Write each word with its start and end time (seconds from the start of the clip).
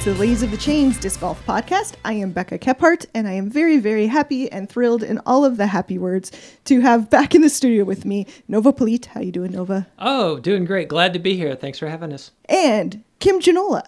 Welcome 0.00 0.14
to 0.14 0.18
the 0.18 0.26
Ladies 0.26 0.42
of 0.42 0.50
the 0.50 0.56
Chains 0.56 0.98
Disc 0.98 1.20
Golf 1.20 1.44
Podcast. 1.44 1.92
I 2.06 2.14
am 2.14 2.30
Becca 2.30 2.58
Kephart, 2.58 3.04
and 3.12 3.28
I 3.28 3.32
am 3.32 3.50
very, 3.50 3.76
very 3.76 4.06
happy 4.06 4.50
and 4.50 4.66
thrilled 4.66 5.02
in 5.02 5.20
all 5.26 5.44
of 5.44 5.58
the 5.58 5.66
happy 5.66 5.98
words 5.98 6.32
to 6.64 6.80
have 6.80 7.10
back 7.10 7.34
in 7.34 7.42
the 7.42 7.50
studio 7.50 7.84
with 7.84 8.06
me 8.06 8.26
Nova 8.48 8.72
Polite. 8.72 9.04
How 9.04 9.20
you 9.20 9.30
doing, 9.30 9.52
Nova? 9.52 9.86
Oh, 9.98 10.38
doing 10.38 10.64
great. 10.64 10.88
Glad 10.88 11.12
to 11.12 11.18
be 11.18 11.36
here. 11.36 11.54
Thanks 11.54 11.78
for 11.78 11.86
having 11.86 12.14
us. 12.14 12.30
And 12.48 13.04
Kim 13.18 13.40
Janola. 13.40 13.86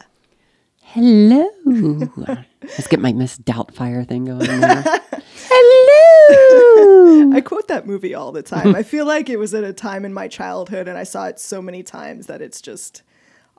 Hello. 0.82 1.48
Let's 2.60 2.88
get 2.88 3.00
my 3.00 3.14
Miss 3.14 3.38
Doubtfire 3.38 4.06
thing 4.06 4.26
going 4.26 4.60
there. 4.60 4.84
Hello. 5.48 7.32
I 7.34 7.40
quote 7.40 7.68
that 7.68 7.86
movie 7.86 8.14
all 8.14 8.32
the 8.32 8.42
time. 8.42 8.76
I 8.76 8.82
feel 8.82 9.06
like 9.06 9.30
it 9.30 9.38
was 9.38 9.54
at 9.54 9.64
a 9.64 9.72
time 9.72 10.04
in 10.04 10.12
my 10.12 10.28
childhood, 10.28 10.88
and 10.88 10.98
I 10.98 11.04
saw 11.04 11.28
it 11.28 11.40
so 11.40 11.62
many 11.62 11.82
times 11.82 12.26
that 12.26 12.42
it's 12.42 12.60
just 12.60 13.02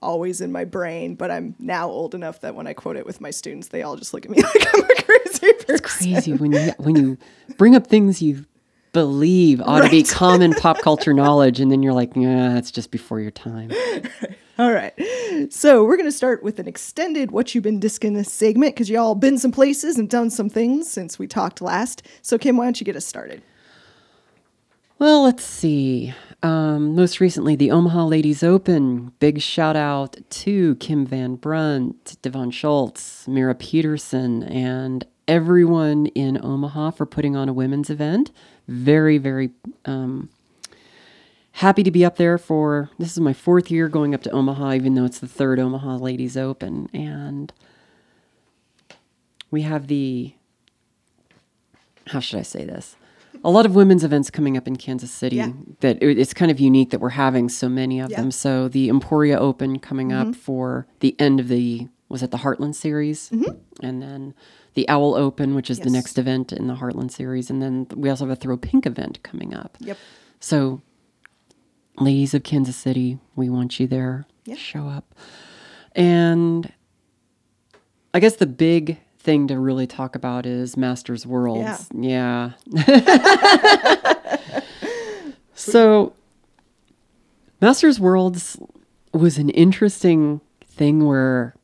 always 0.03 0.41
in 0.41 0.51
my 0.51 0.65
brain. 0.65 1.15
But 1.15 1.31
I'm 1.31 1.55
now 1.59 1.89
old 1.89 2.13
enough 2.13 2.41
that 2.41 2.55
when 2.55 2.67
I 2.67 2.73
quote 2.73 2.97
it 2.97 3.05
with 3.05 3.21
my 3.21 3.31
students, 3.31 3.69
they 3.69 3.81
all 3.81 3.95
just 3.95 4.13
look 4.13 4.25
at 4.25 4.31
me 4.31 4.41
like 4.43 4.75
I'm 4.75 4.83
a 4.83 5.03
crazy 5.03 5.53
person. 5.53 5.75
It's 5.75 5.81
crazy 5.81 6.33
when 6.33 6.51
you 6.51 6.73
when 6.77 6.95
you 6.95 7.17
bring 7.57 7.75
up 7.75 7.87
things 7.87 8.21
you 8.21 8.45
believe 8.93 9.59
ought 9.61 9.81
to 9.81 9.89
be 9.89 10.03
common 10.03 10.53
pop 10.53 10.79
culture 10.79 11.13
knowledge, 11.13 11.59
and 11.59 11.71
then 11.71 11.83
you're 11.83 11.93
like, 11.93 12.15
yeah, 12.15 12.57
it's 12.57 12.71
just 12.71 12.91
before 12.91 13.19
your 13.19 13.31
time. 13.31 13.71
All 14.59 14.71
right. 14.71 14.93
So 15.49 15.83
we're 15.83 15.97
going 15.97 16.07
to 16.07 16.15
start 16.15 16.43
with 16.43 16.59
an 16.59 16.67
extended 16.67 17.31
What 17.31 17.55
You've 17.55 17.63
Been 17.63 17.79
Disking 17.79 18.13
this 18.13 18.31
segment 18.31 18.75
because 18.75 18.87
y'all 18.87 19.15
been 19.15 19.39
some 19.39 19.51
places 19.51 19.97
and 19.97 20.07
done 20.07 20.29
some 20.29 20.47
things 20.47 20.87
since 20.89 21.17
we 21.17 21.25
talked 21.25 21.59
last. 21.59 22.03
So, 22.21 22.37
Kim, 22.37 22.55
why 22.55 22.65
don't 22.65 22.79
you 22.79 22.85
get 22.85 22.95
us 22.95 23.05
started? 23.05 23.41
Well, 24.99 25.23
let's 25.23 25.43
see. 25.43 26.13
Um, 26.43 26.95
most 26.95 27.19
recently, 27.19 27.55
the 27.55 27.71
Omaha 27.71 28.05
Ladies 28.05 28.43
Open. 28.43 29.11
Big 29.19 29.41
shout 29.41 29.75
out 29.75 30.17
to 30.29 30.75
Kim 30.75 31.05
Van 31.05 31.35
Brunt, 31.35 32.21
Devon 32.21 32.51
Schultz, 32.51 33.27
Mira 33.27 33.55
Peterson, 33.55 34.43
and 34.43 35.05
everyone 35.27 36.07
in 36.07 36.43
Omaha 36.43 36.91
for 36.91 37.05
putting 37.05 37.35
on 37.35 37.49
a 37.49 37.53
women's 37.53 37.89
event. 37.89 38.31
Very, 38.67 39.17
very 39.17 39.51
um, 39.85 40.29
happy 41.53 41.83
to 41.83 41.91
be 41.91 42.05
up 42.05 42.17
there 42.17 42.37
for 42.37 42.89
this 42.99 43.11
is 43.11 43.19
my 43.19 43.33
fourth 43.33 43.71
year 43.71 43.87
going 43.87 44.13
up 44.13 44.21
to 44.23 44.31
Omaha, 44.31 44.73
even 44.73 44.95
though 44.95 45.05
it's 45.05 45.19
the 45.19 45.27
third 45.27 45.59
Omaha 45.59 45.95
Ladies 45.97 46.37
Open. 46.37 46.89
And 46.93 47.51
we 49.49 49.63
have 49.63 49.87
the 49.87 50.33
how 52.07 52.19
should 52.19 52.39
I 52.39 52.43
say 52.43 52.65
this? 52.65 52.97
A 53.43 53.49
lot 53.49 53.65
of 53.65 53.75
women's 53.75 54.03
events 54.03 54.29
coming 54.29 54.55
up 54.55 54.67
in 54.67 54.75
Kansas 54.77 55.11
City 55.11 55.35
Yeah. 55.37 55.51
that 55.81 56.01
it- 56.01 56.17
it's 56.17 56.33
kind 56.33 56.49
of 56.49 56.59
unique 56.59 56.91
that 56.91 56.99
we're 57.01 57.09
having 57.09 57.49
so 57.49 57.67
many 57.67 57.99
of 57.99 58.09
Yeah. 58.09 58.17
Mm-hmm. 58.17 58.23
them. 58.23 58.31
So 58.31 58.67
the 58.69 58.89
Emporia 58.89 59.37
Open 59.37 59.79
coming 59.79 60.13
up 60.13 60.33
for 60.35 60.87
the 61.01 61.15
end 61.19 61.39
of 61.39 61.47
the 61.49 61.87
was 62.09 62.21
it 62.21 62.29
the 62.31 62.37
Heartland 62.37 62.75
series, 62.75 63.31
and 63.81 64.01
then 64.03 64.33
the 64.75 64.87
Owl 64.87 65.15
Open, 65.15 65.55
which 65.55 65.69
is 65.71 65.79
the 65.79 65.85
Mm-hmm. 65.85 65.93
Next 65.93 66.17
event 66.19 66.53
in 66.53 66.67
the 66.67 66.75
Heartland 66.75 67.11
series, 67.11 67.49
and 67.49 67.59
then 67.61 67.87
we 67.95 68.07
also 68.09 68.25
have 68.25 68.31
a 68.31 68.35
Throw 68.39 68.55
Pink 68.55 68.85
event 68.85 69.21
coming 69.23 69.53
up. 69.53 69.77
Yep. 69.79 69.97
So, 70.39 70.81
ladies 71.99 72.33
of 72.35 72.43
Kansas 72.43 72.75
City, 72.75 73.17
we 73.35 73.49
want 73.49 73.79
you 73.79 73.87
there. 73.87 74.25
Yeah. 74.45 74.55
Show 74.55 74.87
up. 74.87 75.15
And 75.95 76.71
I 78.13 78.19
guess 78.19 78.35
the 78.35 78.45
big 78.45 78.99
thing 79.23 79.47
to 79.47 79.57
really 79.57 79.87
talk 79.87 80.15
about 80.15 80.45
is 80.45 80.75
Masters 80.75 81.25
Worlds. 81.25 81.89
Yeah. 81.95 82.51
so, 85.55 86.13
Masters 87.61 87.99
Worlds 87.99 88.59
was 89.13 89.37
an 89.37 89.49
interesting 89.49 90.41
thing 90.65 91.05
where 91.05 91.55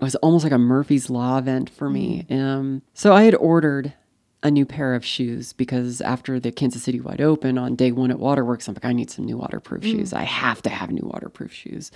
it 0.00 0.04
was 0.04 0.16
almost 0.16 0.44
like 0.44 0.52
a 0.52 0.58
Murphy's 0.58 1.08
Law 1.08 1.38
event 1.38 1.70
for 1.70 1.88
me. 1.88 2.26
Um, 2.28 2.82
so 2.94 3.12
I 3.12 3.22
had 3.22 3.34
ordered 3.36 3.94
a 4.42 4.50
new 4.50 4.66
pair 4.66 4.94
of 4.94 5.04
shoes 5.04 5.52
because 5.52 6.00
after 6.00 6.38
the 6.38 6.52
Kansas 6.52 6.82
City 6.82 7.00
Wide 7.00 7.20
Open 7.20 7.58
on 7.58 7.74
day 7.76 7.92
one 7.92 8.10
at 8.10 8.18
Waterworks, 8.18 8.68
I'm 8.68 8.74
like, 8.74 8.84
I 8.84 8.92
need 8.92 9.10
some 9.10 9.24
new 9.24 9.38
waterproof 9.38 9.84
shoes. 9.84 10.12
I 10.12 10.22
have 10.22 10.62
to 10.62 10.70
have 10.70 10.90
new 10.90 11.04
waterproof 11.04 11.52
shoes. 11.52 11.90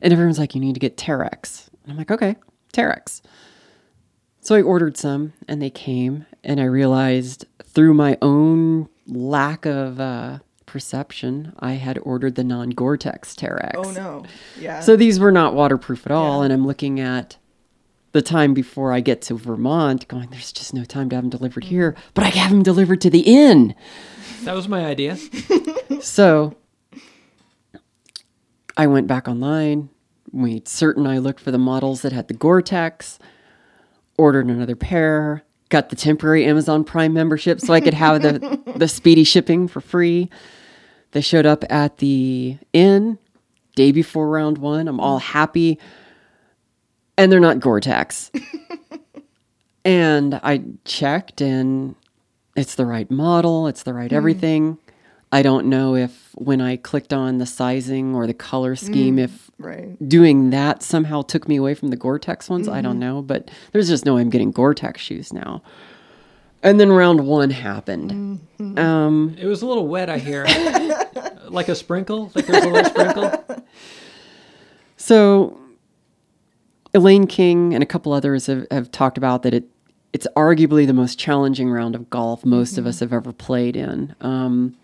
And 0.00 0.12
everyone's 0.12 0.38
like, 0.38 0.54
you 0.54 0.60
need 0.60 0.74
to 0.74 0.80
get 0.80 0.96
Terrex. 0.96 1.68
And 1.84 1.92
I'm 1.92 1.98
like, 1.98 2.10
okay, 2.10 2.36
Terrex. 2.72 3.20
So 4.46 4.54
I 4.54 4.62
ordered 4.62 4.96
some 4.96 5.32
and 5.48 5.60
they 5.60 5.70
came, 5.70 6.24
and 6.44 6.60
I 6.60 6.66
realized 6.66 7.46
through 7.64 7.94
my 7.94 8.16
own 8.22 8.88
lack 9.08 9.66
of 9.66 9.98
uh, 9.98 10.38
perception, 10.66 11.52
I 11.58 11.72
had 11.72 11.98
ordered 11.98 12.36
the 12.36 12.44
non 12.44 12.70
Gore 12.70 12.96
Tex 12.96 13.34
Terrex. 13.34 13.72
Oh, 13.74 13.90
no. 13.90 14.24
Yeah. 14.56 14.78
So 14.82 14.94
these 14.94 15.18
were 15.18 15.32
not 15.32 15.54
waterproof 15.54 16.06
at 16.06 16.12
all. 16.12 16.38
Yeah. 16.38 16.44
And 16.44 16.52
I'm 16.52 16.64
looking 16.64 17.00
at 17.00 17.38
the 18.12 18.22
time 18.22 18.54
before 18.54 18.92
I 18.92 19.00
get 19.00 19.20
to 19.22 19.34
Vermont, 19.34 20.06
going, 20.06 20.30
there's 20.30 20.52
just 20.52 20.72
no 20.72 20.84
time 20.84 21.08
to 21.08 21.16
have 21.16 21.24
them 21.24 21.30
delivered 21.30 21.64
here, 21.64 21.96
but 22.14 22.24
I 22.24 22.28
have 22.28 22.52
them 22.52 22.62
delivered 22.62 23.00
to 23.00 23.10
the 23.10 23.22
inn. 23.22 23.74
That 24.44 24.54
was 24.54 24.68
my 24.68 24.86
idea. 24.86 25.18
So 26.00 26.54
I 28.76 28.86
went 28.86 29.08
back 29.08 29.26
online, 29.26 29.88
made 30.32 30.68
certain 30.68 31.04
I 31.04 31.18
looked 31.18 31.40
for 31.40 31.50
the 31.50 31.58
models 31.58 32.02
that 32.02 32.12
had 32.12 32.28
the 32.28 32.34
Gore 32.34 32.62
Tex, 32.62 33.18
ordered 34.18 34.46
another 34.46 34.76
pair, 34.76 35.44
got 35.68 35.90
the 35.90 35.96
temporary 35.96 36.44
Amazon 36.44 36.84
Prime 36.84 37.12
membership 37.12 37.60
so 37.60 37.74
I 37.74 37.80
could 37.80 37.94
have 37.94 38.22
the, 38.22 38.60
the 38.76 38.88
speedy 38.88 39.24
shipping 39.24 39.68
for 39.68 39.80
free. 39.80 40.30
They 41.12 41.20
showed 41.20 41.46
up 41.46 41.64
at 41.70 41.98
the 41.98 42.58
inn 42.72 43.18
day 43.74 43.92
before 43.92 44.28
round 44.28 44.58
one. 44.58 44.88
I'm 44.88 45.00
all 45.00 45.18
happy. 45.18 45.78
And 47.16 47.32
they're 47.32 47.40
not 47.40 47.60
Gore 47.60 47.80
Tex. 47.80 48.30
and 49.84 50.34
I 50.42 50.62
checked 50.84 51.40
and 51.40 51.94
it's 52.56 52.74
the 52.74 52.86
right 52.86 53.10
model, 53.10 53.66
it's 53.66 53.82
the 53.82 53.94
right 53.94 54.10
mm. 54.10 54.16
everything. 54.16 54.78
I 55.36 55.42
don't 55.42 55.66
know 55.66 55.94
if 55.94 56.30
when 56.36 56.62
I 56.62 56.76
clicked 56.76 57.12
on 57.12 57.36
the 57.36 57.44
sizing 57.44 58.14
or 58.14 58.26
the 58.26 58.32
color 58.32 58.74
scheme, 58.74 59.18
if 59.18 59.50
right. 59.58 60.08
doing 60.08 60.48
that 60.48 60.82
somehow 60.82 61.20
took 61.20 61.46
me 61.46 61.56
away 61.56 61.74
from 61.74 61.88
the 61.88 61.96
Gore-Tex 61.96 62.48
ones. 62.48 62.68
I 62.68 62.80
don't 62.80 62.98
know, 62.98 63.20
but 63.20 63.50
there's 63.72 63.86
just 63.86 64.06
no 64.06 64.14
way 64.14 64.22
I'm 64.22 64.30
getting 64.30 64.50
Gore-Tex 64.50 64.98
shoes 64.98 65.34
now. 65.34 65.62
And 66.62 66.80
then 66.80 66.90
round 66.90 67.26
one 67.26 67.50
happened. 67.50 68.40
Um, 68.78 69.36
It 69.38 69.44
was 69.44 69.60
a 69.60 69.66
little 69.66 69.86
wet, 69.86 70.08
I 70.08 70.16
hear. 70.16 70.46
like 71.48 71.68
a 71.68 71.74
sprinkle? 71.74 72.32
Like 72.34 72.46
there's 72.46 72.64
a 72.64 72.68
little 72.70 72.90
sprinkle? 72.90 73.44
so 74.96 75.60
Elaine 76.94 77.26
King 77.26 77.74
and 77.74 77.82
a 77.82 77.86
couple 77.86 78.14
others 78.14 78.46
have, 78.46 78.66
have 78.70 78.90
talked 78.90 79.18
about 79.18 79.42
that 79.42 79.52
it 79.52 79.64
it's 80.14 80.26
arguably 80.34 80.86
the 80.86 80.94
most 80.94 81.18
challenging 81.18 81.70
round 81.70 81.94
of 81.94 82.08
golf 82.08 82.42
most 82.46 82.78
of 82.78 82.86
us 82.86 83.00
have 83.00 83.12
ever 83.12 83.34
played 83.34 83.76
in. 83.76 84.16
Um, 84.22 84.74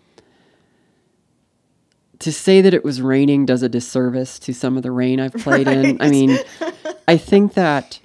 to 2.23 2.31
say 2.31 2.61
that 2.61 2.73
it 2.73 2.83
was 2.83 3.01
raining 3.01 3.45
does 3.45 3.63
a 3.63 3.69
disservice 3.69 4.39
to 4.39 4.53
some 4.53 4.77
of 4.77 4.83
the 4.83 4.91
rain 4.91 5.19
I've 5.19 5.33
played 5.37 5.67
in. 5.67 6.01
I 6.01 6.09
mean, 6.09 6.37
I 7.07 7.17
think 7.17 7.53
that 7.53 7.99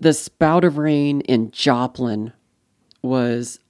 the 0.00 0.12
spout 0.12 0.64
of 0.64 0.78
rain 0.78 1.20
in 1.22 1.50
Joplin 1.50 2.32
was 3.02 3.60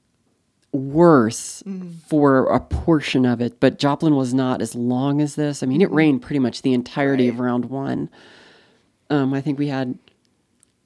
worse 0.73 1.63
for 2.07 2.47
a 2.53 2.61
portion 2.61 3.25
of 3.25 3.41
it, 3.41 3.59
but 3.59 3.79
Joplin 3.79 4.15
was 4.15 4.35
not 4.35 4.61
as 4.61 4.75
long 4.75 5.21
as 5.21 5.35
this. 5.35 5.63
I 5.63 5.67
mean, 5.67 5.81
it 5.81 5.91
rained 5.91 6.23
pretty 6.23 6.39
much 6.39 6.63
the 6.63 6.75
entirety 6.75 7.29
of 7.29 7.41
round 7.41 7.67
one. 7.67 8.11
Um, 9.09 9.33
I 9.33 9.41
think 9.41 9.59
we 9.59 9.69
had 9.69 9.99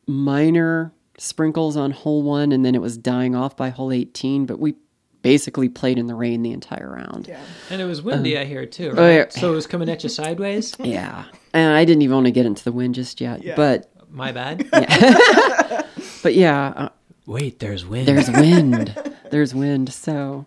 minor 0.06 0.92
sprinkles 1.18 1.76
on 1.76 1.90
hole 1.90 2.22
one, 2.22 2.52
and 2.52 2.64
then 2.64 2.74
it 2.74 2.80
was 2.80 2.96
dying 2.96 3.34
off 3.34 3.56
by 3.56 3.70
hole 3.70 3.92
18, 3.92 4.46
but 4.46 4.60
we 4.60 4.74
basically 5.22 5.68
played 5.68 5.98
in 5.98 6.06
the 6.06 6.14
rain 6.14 6.42
the 6.42 6.52
entire 6.52 6.90
round. 6.90 7.26
Yeah. 7.28 7.40
And 7.70 7.80
it 7.80 7.84
was 7.84 8.02
windy, 8.02 8.36
I 8.38 8.44
hear, 8.44 8.66
too, 8.66 8.90
right? 8.90 8.98
oh, 8.98 9.10
yeah. 9.10 9.28
So 9.30 9.52
it 9.52 9.54
was 9.54 9.66
coming 9.66 9.88
at 9.88 10.02
you 10.02 10.08
sideways? 10.08 10.74
Yeah. 10.84 11.24
And 11.54 11.72
I 11.74 11.84
didn't 11.84 12.02
even 12.02 12.14
want 12.14 12.26
to 12.26 12.32
get 12.32 12.46
into 12.46 12.64
the 12.64 12.72
wind 12.72 12.94
just 12.94 13.20
yet. 13.20 13.42
Yeah. 13.42 13.54
But 13.56 13.90
My 14.10 14.32
bad. 14.32 14.66
Yeah. 14.72 15.82
but 16.22 16.34
yeah, 16.34 16.72
uh, 16.76 16.88
Wait, 17.26 17.58
there's 17.60 17.84
wind. 17.86 18.08
there's 18.08 18.30
wind. 18.30 18.94
there's 19.30 19.54
wind. 19.54 19.92
So 19.92 20.46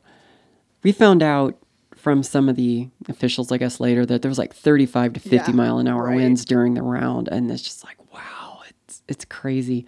we 0.84 0.92
found 0.92 1.24
out 1.24 1.58
from 1.96 2.22
some 2.24 2.50
of 2.50 2.56
the 2.56 2.90
officials, 3.08 3.52
I 3.52 3.58
guess, 3.58 3.80
later 3.80 4.06
that 4.06 4.22
there 4.22 4.30
was 4.30 4.38
like 4.38 4.54
35 4.54 5.14
to 5.14 5.20
50 5.20 5.36
Yeah, 5.38 5.56
mile 5.56 5.80
an 5.80 5.88
hour 5.88 6.06
right. 6.06 6.16
winds 6.16 6.44
during 6.46 6.74
the 6.76 6.84
round, 6.84 7.28
and 7.30 7.50
it's 7.50 7.62
just 7.64 7.84
like, 7.84 7.98
wow, 8.14 8.60
it's 8.70 9.02
it's 9.08 9.26
crazy. 9.26 9.86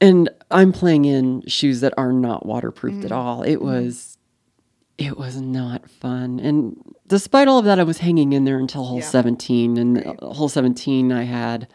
And 0.00 0.28
I'm 0.50 0.72
playing 0.72 1.04
in 1.06 1.42
shoes 1.46 1.80
that 1.80 1.94
are 1.96 2.12
not 2.12 2.44
waterproofed 2.44 3.04
at 3.04 3.12
all. 3.12 3.42
It 3.42 3.56
was 3.62 4.18
it 4.98 5.18
was 5.18 5.40
not 5.40 5.90
fun. 5.90 6.38
And 6.40 6.76
despite 7.06 7.48
all 7.48 7.58
of 7.58 7.64
that, 7.66 7.78
I 7.78 7.82
was 7.82 7.98
hanging 7.98 8.32
in 8.32 8.44
there 8.44 8.58
until 8.58 8.84
hole 8.84 8.98
Yeah. 8.98 9.04
17. 9.04 9.76
And 9.76 9.96
Right. 9.96 10.18
uh, 10.22 10.32
hole 10.32 10.48
17, 10.48 11.12
I 11.12 11.24
had 11.24 11.68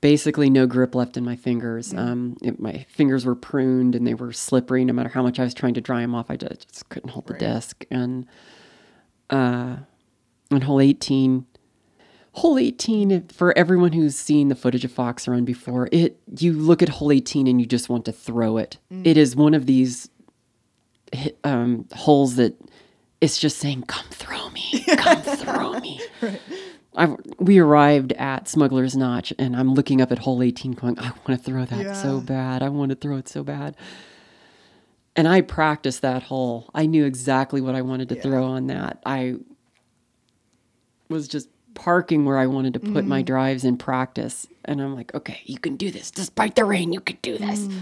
basically 0.00 0.48
no 0.48 0.64
grip 0.66 0.94
left 0.94 1.16
in 1.16 1.24
my 1.24 1.34
fingers. 1.34 1.92
Um, 1.92 2.36
it, 2.40 2.60
my 2.60 2.86
fingers 2.88 3.26
were 3.26 3.34
pruned 3.34 3.96
and 3.96 4.06
they 4.06 4.14
were 4.14 4.32
slippery. 4.32 4.84
No 4.84 4.92
matter 4.92 5.08
how 5.08 5.22
much 5.22 5.40
I 5.40 5.44
was 5.44 5.54
trying 5.54 5.74
to 5.74 5.80
dry 5.80 6.00
them 6.02 6.14
off, 6.14 6.30
I 6.30 6.36
just 6.36 6.88
couldn't 6.88 7.10
hold 7.10 7.28
Right. 7.30 7.40
the 7.40 7.46
disc. 7.46 7.84
And 7.90 8.26
uh, 9.28 9.76
on 10.52 10.60
hole 10.62 10.80
18, 10.80 11.46
Hole 12.38 12.58
18, 12.58 13.28
for 13.28 13.56
everyone 13.58 13.92
who's 13.92 14.14
seen 14.16 14.48
the 14.48 14.54
footage 14.54 14.84
of 14.84 14.92
Fox 14.92 15.26
Run 15.26 15.44
before, 15.44 15.88
it 15.90 16.18
you 16.38 16.52
look 16.52 16.82
at 16.82 16.88
hole 16.88 17.10
18 17.10 17.46
and 17.46 17.60
you 17.60 17.66
just 17.66 17.88
want 17.88 18.04
to 18.04 18.12
throw 18.12 18.58
it. 18.58 18.78
It 18.90 19.16
is 19.16 19.34
one 19.34 19.54
of 19.54 19.66
these 19.66 20.08
um, 21.42 21.86
holes 21.94 22.36
that 22.36 22.54
it's 23.20 23.38
just 23.38 23.58
saying, 23.58 23.82
"Come 23.88 24.06
throw 24.10 24.50
me, 24.50 24.84
come 24.96 25.20
throw 25.36 25.80
me." 25.80 26.00
I, 26.96 27.14
we 27.38 27.58
arrived 27.58 28.12
at 28.14 28.48
Smuggler's 28.48 28.96
Notch, 28.96 29.32
and 29.38 29.54
I'm 29.56 29.74
looking 29.74 30.00
up 30.00 30.10
at 30.12 30.18
hole 30.20 30.42
18, 30.42 30.72
going, 30.72 30.98
"I 30.98 31.10
want 31.10 31.26
to 31.28 31.36
throw 31.38 31.64
that 31.64 31.96
so 31.96 32.20
bad. 32.20 32.62
I 32.62 32.68
want 32.68 32.90
to 32.90 32.96
throw 32.96 33.16
it 33.16 33.28
so 33.28 33.42
bad." 33.42 33.76
And 35.16 35.26
I 35.26 35.40
practiced 35.40 36.02
that 36.02 36.22
hole. 36.24 36.70
I 36.72 36.86
knew 36.86 37.04
exactly 37.04 37.60
what 37.60 37.74
I 37.74 37.82
wanted 37.82 38.08
to 38.10 38.14
Yeah. 38.16 38.22
throw 38.22 38.44
on 38.44 38.68
that. 38.68 39.02
I 39.04 39.34
was 41.08 41.26
just 41.26 41.48
parking 41.78 42.24
where 42.24 42.36
I 42.36 42.46
wanted 42.46 42.74
to 42.74 42.80
put 42.80 43.06
my 43.06 43.20
mm-hmm. 43.20 43.26
drives 43.26 43.64
in 43.64 43.78
practice. 43.78 44.48
And 44.64 44.82
I'm 44.82 44.96
like, 44.96 45.14
okay, 45.14 45.40
you 45.44 45.58
can 45.58 45.76
do 45.76 45.92
this. 45.92 46.10
Despite 46.10 46.56
the 46.56 46.64
rain, 46.64 46.92
you 46.92 47.00
can 47.00 47.16
do 47.22 47.38
this. 47.38 47.60
Mm. 47.60 47.80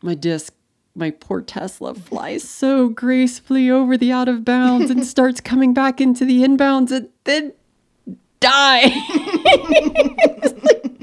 My 0.00 0.14
disc, 0.14 0.54
my 0.94 1.10
poor 1.10 1.42
Tesla 1.42 1.94
flies 1.94 2.42
so 2.42 2.88
gracefully 2.88 3.70
over 3.70 3.98
the 3.98 4.10
out 4.10 4.28
of 4.28 4.46
bounds 4.46 4.90
and 4.90 5.06
starts 5.14 5.42
coming 5.42 5.74
back 5.74 6.00
into 6.00 6.24
the 6.24 6.42
inbounds 6.42 6.90
and 6.90 7.10
then 7.24 7.52
die. 8.40 8.80
it's, 8.84 10.64
like- 10.64 10.96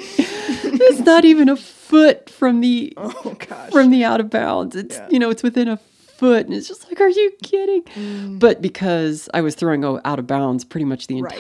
it's 0.82 1.00
not 1.02 1.26
even 1.26 1.48
a 1.48 1.56
foot 1.56 2.28
from 2.30 2.62
the 2.62 2.92
Oh 2.98 3.38
gosh. 3.48 3.72
from 3.72 3.92
the 3.92 4.04
out 4.04 4.20
of 4.20 4.32
bounds. 4.32 4.76
It's 4.76 4.98
Yeah. 4.98 5.08
you 5.12 5.20
know, 5.20 5.30
it's 5.30 5.44
within 5.44 5.68
a 5.68 5.78
foot, 5.78 6.48
and 6.48 6.56
it's 6.56 6.68
just 6.68 6.88
like, 6.88 7.00
are 7.00 7.08
you 7.08 7.32
kidding? 7.44 7.84
Mm. 7.84 8.40
But 8.40 8.62
because 8.62 9.30
I 9.34 9.42
was 9.42 9.56
throwing 9.56 9.86
out 9.86 10.20
of 10.20 10.28
bounds 10.28 10.66
pretty 10.66 10.86
much 10.86 11.08
the 11.08 11.22
Right. 11.22 11.32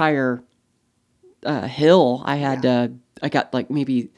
Uh, 1.46 1.68
hill, 1.68 2.22
I 2.26 2.38
had 2.38 2.66
uh, 2.66 2.90
I 3.22 3.30
got 3.30 3.54
like 3.54 3.70
maybe 3.70 4.10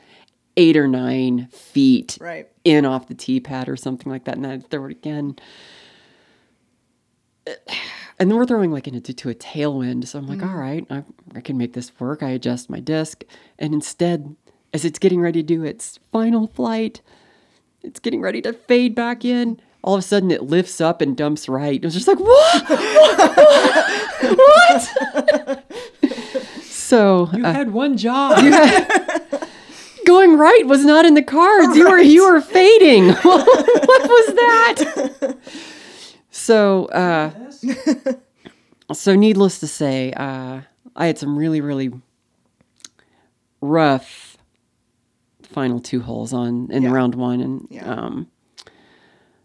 eight 0.58 0.78
or 0.78 0.88
nine 0.88 1.48
feet 1.48 2.18
right. 2.20 2.48
in 2.64 2.86
off 2.86 3.08
the 3.08 3.16
tee 3.16 3.40
pad 3.40 3.70
or 3.70 3.78
something 3.78 4.12
like 4.12 4.26
that, 4.26 4.38
and 4.38 4.48
I'd 4.48 4.70
throw 4.70 4.86
it 4.86 4.92
again. 4.92 5.38
And 8.20 8.30
then 8.30 8.38
we're 8.38 8.46
throwing 8.46 8.70
like 8.70 8.88
into 8.88 9.16
to 9.16 9.30
a 9.32 9.34
tailwind, 9.34 10.06
so 10.06 10.20
I'm 10.20 10.28
like, 10.28 10.44
all 10.44 10.56
right, 10.56 10.86
I, 10.92 11.04
I 11.34 11.42
can 11.42 11.58
make 11.58 11.74
this 11.74 11.92
work. 12.00 12.22
I 12.22 12.30
adjust 12.30 12.70
my 12.70 12.80
disc, 12.80 13.24
and 13.58 13.74
instead, 13.74 14.36
as 14.74 14.86
it's 14.86 15.00
getting 15.00 15.20
ready 15.20 15.42
to 15.42 15.48
do 15.48 15.64
its 15.64 15.98
final 16.12 16.46
flight, 16.46 17.02
it's 17.82 18.00
getting 18.00 18.22
ready 18.22 18.40
to 18.44 18.54
fade 18.54 18.94
back 18.94 19.26
in. 19.26 19.60
All 19.84 19.96
of 19.96 20.00
a 20.00 20.04
sudden, 20.04 20.30
it 20.30 20.44
lifts 20.44 20.80
up 20.80 21.02
and 21.02 21.18
dumps 21.18 21.50
right. 21.50 21.82
It 21.82 21.84
was 21.84 21.96
just 21.96 22.08
like, 22.08 22.20
what? 22.20 22.70
what? 24.30 24.90
what? 26.02 26.21
So 26.92 27.30
You 27.34 27.46
uh, 27.46 27.54
had 27.54 27.72
one 27.72 27.96
job. 27.98 28.38
going 30.06 30.36
right 30.38 30.66
was 30.68 30.84
not 30.84 31.06
in 31.06 31.14
the 31.14 31.24
cards. 31.24 31.76
You 31.78 31.90
were 31.90 32.00
you 32.00 32.24
were 32.30 32.42
fading. 32.42 33.10
what 33.30 34.02
was 34.16 34.28
that? 34.36 35.38
So, 36.32 36.86
uh, 36.86 37.32
so 38.94 39.16
needless 39.16 39.60
to 39.60 39.68
say, 39.68 40.12
uh, 40.14 40.62
I 40.96 41.06
had 41.06 41.18
some 41.18 41.38
really 41.38 41.62
really 41.62 41.92
rough 43.62 44.38
final 45.44 45.80
two 45.80 46.02
holes 46.02 46.34
on 46.34 46.70
in 46.72 46.84
Yeah. 46.84 46.92
round 46.92 47.16
one, 47.16 47.42
and 47.42 47.68
Yeah. 47.70 47.86
um, 47.94 48.28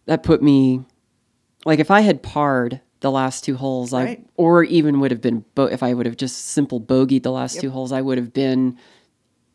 that 0.06 0.22
put 0.22 0.42
me 0.42 0.84
like 1.64 1.78
if 1.80 1.90
I 1.90 2.00
had 2.00 2.22
parred 2.22 2.80
the 3.00 3.10
last 3.10 3.44
two 3.44 3.56
holes, 3.56 3.92
Right. 3.92 4.20
I 4.20 4.24
or 4.36 4.64
even 4.64 5.00
would 5.00 5.10
have 5.10 5.20
been 5.20 5.44
bo- 5.54 5.66
if 5.66 5.82
I 5.82 5.92
would 5.94 6.06
have 6.06 6.16
just 6.16 6.38
simple 6.46 6.80
bogeyed 6.80 7.22
the 7.22 7.32
last 7.32 7.56
Yep. 7.56 7.62
two 7.62 7.70
holes, 7.70 7.92
I 7.92 8.00
would 8.00 8.18
have 8.18 8.32
been 8.32 8.76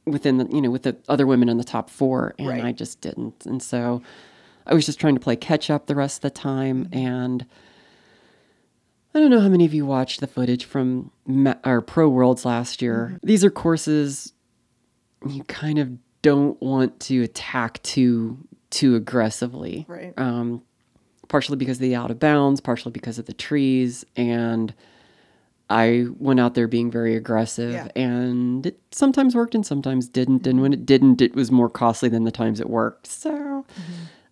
within 0.06 0.38
the 0.38 0.48
you 0.52 0.62
know 0.62 0.70
with 0.72 0.84
the 0.84 0.96
other 1.10 1.26
women 1.28 1.50
in 1.50 1.58
the 1.58 1.64
top 1.64 1.90
four, 1.90 2.34
and 2.40 2.48
Right. 2.48 2.64
I 2.66 2.72
just 2.72 3.02
didn't, 3.02 3.46
and 3.46 3.62
so 3.62 4.02
I 4.66 4.74
was 4.74 4.86
just 4.86 5.00
trying 5.00 5.16
to 5.16 5.20
play 5.22 5.36
catch 5.36 5.70
up 5.70 5.88
the 5.88 5.96
rest 5.96 6.18
of 6.18 6.22
the 6.22 6.30
time, 6.40 6.86
Mm-hmm. 6.86 6.98
and 6.98 7.46
I 9.14 9.20
don't 9.20 9.30
know 9.30 9.42
how 9.42 9.50
many 9.50 9.66
of 9.66 9.74
you 9.74 9.86
watched 9.86 10.22
the 10.22 10.28
footage 10.28 10.64
from 10.64 11.12
Ma- 11.28 11.56
our 11.66 11.82
Pro 11.82 12.08
Worlds 12.08 12.46
last 12.46 12.82
year. 12.82 13.14
Mm-hmm. 13.16 13.28
These 13.28 13.44
are 13.44 13.50
courses 13.52 14.34
you 15.28 15.44
kind 15.44 15.78
of 15.80 15.90
don't 16.22 16.62
want 16.62 17.00
to 17.02 17.22
attack 17.24 17.82
too 17.84 18.38
too 18.70 18.96
aggressively, 18.96 19.86
Right. 19.90 20.14
Um, 20.18 20.62
partially 21.32 21.56
because 21.58 21.78
of 21.78 21.82
the 21.82 21.96
out 21.96 22.12
of 22.12 22.20
bounds, 22.20 22.60
partially 22.62 22.92
because 22.92 23.18
of 23.18 23.26
the 23.26 23.34
trees, 23.34 24.04
and 24.18 24.74
I 25.70 26.08
went 26.20 26.42
out 26.42 26.54
there 26.54 26.68
being 26.68 26.92
very 26.92 27.16
aggressive, 27.16 27.72
Yeah. 27.72 27.88
and 27.96 28.66
it 28.66 28.78
sometimes 28.92 29.34
worked 29.34 29.56
and 29.56 29.66
sometimes 29.66 30.10
didn't. 30.10 30.46
And 30.46 30.62
when 30.62 30.74
it 30.74 30.86
didn't, 30.86 31.22
it 31.22 31.34
was 31.34 31.50
more 31.50 31.70
costly 31.70 32.10
than 32.10 32.26
the 32.26 32.32
times 32.32 32.60
it 32.60 32.70
worked. 32.70 33.08
So 33.08 33.66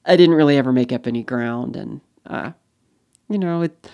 I 0.06 0.18
didn't 0.18 0.36
really 0.36 0.58
ever 0.58 0.74
make 0.74 0.92
up 0.92 1.08
any 1.08 1.24
ground, 1.24 1.78
and 1.78 2.02
uh, 2.28 2.52
you 3.30 3.38
know 3.40 3.62
it. 3.62 3.90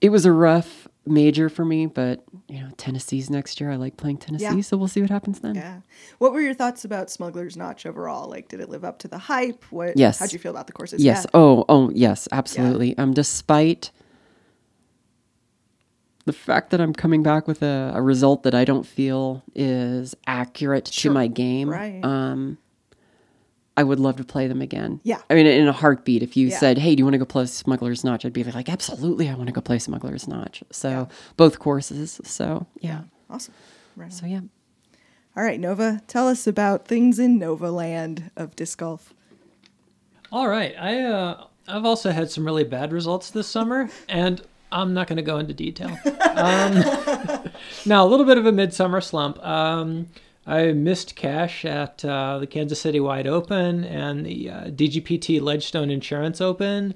It 0.00 0.08
was 0.10 0.26
a 0.26 0.32
rough 0.32 0.88
major 1.06 1.48
for 1.48 1.64
me, 1.64 1.86
but 1.86 2.22
you 2.48 2.60
know 2.60 2.68
Tennessee's 2.76 3.30
next 3.30 3.60
year. 3.60 3.70
I 3.70 3.76
like 3.76 3.96
playing 3.96 4.18
Tennessee, 4.18 4.44
Yeah. 4.44 4.60
so 4.60 4.76
we'll 4.76 4.86
see 4.88 5.00
what 5.00 5.10
happens 5.10 5.40
then. 5.40 5.54
Yeah. 5.54 5.80
What 6.18 6.32
were 6.32 6.40
your 6.40 6.54
thoughts 6.54 6.84
about 6.84 7.10
Smuggler's 7.10 7.56
Notch 7.56 7.86
overall? 7.86 8.28
Like, 8.28 8.48
did 8.48 8.60
it 8.60 8.68
live 8.68 8.84
up 8.84 8.98
to 9.00 9.08
the 9.08 9.18
hype? 9.18 9.64
What? 9.70 9.96
Yes. 9.96 10.18
How'd 10.18 10.32
you 10.32 10.38
feel 10.38 10.50
about 10.52 10.66
the 10.66 10.72
courses? 10.72 11.02
Yes. 11.02 11.22
Yeah. 11.24 11.30
Oh, 11.40 11.64
oh, 11.68 11.90
yes, 11.94 12.28
absolutely. 12.32 12.96
Um, 12.98 13.12
despite 13.14 13.90
the 16.26 16.32
fact 16.32 16.70
that 16.70 16.80
I'm 16.80 16.92
coming 16.92 17.22
back 17.22 17.48
with 17.48 17.62
a, 17.62 17.92
a 17.94 18.02
result 18.02 18.42
that 18.42 18.54
I 18.54 18.64
don't 18.64 18.86
feel 18.86 19.42
is 19.54 20.14
accurate 20.26 20.88
Sure. 20.88 21.10
to 21.10 21.14
my 21.14 21.26
game, 21.26 21.68
Right. 21.70 22.04
um, 22.04 22.58
I 23.80 23.82
would 23.82 23.98
love 23.98 24.16
to 24.16 24.24
play 24.24 24.46
them 24.46 24.60
again. 24.60 25.00
Yeah. 25.04 25.22
I 25.30 25.34
mean, 25.34 25.46
in 25.46 25.66
a 25.66 25.72
heartbeat. 25.72 26.22
If 26.22 26.36
you 26.36 26.48
Yeah. 26.48 26.58
said, 26.58 26.76
"Hey, 26.76 26.94
do 26.94 27.00
you 27.00 27.04
want 27.06 27.14
to 27.14 27.18
go 27.18 27.24
play 27.24 27.46
Smuggler's 27.46 28.04
Notch?" 28.04 28.26
I'd 28.26 28.34
be 28.34 28.44
like, 28.44 28.68
"Absolutely, 28.68 29.26
I 29.30 29.34
want 29.34 29.46
to 29.46 29.52
go 29.54 29.62
play 29.62 29.78
Smuggler's 29.78 30.28
Notch." 30.28 30.62
So 30.70 31.08
both 31.38 31.58
courses. 31.58 32.20
So 32.24 32.66
yeah. 32.80 33.00
Awesome. 33.30 33.54
Right. 33.96 34.12
So 34.12 34.26
yeah. 34.26 34.40
All 35.34 35.42
right, 35.44 35.58
Nova, 35.58 36.02
tell 36.08 36.28
us 36.28 36.46
about 36.46 36.86
things 36.86 37.18
in 37.18 37.38
Nova 37.38 37.70
land 37.70 38.30
of 38.36 38.54
disc 38.54 38.78
golf. 38.78 39.14
All 40.30 40.48
right. 40.48 40.74
I 40.78 41.00
uh, 41.00 41.44
I've 41.66 41.86
also 41.86 42.10
had 42.10 42.30
some 42.30 42.44
really 42.44 42.64
bad 42.64 42.92
results 42.92 43.30
this 43.30 43.46
summer, 43.46 43.88
and 44.10 44.42
I'm 44.70 44.92
not 44.92 45.06
going 45.06 45.16
to 45.16 45.22
go 45.22 45.38
into 45.38 45.54
detail. 45.54 45.98
Um, 46.30 46.74
now, 47.86 48.06
a 48.06 48.08
little 48.08 48.24
bit 48.24 48.38
of 48.38 48.46
a 48.46 48.52
midsummer 48.52 49.00
slump. 49.00 49.44
Um, 49.44 50.06
I 50.46 50.72
missed 50.72 51.16
cash 51.16 51.64
at 51.64 52.04
uh, 52.04 52.38
the 52.38 52.46
Kansas 52.46 52.80
City 52.80 53.00
Wide 53.00 53.26
Open 53.26 53.84
and 53.84 54.24
the 54.24 54.50
uh, 54.50 54.64
DGPT 54.64 55.40
Ledgestone 55.40 55.90
Insurance 55.90 56.40
Open. 56.40 56.94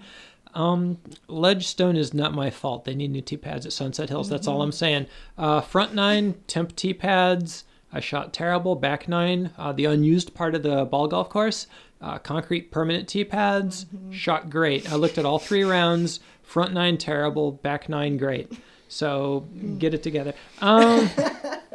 Um, 0.54 0.98
Ledgestone 1.28 1.96
is 1.96 2.14
not 2.14 2.32
my 2.32 2.50
fault. 2.50 2.84
They 2.84 2.94
need 2.94 3.10
new 3.10 3.20
tee 3.20 3.36
pads 3.36 3.66
at 3.66 3.72
Sunset 3.72 4.08
Hills. 4.08 4.28
That's 4.28 4.46
all 4.46 4.62
I'm 4.62 4.72
saying. 4.72 5.06
Uh, 5.36 5.60
front 5.60 5.94
nine 5.94 6.34
temp 6.46 6.74
tee 6.76 6.94
pads. 6.94 7.64
I 7.92 8.00
shot 8.00 8.32
terrible. 8.32 8.74
Back 8.74 9.08
nine, 9.08 9.50
uh, 9.56 9.72
the 9.72 9.84
unused 9.84 10.34
part 10.34 10.54
of 10.54 10.62
the 10.62 10.84
ball 10.84 11.06
golf 11.06 11.28
course, 11.28 11.68
uh, 12.00 12.18
concrete 12.18 12.70
permanent 12.72 13.08
tee 13.08 13.24
pads. 13.24 13.86
Shot 14.10 14.50
great. 14.50 14.90
I 14.90 14.96
looked 14.96 15.18
at 15.18 15.24
all 15.24 15.38
three 15.38 15.64
rounds. 15.64 16.20
Front 16.42 16.72
nine 16.72 16.98
terrible. 16.98 17.52
Back 17.52 17.88
nine 17.88 18.16
great. 18.16 18.52
So 18.88 19.46
get 19.78 19.94
it 19.94 20.02
together. 20.02 20.34
Um, 20.60 21.08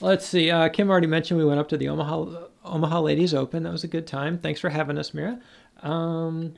let's 0.00 0.26
see. 0.26 0.50
Uh, 0.50 0.68
Kim 0.68 0.90
already 0.90 1.06
mentioned 1.06 1.38
we 1.38 1.44
went 1.44 1.60
up 1.60 1.68
to 1.68 1.76
the 1.76 1.88
Omaha 1.88 2.46
Omaha 2.64 3.00
Ladies 3.00 3.34
Open. 3.34 3.62
That 3.62 3.72
was 3.72 3.84
a 3.84 3.88
good 3.88 4.06
time. 4.06 4.38
Thanks 4.38 4.60
for 4.60 4.68
having 4.68 4.98
us, 4.98 5.14
Mira. 5.14 5.40
Um, 5.82 6.54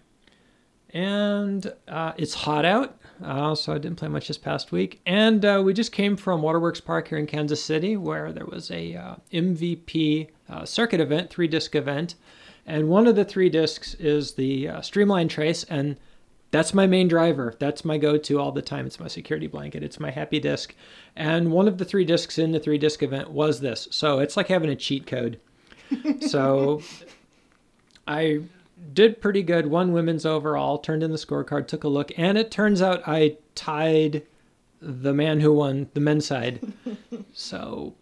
and 0.92 1.72
uh, 1.86 2.12
it's 2.16 2.34
hot 2.34 2.64
out, 2.64 2.98
uh, 3.22 3.54
so 3.54 3.72
I 3.72 3.78
didn't 3.78 3.96
play 3.96 4.08
much 4.08 4.28
this 4.28 4.38
past 4.38 4.72
week. 4.72 5.00
And 5.06 5.44
uh, 5.44 5.62
we 5.64 5.72
just 5.72 5.92
came 5.92 6.16
from 6.16 6.42
Waterworks 6.42 6.80
Park 6.80 7.08
here 7.08 7.18
in 7.18 7.26
Kansas 7.26 7.62
City, 7.62 7.96
where 7.96 8.32
there 8.32 8.46
was 8.46 8.70
a 8.70 8.96
uh, 8.96 9.14
MVP 9.32 10.30
uh, 10.48 10.64
circuit 10.64 11.00
event, 11.00 11.30
three 11.30 11.46
disc 11.46 11.74
event, 11.76 12.16
and 12.66 12.88
one 12.88 13.06
of 13.06 13.14
the 13.14 13.24
three 13.24 13.48
discs 13.48 13.94
is 13.94 14.34
the 14.34 14.68
uh, 14.68 14.80
Streamline 14.80 15.28
Trace, 15.28 15.64
and 15.64 15.96
that's 16.50 16.74
my 16.74 16.86
main 16.86 17.08
driver. 17.08 17.54
That's 17.58 17.84
my 17.84 17.98
go-to 17.98 18.40
all 18.40 18.52
the 18.52 18.62
time. 18.62 18.86
It's 18.86 18.98
my 18.98 19.08
security 19.08 19.46
blanket. 19.46 19.82
It's 19.82 20.00
my 20.00 20.10
happy 20.10 20.40
disc, 20.40 20.74
and 21.14 21.52
one 21.52 21.68
of 21.68 21.78
the 21.78 21.84
three 21.84 22.04
discs 22.04 22.38
in 22.38 22.52
the 22.52 22.60
three 22.60 22.78
disc 22.78 23.02
event 23.02 23.30
was 23.30 23.60
this. 23.60 23.88
So 23.90 24.18
it's 24.18 24.36
like 24.36 24.48
having 24.48 24.70
a 24.70 24.76
cheat 24.76 25.06
code. 25.06 25.38
so 26.28 26.82
I 28.06 28.40
did 28.92 29.20
pretty 29.20 29.42
good. 29.42 29.66
Won 29.66 29.92
women's 29.92 30.26
overall. 30.26 30.78
Turned 30.78 31.02
in 31.02 31.10
the 31.10 31.18
scorecard, 31.18 31.68
took 31.68 31.84
a 31.84 31.88
look, 31.88 32.10
and 32.16 32.36
it 32.36 32.50
turns 32.50 32.82
out 32.82 33.02
I 33.06 33.36
tied 33.54 34.22
the 34.80 35.12
man 35.12 35.40
who 35.40 35.52
won 35.52 35.88
the 35.94 36.00
men's 36.00 36.26
side. 36.26 36.60
so 37.32 37.94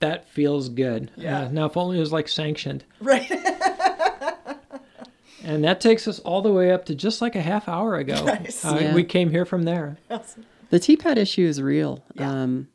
that 0.00 0.28
feels 0.28 0.68
good. 0.68 1.10
Yeah. 1.16 1.42
Uh, 1.42 1.48
now, 1.48 1.66
if 1.66 1.76
only 1.76 1.98
it 1.98 2.00
was 2.00 2.12
like 2.12 2.28
sanctioned. 2.28 2.84
Right. 3.00 3.30
And 5.44 5.62
that 5.64 5.80
takes 5.80 6.08
us 6.08 6.18
all 6.20 6.40
the 6.42 6.52
way 6.52 6.70
up 6.72 6.86
to 6.86 6.94
just 6.94 7.20
like 7.20 7.36
a 7.36 7.42
half 7.42 7.68
hour 7.68 7.96
ago. 7.96 8.14
Nice. 8.24 8.64
Uh, 8.64 8.78
Yeah. 8.80 8.94
We 8.94 9.04
came 9.04 9.30
here 9.30 9.44
from 9.44 9.62
there. 9.64 9.98
The 10.70 10.78
T 10.80 10.96
pad 10.96 11.18
issue 11.18 11.46
is 11.46 11.60
real. 11.60 12.02
Yeah. 12.14 12.30
Um, 12.30 12.68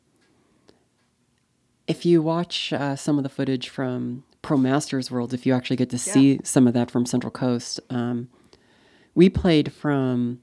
if 1.86 2.06
you 2.06 2.22
watch 2.22 2.72
uh, 2.72 2.94
some 2.96 3.18
of 3.18 3.24
the 3.24 3.28
footage 3.28 3.68
from 3.68 4.22
Pro 4.42 4.56
Masters 4.56 5.10
World, 5.10 5.34
if 5.34 5.44
you 5.44 5.52
actually 5.52 5.76
get 5.76 5.90
to 5.90 5.98
see 5.98 6.38
some 6.44 6.66
of 6.68 6.74
that 6.74 6.90
from 6.90 7.04
Central 7.04 7.30
Coast, 7.32 7.80
um, 7.90 8.28
we 9.14 9.28
played 9.28 9.72
from 9.72 10.40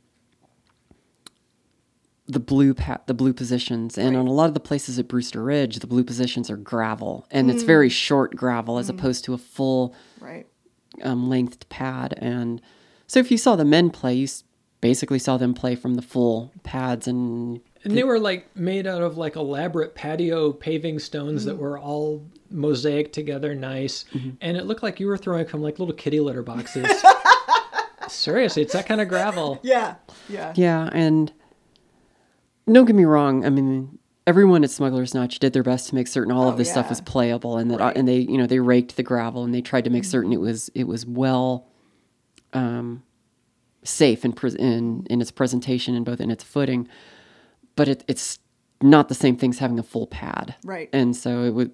the 2.27 2.39
blue 2.41 2.74
pa- 2.74 3.00
the 3.05 3.13
blue 3.13 3.31
positions, 3.34 3.98
and 3.98 4.17
on 4.17 4.27
a 4.27 4.31
lot 4.34 4.50
of 4.50 4.53
the 4.53 4.60
places 4.60 5.00
at 5.00 5.07
Brewster 5.07 5.41
Ridge, 5.41 5.77
the 5.79 5.88
blue 5.88 6.03
positions 6.03 6.50
are 6.50 6.57
gravel, 6.57 7.25
and 7.31 7.50
it's 7.50 7.63
very 7.63 7.88
short 7.89 8.36
gravel 8.36 8.77
as 8.77 8.89
opposed 8.89 9.24
to 9.25 9.34
a 9.34 9.38
full 9.38 9.96
Right. 10.19 10.46
Um, 11.01 11.30
lengthed 11.30 11.68
pad. 11.70 12.13
And 12.18 12.62
so 13.08 13.20
if 13.20 13.32
you 13.32 13.38
saw 13.38 13.56
the 13.56 13.66
men 13.66 13.89
play, 13.89 14.13
you 14.16 14.27
basically 14.82 15.20
saw 15.20 15.38
them 15.38 15.54
play 15.54 15.75
from 15.75 15.96
the 15.96 16.01
full 16.01 16.51
pads 16.63 17.08
and 17.08 17.60
And 17.84 17.98
they 17.98 18.04
were 18.04 18.20
like 18.20 18.56
made 18.56 18.86
out 18.86 19.01
of 19.01 19.18
like 19.18 19.36
elaborate 19.36 19.96
patio 19.96 20.51
paving 20.54 21.00
stones 21.00 21.46
that 21.46 21.58
were 21.58 21.80
all 21.80 22.24
mosaic 22.50 23.12
together, 23.13 23.56
nice. 23.56 24.06
And 24.42 24.56
it 24.58 24.66
looked 24.66 24.84
like 24.84 25.00
you 25.00 25.08
were 25.08 25.18
throwing 25.18 25.46
from 25.46 25.62
like 25.62 25.80
little 25.80 25.96
kitty 25.96 26.20
litter 26.20 26.44
boxes. 26.44 26.86
Seriously, 28.08 28.62
it's 28.62 28.74
that 28.74 28.86
kind 28.86 29.01
of 29.01 29.10
gravel. 29.10 29.60
Yeah. 29.63 29.96
Yeah. 30.30 30.54
Yeah, 30.56 30.89
and 30.94 31.32
don't 32.72 32.86
get 32.86 32.96
me 32.96 33.06
wrong. 33.06 33.46
I 33.46 33.50
mean, 33.50 34.00
everyone 34.27 34.63
at 34.63 34.69
Smuggler's 34.69 35.13
Notch 35.15 35.39
did 35.39 35.53
their 35.53 35.63
best 35.63 35.89
to 35.89 35.96
make 35.96 36.07
certain 36.07 36.31
all 36.31 36.46
Oh, 36.46 36.50
of 36.50 36.57
this 36.57 36.69
stuff 36.69 36.89
was 36.89 37.01
playable, 37.01 37.57
and 37.57 37.72
that 37.72 37.79
Right. 37.79 37.98
and 37.98 38.07
they 38.07 38.19
you 38.19 38.38
know 38.38 38.46
they 38.46 38.60
raked 38.60 38.96
the 38.98 39.03
gravel 39.03 39.43
and 39.43 39.53
they 39.55 39.62
tried 39.62 39.86
to 39.86 39.89
make 39.89 40.03
certain 40.05 40.31
it 40.34 40.39
was 40.39 40.69
it 40.75 40.84
was 40.88 41.05
well, 41.05 41.65
um, 42.53 43.01
safe 43.84 44.24
in 44.25 44.34
in 44.60 45.07
in 45.10 45.22
its 45.22 45.31
presentation 45.31 45.96
and 45.96 46.05
both 46.05 46.19
in 46.22 46.29
its 46.29 46.43
footing, 46.43 46.88
but 47.75 47.88
it, 47.88 48.03
it's 48.07 48.38
not 48.81 49.07
the 49.10 49.15
same 49.15 49.36
thing 49.38 49.50
as 49.51 49.60
having 49.60 49.79
a 49.79 49.84
full 49.84 50.05
pad. 50.07 50.55
Right. 50.63 50.89
And 50.93 51.15
so 51.15 51.43
it 51.43 51.51
would. 51.51 51.72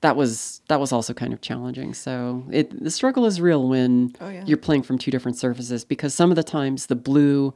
That 0.00 0.16
was 0.16 0.62
that 0.68 0.80
was 0.80 0.90
also 0.90 1.14
kind 1.14 1.32
of 1.32 1.40
challenging. 1.42 1.94
So 1.94 2.42
it 2.50 2.82
the 2.82 2.90
struggle 2.90 3.24
is 3.24 3.40
real 3.40 3.68
when 3.68 4.12
Oh, 4.20 4.28
yeah. 4.28 4.42
you're 4.44 4.56
playing 4.56 4.82
from 4.82 4.98
two 4.98 5.12
different 5.12 5.36
surfaces 5.38 5.84
because 5.84 6.12
some 6.12 6.30
of 6.30 6.36
the 6.36 6.42
times 6.42 6.86
the 6.86 6.96
blue 6.96 7.54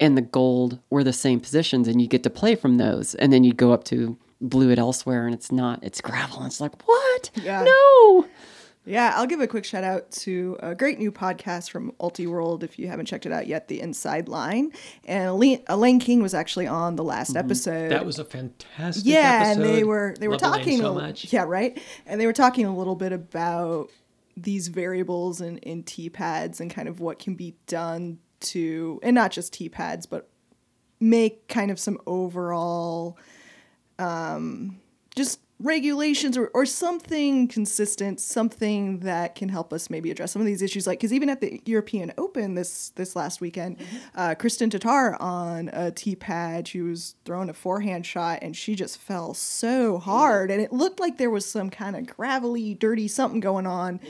and 0.00 0.16
the 0.16 0.22
gold 0.22 0.78
were 0.90 1.04
the 1.04 1.12
same 1.12 1.40
positions 1.40 1.88
and 1.88 2.00
you 2.00 2.08
get 2.08 2.22
to 2.22 2.30
play 2.30 2.54
from 2.54 2.76
those 2.78 3.14
and 3.16 3.32
then 3.32 3.44
you 3.44 3.52
go 3.52 3.72
up 3.72 3.84
to 3.84 4.16
blue 4.40 4.70
it 4.70 4.78
elsewhere 4.78 5.24
and 5.26 5.34
it's 5.34 5.50
not 5.52 5.82
it's 5.82 6.00
gravel 6.00 6.38
and 6.38 6.46
it's 6.46 6.60
like 6.60 6.86
what 6.86 7.30
Yeah. 7.36 7.62
no 7.64 8.26
Yeah, 8.86 9.14
I'll 9.16 9.26
give 9.26 9.40
a 9.40 9.46
quick 9.46 9.64
shout 9.64 9.82
out 9.82 10.10
to 10.10 10.58
a 10.60 10.74
great 10.74 10.98
new 10.98 11.10
podcast 11.10 11.70
from 11.70 11.92
Ultiworld 12.00 12.62
if 12.62 12.78
you 12.78 12.86
haven't 12.86 13.06
checked 13.06 13.24
it 13.24 13.32
out 13.32 13.46
yet, 13.46 13.66
The 13.68 13.80
Inside 13.80 14.28
Line. 14.28 14.72
And 15.06 15.26
Elaine, 15.30 15.62
Elaine 15.68 15.98
King 15.98 16.20
was 16.20 16.34
actually 16.34 16.66
on 16.66 16.96
the 16.96 17.02
last 17.04 17.34
episode. 17.34 17.84
Mm-hmm. 17.84 17.88
That 17.94 18.04
was 18.04 18.18
a 18.18 18.26
fantastic 18.26 19.06
yeah, 19.06 19.44
episode. 19.46 19.62
and 19.64 19.74
they 19.74 19.84
were 19.84 20.14
they 20.20 20.28
were 20.28 20.34
Love 20.36 20.42
Elaine 20.42 20.58
talking 20.58 20.78
so 20.80 20.92
a- 20.98 21.00
much. 21.00 21.32
Yeah, 21.32 21.44
right. 21.44 21.80
And 22.04 22.20
they 22.20 22.26
were 22.26 22.34
talking 22.34 22.66
a 22.66 22.76
little 22.76 22.94
bit 22.94 23.12
about 23.12 23.88
these 24.36 24.68
variables 24.68 25.40
in, 25.40 25.56
in 25.58 25.82
T 25.84 26.10
pads 26.10 26.60
and 26.60 26.70
kind 26.70 26.86
of 26.86 27.00
what 27.00 27.18
can 27.18 27.36
be 27.36 27.54
done 27.66 28.18
to 28.44 29.00
and 29.02 29.14
not 29.14 29.30
just 29.30 29.52
T 29.52 29.68
pads, 29.68 30.06
but 30.06 30.28
make 31.00 31.48
kind 31.48 31.70
of 31.70 31.78
some 31.78 31.98
overall 32.06 33.18
um 33.98 34.80
just 35.14 35.40
regulations 35.60 36.36
or, 36.36 36.48
or 36.48 36.66
something 36.66 37.46
consistent 37.46 38.20
something 38.20 38.98
that 38.98 39.36
can 39.36 39.48
help 39.48 39.72
us 39.72 39.88
maybe 39.88 40.10
address 40.10 40.32
some 40.32 40.42
of 40.42 40.46
these 40.46 40.62
issues. 40.62 40.84
Like 40.86 40.98
because 40.98 41.12
even 41.12 41.28
at 41.28 41.40
the 41.40 41.62
european 41.64 42.12
open 42.18 42.54
this 42.54 42.90
this 42.90 43.14
last 43.14 43.40
weekend 43.40 43.78
uh, 44.16 44.34
Kristin 44.34 44.68
Tattar 44.68 45.16
on 45.20 45.70
a 45.72 45.92
t-pad 45.92 46.66
she 46.66 46.80
was 46.80 47.14
throwing 47.24 47.48
a 47.48 47.54
forehand 47.54 48.04
shot 48.04 48.40
and 48.42 48.56
she 48.56 48.74
just 48.74 48.98
fell 48.98 49.32
so 49.32 49.98
hard 49.98 50.50
and 50.50 50.60
it 50.60 50.72
looked 50.72 50.98
like 50.98 51.18
there 51.18 51.30
was 51.30 51.46
some 51.46 51.70
kind 51.70 51.94
of 51.94 52.06
gravelly 52.06 52.74
dirty 52.74 53.06
something 53.06 53.40
going 53.40 53.66
on 53.66 54.00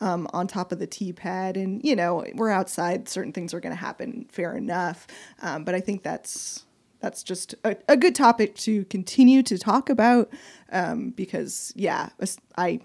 um, 0.00 0.26
on 0.32 0.46
top 0.46 0.72
of 0.72 0.78
the 0.78 0.86
tee 0.86 1.12
pad 1.12 1.56
and 1.56 1.84
you 1.84 1.94
know 1.94 2.24
we're 2.34 2.50
outside 2.50 3.08
certain 3.08 3.32
things 3.32 3.52
are 3.54 3.60
going 3.60 3.74
to 3.74 3.80
happen 3.80 4.26
fair 4.30 4.56
enough. 4.56 5.06
Um, 5.42 5.64
but 5.64 5.74
i 5.74 5.80
think 5.80 6.02
that's 6.02 6.64
that's 7.00 7.22
just 7.22 7.54
a, 7.64 7.76
a 7.88 7.96
good 7.96 8.14
topic 8.14 8.54
to 8.56 8.84
continue 8.86 9.42
to 9.42 9.58
talk 9.58 9.88
about 9.88 10.30
um, 10.72 11.10
because 11.10 11.72
yeah 11.76 12.10
i 12.56 12.80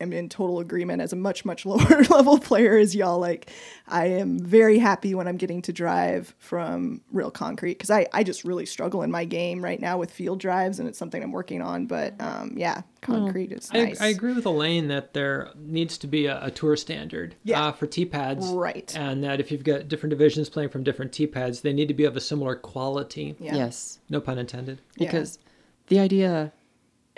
am 0.00 0.12
in 0.12 0.28
total 0.28 0.60
agreement 0.60 1.02
as 1.02 1.12
a 1.12 1.16
much 1.16 1.44
much 1.44 1.64
lower 1.70 2.02
level 2.10 2.38
player 2.38 2.76
as 2.78 2.94
y'all 2.94 3.18
like 3.18 3.50
i 3.88 4.06
am 4.06 4.38
very 4.38 4.78
happy 4.78 5.14
when 5.14 5.28
i'm 5.28 5.36
getting 5.36 5.62
to 5.62 5.72
drive 5.72 6.34
from 6.38 7.00
real 7.12 7.30
concrete 7.30 7.74
because 7.74 7.90
I, 7.90 8.06
I 8.12 8.24
just 8.24 8.44
really 8.44 8.66
struggle 8.66 9.02
in 9.02 9.10
my 9.10 9.24
game 9.24 9.62
right 9.62 9.80
now 9.80 9.98
with 9.98 10.10
field 10.10 10.40
drives 10.40 10.78
and 10.78 10.88
it's 10.88 10.98
something 10.98 11.22
i'm 11.22 11.32
working 11.32 11.62
on 11.62 11.86
but 11.86 12.14
um, 12.20 12.54
yeah 12.56 12.82
concrete 13.00 13.52
is 13.52 13.70
I, 13.72 13.84
nice 13.84 14.00
I 14.00 14.06
agree 14.08 14.32
with 14.34 14.44
Elaine 14.46 14.88
that 14.88 15.14
there 15.14 15.50
needs 15.56 15.96
to 15.98 16.06
be 16.06 16.26
a, 16.26 16.44
a 16.44 16.50
tour 16.50 16.76
standard 16.76 17.34
Yeah. 17.44 17.68
uh, 17.68 17.72
for 17.72 17.86
T 17.86 18.04
pads. 18.04 18.46
Right. 18.48 18.94
And 18.94 19.24
that 19.24 19.40
if 19.40 19.50
you've 19.50 19.64
got 19.64 19.88
different 19.88 20.10
divisions 20.10 20.50
playing 20.50 20.68
from 20.68 20.84
different 20.84 21.12
T 21.12 21.26
pads, 21.26 21.62
they 21.62 21.72
need 21.72 21.88
to 21.88 21.94
be 21.94 22.04
of 22.04 22.14
a 22.16 22.20
similar 22.20 22.54
quality. 22.54 23.36
Yeah. 23.40 23.56
yes 23.56 23.98
No 24.10 24.20
pun 24.20 24.38
intended. 24.38 24.80
Yeah. 24.96 25.06
because 25.06 25.38
the 25.86 25.98
idea 25.98 26.52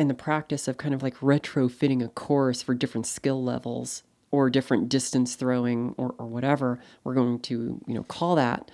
and 0.03 0.11
the 0.11 0.15
practice 0.15 0.67
of 0.67 0.77
kind 0.77 0.93
of 0.93 1.03
like 1.03 1.17
retrofitting 1.19 2.05
a 2.05 2.09
course 2.09 2.61
for 2.61 2.75
different 2.75 3.07
skill 3.07 3.43
levels 3.43 4.03
or 4.33 4.51
different 4.51 4.89
distance 4.89 5.37
throwing 5.37 5.95
or, 5.97 6.15
or 6.19 6.27
whatever 6.27 6.81
we're 7.05 7.15
going 7.15 7.39
to 7.39 7.81
you 7.87 7.95
know 7.95 8.03
call 8.03 8.35
that 8.35 8.71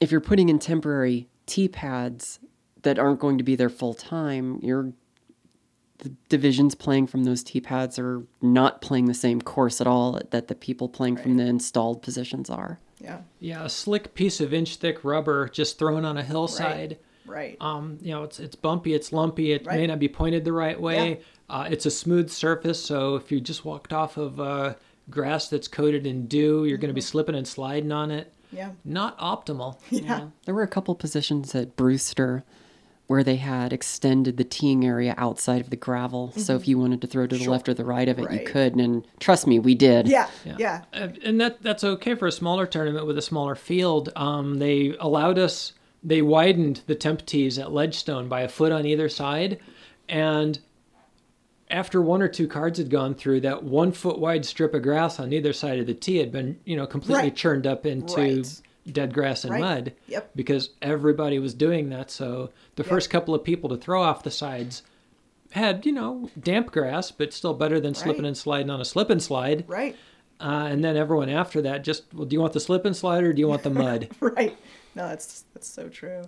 if 0.00 0.12
you're 0.12 0.20
putting 0.20 0.48
in 0.48 0.60
temporary 0.60 1.26
t 1.44 1.66
pads 1.66 2.38
that 2.82 3.00
aren't 3.00 3.18
going 3.18 3.36
to 3.36 3.42
be 3.42 3.56
there 3.56 3.68
full 3.68 3.94
time 3.94 4.60
you're 4.62 4.92
the 5.98 6.10
divisions 6.28 6.74
playing 6.74 7.08
from 7.08 7.24
those 7.24 7.42
t 7.42 7.60
pads 7.60 7.98
are 7.98 8.22
not 8.40 8.80
playing 8.80 9.06
the 9.06 9.14
same 9.14 9.40
course 9.40 9.80
at 9.80 9.88
all 9.88 10.20
that 10.30 10.46
the 10.46 10.54
people 10.54 10.88
playing 10.88 11.16
from 11.16 11.38
the 11.38 11.44
installed 11.44 12.02
positions 12.02 12.50
are. 12.50 12.78
Yeah. 13.00 13.20
Yeah, 13.40 13.64
a 13.64 13.70
slick 13.70 14.12
piece 14.12 14.38
of 14.38 14.52
inch 14.52 14.76
thick 14.76 15.02
rubber 15.04 15.48
just 15.48 15.78
thrown 15.78 16.04
on 16.04 16.18
a 16.18 16.22
hillside. 16.22 16.90
right 16.90 17.00
Um, 17.60 17.98
you 18.00 18.12
know, 18.12 18.22
it's 18.24 18.38
it's 18.40 18.56
bumpy, 18.56 18.94
it's 18.94 19.12
lumpy, 19.12 19.52
it 19.52 19.66
may 19.66 19.86
not 19.86 19.98
be 19.98 20.08
pointed 20.08 20.44
the 20.44 20.52
right 20.52 20.80
way. 20.80 21.20
Uh, 21.48 21.68
it's 21.70 21.86
a 21.86 21.90
smooth 21.90 22.28
surface, 22.30 22.82
so 22.82 23.14
if 23.16 23.30
you 23.30 23.40
just 23.40 23.64
walked 23.64 23.92
off 23.92 24.16
of 24.16 24.40
uh, 24.40 24.74
grass 25.10 25.48
that's 25.48 25.68
coated 25.68 26.06
in 26.06 26.26
dew, 26.26 26.64
you're 26.64 26.78
going 26.78 26.88
to 26.90 26.94
be 26.94 27.00
slipping 27.00 27.34
and 27.36 27.46
sliding 27.46 27.92
on 27.92 28.10
it. 28.10 28.32
yeah 28.52 28.70
Not 28.84 29.16
optimal. 29.18 29.78
you 29.90 30.00
Yeah. 30.04 30.18
know? 30.18 30.32
There 30.44 30.54
were 30.54 30.62
a 30.64 30.68
couple 30.68 30.94
positions 30.96 31.54
at 31.54 31.76
Brewster 31.76 32.42
where 33.06 33.22
they 33.22 33.36
had 33.36 33.72
extended 33.72 34.36
the 34.36 34.42
teeing 34.42 34.84
area 34.84 35.14
outside 35.16 35.60
of 35.60 35.70
the 35.70 35.76
gravel. 35.76 36.32
So 36.32 36.56
if 36.56 36.66
you 36.66 36.76
wanted 36.76 37.00
to 37.02 37.06
throw 37.06 37.28
to 37.28 37.38
the 37.38 37.48
left 37.48 37.68
or 37.68 37.74
the 37.74 37.84
right 37.84 38.08
of 38.08 38.18
it, 38.18 38.22
you 38.22 38.38
Mm-hmm. 38.40 38.46
Could. 38.52 38.74
And 38.74 39.06
trust 39.20 39.46
me, 39.46 39.60
we 39.60 39.76
did. 39.76 40.08
yeah 40.08 40.26
Yeah. 40.44 40.56
yeah 40.58 40.82
Uh, 40.92 41.08
and 41.24 41.40
that 41.40 41.62
that's 41.62 41.84
okay 41.84 42.16
for 42.16 42.26
a 42.26 42.32
smaller 42.32 42.66
tournament 42.66 43.06
with 43.06 43.16
a 43.16 43.22
smaller 43.22 43.54
field. 43.54 44.10
Um, 44.16 44.58
they 44.58 44.96
allowed 44.98 45.38
us. 45.38 45.72
They 46.06 46.22
widened 46.22 46.82
the 46.86 46.94
temp 46.94 47.26
tees 47.26 47.58
at 47.58 47.72
Ledgestone 47.72 48.28
by 48.28 48.42
a 48.42 48.48
foot 48.48 48.70
on 48.70 48.86
either 48.86 49.08
side, 49.08 49.58
and 50.08 50.60
after 51.68 52.00
one 52.00 52.22
or 52.22 52.28
two 52.28 52.46
cards 52.46 52.78
had 52.78 52.90
gone 52.90 53.12
through, 53.16 53.40
that 53.40 53.64
one 53.64 53.90
foot 53.90 54.20
wide 54.20 54.44
strip 54.44 54.72
of 54.72 54.82
grass 54.82 55.18
on 55.18 55.32
either 55.32 55.52
side 55.52 55.80
of 55.80 55.86
the 55.86 55.94
tee 55.94 56.18
had 56.18 56.30
been, 56.30 56.60
you 56.64 56.76
know, 56.76 56.86
completely 56.86 57.24
Right. 57.24 57.34
churned 57.36 57.66
up 57.66 57.84
into 57.84 58.14
Right. 58.14 58.60
dead 58.92 59.12
grass 59.12 59.42
and 59.42 59.50
Right. 59.54 59.60
mud. 59.60 59.92
Yep. 60.06 60.30
Because 60.36 60.70
everybody 60.80 61.40
was 61.40 61.54
doing 61.54 61.88
that, 61.90 62.08
so 62.08 62.50
the 62.76 62.84
first 62.84 63.10
couple 63.10 63.34
of 63.34 63.42
people 63.42 63.68
to 63.70 63.76
throw 63.76 64.00
off 64.00 64.22
the 64.22 64.30
sides 64.30 64.84
had, 65.50 65.84
you 65.84 65.90
know, 65.90 66.30
damp 66.40 66.70
grass, 66.70 67.10
but 67.10 67.32
still 67.32 67.52
better 67.54 67.80
than 67.80 67.94
slipping 67.94 68.24
and 68.26 68.36
sliding 68.36 68.70
on 68.70 68.80
a 68.80 68.84
slip 68.84 69.10
and 69.10 69.20
slide. 69.22 69.64
right 69.66 69.96
Uh, 70.40 70.68
and 70.70 70.84
then 70.84 70.96
everyone 70.96 71.28
after 71.28 71.62
that 71.62 71.82
just, 71.82 72.04
well, 72.12 72.26
do 72.26 72.34
you 72.34 72.40
want 72.40 72.52
the 72.52 72.60
slip 72.60 72.84
and 72.84 72.94
slide 72.94 73.24
or 73.24 73.32
do 73.32 73.40
you 73.40 73.48
want 73.48 73.62
the 73.62 73.70
mud? 73.70 74.08
right. 74.20 74.56
No, 74.94 75.08
that's 75.08 75.44
that's 75.52 75.68
so 75.68 75.88
true. 75.88 76.22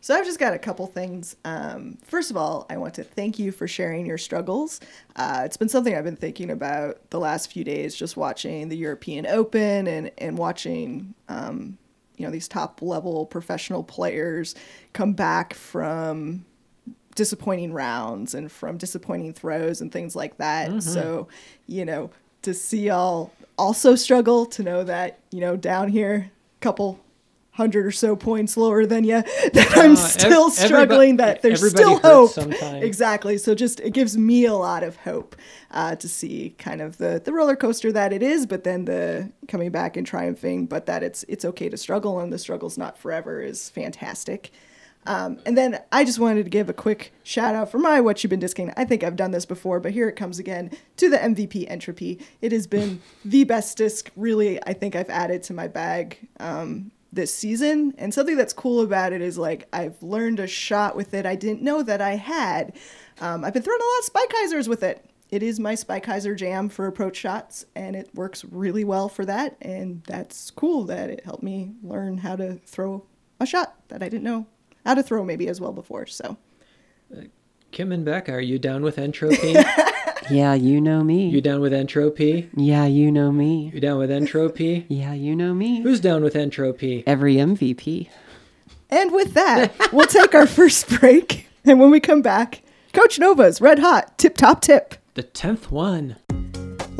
So 0.00 0.14
I've 0.14 0.24
just 0.24 0.38
got 0.38 0.54
a 0.54 0.58
couple 0.58 0.86
things. 0.86 1.36
Um, 1.44 1.98
first 2.04 2.30
of 2.30 2.36
all, 2.36 2.66
I 2.70 2.76
want 2.76 2.94
to 2.94 3.04
thank 3.04 3.38
you 3.38 3.50
for 3.50 3.66
sharing 3.66 4.06
your 4.06 4.18
struggles. 4.18 4.80
Uh, 5.16 5.42
it's 5.44 5.56
been 5.56 5.68
something 5.68 5.94
I've 5.94 6.04
been 6.04 6.16
thinking 6.16 6.50
about 6.50 7.10
the 7.10 7.18
last 7.18 7.50
few 7.52 7.64
days, 7.64 7.96
just 7.96 8.16
watching 8.16 8.68
the 8.68 8.76
European 8.76 9.26
Open 9.26 9.86
and 9.86 10.10
and 10.18 10.38
watching 10.38 11.14
um, 11.28 11.78
you 12.16 12.26
know 12.26 12.32
these 12.32 12.48
top 12.48 12.80
level 12.82 13.26
professional 13.26 13.82
players 13.82 14.54
come 14.92 15.12
back 15.12 15.54
from 15.54 16.44
disappointing 17.18 17.72
rounds 17.72 18.32
and 18.34 18.50
from 18.50 18.78
disappointing 18.78 19.32
throws 19.32 19.80
and 19.80 19.90
things 19.90 20.14
like 20.14 20.36
that. 20.38 20.82
So, 20.82 21.26
you 21.66 21.84
know, 21.84 22.10
to 22.42 22.54
see 22.54 22.86
y'all 22.86 23.32
also 23.58 23.94
struggle, 23.94 24.46
to 24.46 24.62
know 24.62 24.84
that, 24.84 25.18
you 25.30 25.40
know, 25.40 25.56
down 25.56 25.88
here, 25.88 26.30
couple 26.60 26.98
hundred 27.52 27.84
or 27.86 27.90
so 27.90 28.14
points 28.14 28.56
lower 28.56 28.86
than 28.86 29.02
you, 29.02 29.20
that 29.52 29.72
I'm 29.76 29.92
Uh, 29.92 29.96
still 29.96 30.48
everybo- 30.48 30.66
struggling, 30.66 31.16
that 31.16 31.42
there's 31.42 31.68
still 31.68 31.98
hope. 31.98 32.30
sometimes. 32.30 32.84
Exactly. 32.84 33.36
So 33.36 33.54
just, 33.56 33.80
it 33.80 33.92
gives 33.92 34.16
me 34.16 34.44
a 34.44 34.54
lot 34.54 34.84
of 34.84 34.94
hope 34.98 35.34
uh, 35.72 35.96
to 35.96 36.08
see 36.08 36.54
kind 36.58 36.80
of 36.80 36.98
the, 36.98 37.20
the 37.24 37.32
roller 37.32 37.56
coaster 37.56 37.90
that 37.90 38.12
it 38.12 38.22
is, 38.22 38.46
but 38.46 38.62
then 38.62 38.84
the 38.84 39.32
coming 39.48 39.70
back 39.72 39.96
and 39.96 40.06
triumphing, 40.06 40.66
but 40.66 40.86
that 40.86 41.02
it's, 41.02 41.24
it's 41.26 41.44
okay 41.44 41.68
to 41.68 41.76
struggle 41.76 42.20
and 42.20 42.32
the 42.32 42.38
struggle's 42.38 42.78
not 42.78 42.96
forever 42.96 43.40
is 43.42 43.68
fantastic. 43.70 44.52
Um, 45.08 45.38
and 45.46 45.56
then 45.56 45.80
I 45.90 46.04
just 46.04 46.18
wanted 46.18 46.44
to 46.44 46.50
give 46.50 46.68
a 46.68 46.74
quick 46.74 47.14
shout 47.22 47.54
out 47.54 47.70
for 47.70 47.78
my 47.78 47.98
What 47.98 48.22
You've 48.22 48.28
Been 48.28 48.40
Disking. 48.40 48.74
I 48.76 48.84
think 48.84 49.02
I've 49.02 49.16
done 49.16 49.30
this 49.30 49.46
before, 49.46 49.80
but 49.80 49.92
here 49.92 50.06
it 50.06 50.16
comes 50.16 50.38
again 50.38 50.70
to 50.98 51.08
the 51.08 51.16
MVP 51.16 51.64
Entropy. 51.66 52.20
It 52.42 52.52
has 52.52 52.66
been 52.66 53.00
the 53.24 53.44
best 53.44 53.78
disc, 53.78 54.10
really, 54.16 54.62
I 54.66 54.74
think 54.74 54.94
I've 54.94 55.08
added 55.08 55.42
to 55.44 55.54
my 55.54 55.66
bag 55.66 56.28
um, 56.40 56.92
this 57.10 57.34
season. 57.34 57.94
And 57.96 58.12
something 58.12 58.36
that's 58.36 58.52
cool 58.52 58.82
about 58.82 59.14
it 59.14 59.22
is 59.22 59.38
like 59.38 59.66
I've 59.72 60.00
learned 60.02 60.40
a 60.40 60.46
shot 60.46 60.94
with 60.94 61.14
it 61.14 61.24
I 61.24 61.36
didn't 61.36 61.62
know 61.62 61.82
that 61.82 62.02
I 62.02 62.16
had. 62.16 62.76
Um, 63.18 63.46
I've 63.46 63.54
been 63.54 63.62
throwing 63.62 63.80
a 63.80 63.84
lot 63.84 63.98
of 64.00 64.04
spike 64.04 64.30
hyzers 64.30 64.68
with 64.68 64.82
it. 64.82 65.06
It 65.30 65.42
is 65.42 65.58
my 65.58 65.74
spike 65.74 66.04
hyzer 66.04 66.36
jam 66.36 66.68
for 66.68 66.86
approach 66.86 67.16
shots, 67.16 67.64
and 67.74 67.96
it 67.96 68.14
works 68.14 68.44
really 68.44 68.84
well 68.84 69.08
for 69.08 69.24
that. 69.24 69.56
And 69.62 70.02
that's 70.06 70.50
cool 70.50 70.84
that 70.84 71.08
it 71.08 71.24
helped 71.24 71.42
me 71.42 71.72
learn 71.82 72.18
how 72.18 72.36
to 72.36 72.56
throw 72.66 73.06
a 73.40 73.46
shot 73.46 73.74
that 73.88 74.02
I 74.02 74.10
didn't 74.10 74.24
know 74.24 74.46
how 74.88 74.94
to 74.94 75.02
throw 75.02 75.22
maybe 75.22 75.48
as 75.48 75.60
well 75.60 75.72
before. 75.72 76.06
So 76.06 76.38
uh, 77.14 77.20
Kim 77.72 77.92
and 77.92 78.06
Becca, 78.06 78.32
are 78.32 78.40
you 78.40 78.58
down 78.58 78.82
with 78.82 78.98
entropy? 78.98 79.54
Yeah, 80.30 80.52
you 80.52 80.78
know 80.80 81.02
me. 81.04 81.28
you 81.30 81.40
down 81.40 81.60
with 81.62 81.72
entropy? 81.72 82.50
yeah, 82.54 82.84
you 82.84 83.10
know 83.10 83.32
me. 83.32 83.70
You 83.72 83.80
down 83.80 83.98
with 83.98 84.10
entropy? 84.10 84.84
Yeah, 84.90 85.14
you 85.14 85.34
know 85.34 85.54
me. 85.54 85.80
Who's 85.80 86.00
down 86.00 86.22
with 86.22 86.36
entropy? 86.36 87.02
Every 87.06 87.36
MVP. 87.36 88.08
And 88.90 89.12
with 89.12 89.32
that, 89.34 89.72
we'll 89.92 90.06
take 90.06 90.34
our 90.34 90.46
first 90.46 90.88
break. 91.00 91.46
And 91.64 91.80
when 91.80 91.90
we 91.90 92.00
come 92.00 92.20
back, 92.20 92.62
Coach 92.92 93.18
Nova's 93.18 93.60
red 93.62 93.78
hot 93.78 94.18
tip 94.18 94.36
top 94.36 94.60
tip. 94.60 94.96
The 95.14 95.22
tenth 95.22 95.70
one. 95.70 96.16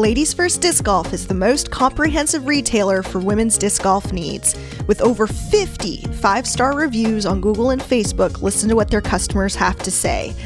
Ladies 0.00 0.32
First 0.32 0.60
Disc 0.60 0.84
Golf 0.84 1.12
is 1.12 1.26
the 1.26 1.34
most 1.34 1.72
comprehensive 1.72 2.46
retailer 2.46 3.02
for 3.02 3.18
women's 3.18 3.58
disc 3.58 3.82
golf 3.82 4.12
needs. 4.12 4.54
With 4.86 5.00
over 5.00 5.26
50 5.26 6.02
five 6.22 6.46
star 6.46 6.72
reviews 6.76 7.26
on 7.26 7.40
Google 7.40 7.70
and 7.70 7.82
Facebook, 7.82 8.40
listen 8.40 8.68
to 8.68 8.76
what 8.76 8.92
their 8.92 9.00
customers 9.00 9.56
have 9.56 9.76
to 9.78 9.90
say. 9.90 10.36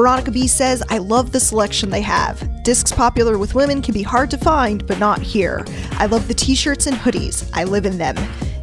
Veronica 0.00 0.30
B 0.30 0.46
says, 0.46 0.82
I 0.88 0.96
love 0.96 1.30
the 1.30 1.38
selection 1.38 1.90
they 1.90 2.00
have. 2.00 2.62
Discs 2.62 2.90
popular 2.90 3.36
with 3.36 3.54
women 3.54 3.82
can 3.82 3.92
be 3.92 4.02
hard 4.02 4.30
to 4.30 4.38
find, 4.38 4.86
but 4.86 4.98
not 4.98 5.20
here. 5.20 5.62
I 5.98 6.06
love 6.06 6.26
the 6.26 6.32
t 6.32 6.54
shirts 6.54 6.86
and 6.86 6.96
hoodies. 6.96 7.50
I 7.52 7.64
live 7.64 7.84
in 7.84 7.98
them. 7.98 8.16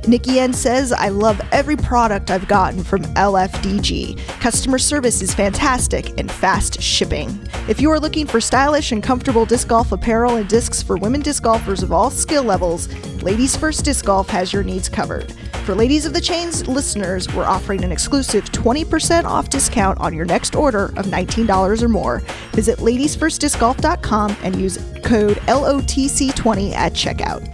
Nikki 0.08 0.40
N 0.40 0.52
says, 0.52 0.92
I 0.92 1.10
love 1.10 1.40
every 1.52 1.76
product 1.76 2.32
I've 2.32 2.48
gotten 2.48 2.84
from 2.84 3.04
LFDG. 3.14 4.18
Customer 4.40 4.80
service 4.80 5.22
is 5.22 5.36
fantastic 5.36 6.18
and 6.18 6.32
fast 6.32 6.82
shipping. 6.82 7.48
If 7.68 7.82
you 7.82 7.92
are 7.92 8.00
looking 8.00 8.26
for 8.26 8.42
stylish 8.42 8.92
and 8.92 9.04
comfortable 9.04 9.46
disc 9.46 9.68
golf 9.68 9.92
apparel 9.92 10.38
and 10.38 10.50
discs 10.50 10.82
for 10.82 10.98
women 10.98 11.22
disc 11.22 11.44
golfers 11.44 11.84
of 11.84 11.92
all 11.92 12.10
skill 12.10 12.44
levels, 12.44 12.88
Ladies 13.24 13.56
First 13.56 13.84
Disc 13.86 14.06
Golf 14.06 14.30
has 14.30 14.54
your 14.54 14.64
needs 14.64 14.88
covered. 14.88 15.32
For 15.66 15.74
Ladies 15.76 16.06
of 16.06 16.14
the 16.14 16.22
Chains 16.22 16.68
listeners, 16.68 17.28
we're 17.34 17.46
offering 17.46 17.84
an 17.84 17.92
exclusive 17.92 18.46
20% 18.46 19.26
off 19.26 19.50
discount 19.50 20.00
on 20.00 20.14
your 20.14 20.26
next 20.26 20.56
order 20.56 20.86
of 20.96 21.08
$19 21.08 21.82
or 21.82 21.90
more. 21.90 22.20
Visit 22.54 22.78
ladiesfirstdiscgolf.com 22.80 24.38
and 24.44 24.56
use 24.56 24.78
code 25.04 25.38
LOTC20 25.48 26.74
at 26.74 26.94
checkout. 26.94 27.48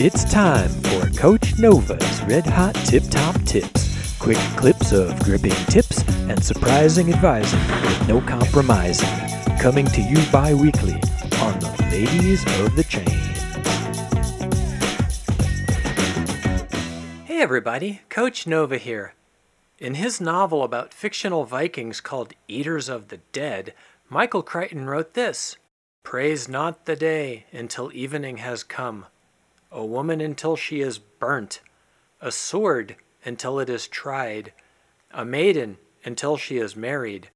It's 0.00 0.24
time 0.24 0.68
for 0.68 1.10
Coach 1.18 1.58
Nova's 1.58 2.22
Red 2.22 2.46
Hot 2.46 2.74
Tip 2.74 3.02
Top 3.10 3.34
Tips. 3.42 4.16
Quick 4.18 4.38
clips 4.56 4.92
of 4.92 5.18
gripping 5.22 5.52
tips 5.66 6.02
and 6.28 6.42
surprising 6.42 7.12
advising 7.12 7.60
with 7.82 8.08
no 8.08 8.20
compromising. 8.20 9.08
Coming 9.58 9.86
to 9.86 10.00
you 10.00 10.18
bi 10.32 10.54
weekly 10.54 10.94
on 11.40 11.58
the 11.60 11.88
Ladies 11.90 12.42
of 12.60 12.74
the 12.76 12.84
Chain. 12.84 13.37
Hey 17.38 17.44
everybody, 17.44 18.00
Coach 18.08 18.48
Nova 18.48 18.78
here. 18.78 19.14
In 19.78 19.94
his 19.94 20.20
novel 20.20 20.64
about 20.64 20.92
fictional 20.92 21.44
Vikings 21.44 22.00
called 22.00 22.34
Eaters 22.48 22.88
of 22.88 23.10
the 23.10 23.18
Dead, 23.30 23.74
Michael 24.08 24.42
Crichton 24.42 24.86
wrote 24.86 25.14
this 25.14 25.56
Praise 26.02 26.48
not 26.48 26.84
the 26.84 26.96
day 26.96 27.46
until 27.52 27.92
evening 27.94 28.38
has 28.38 28.64
come, 28.64 29.06
a 29.70 29.86
woman 29.86 30.20
until 30.20 30.56
she 30.56 30.80
is 30.80 30.98
burnt, 30.98 31.60
a 32.20 32.32
sword 32.32 32.96
until 33.24 33.60
it 33.60 33.70
is 33.70 33.86
tried, 33.86 34.52
a 35.12 35.24
maiden 35.24 35.78
until 36.04 36.36
she 36.36 36.58
is 36.58 36.74
married, 36.74 37.30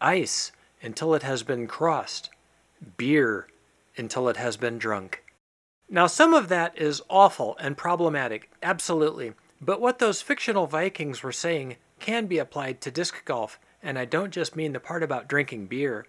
ice 0.00 0.50
until 0.82 1.14
it 1.14 1.22
has 1.22 1.44
been 1.44 1.68
crossed, 1.68 2.30
beer 2.96 3.46
until 3.96 4.28
it 4.28 4.38
has 4.38 4.56
been 4.56 4.76
drunk. 4.76 5.22
Now, 5.88 6.06
some 6.06 6.34
of 6.34 6.48
that 6.48 6.76
is 6.76 7.02
awful 7.08 7.56
and 7.60 7.76
problematic, 7.76 8.50
absolutely. 8.62 9.34
But 9.60 9.80
what 9.80 9.98
those 9.98 10.20
fictional 10.20 10.66
Vikings 10.66 11.22
were 11.22 11.32
saying 11.32 11.76
can 12.00 12.26
be 12.26 12.38
applied 12.38 12.80
to 12.80 12.90
disc 12.90 13.24
golf, 13.24 13.58
and 13.82 13.98
I 13.98 14.04
don't 14.04 14.32
just 14.32 14.56
mean 14.56 14.72
the 14.72 14.80
part 14.80 15.02
about 15.02 15.28
drinking 15.28 15.66
beer. 15.66 16.06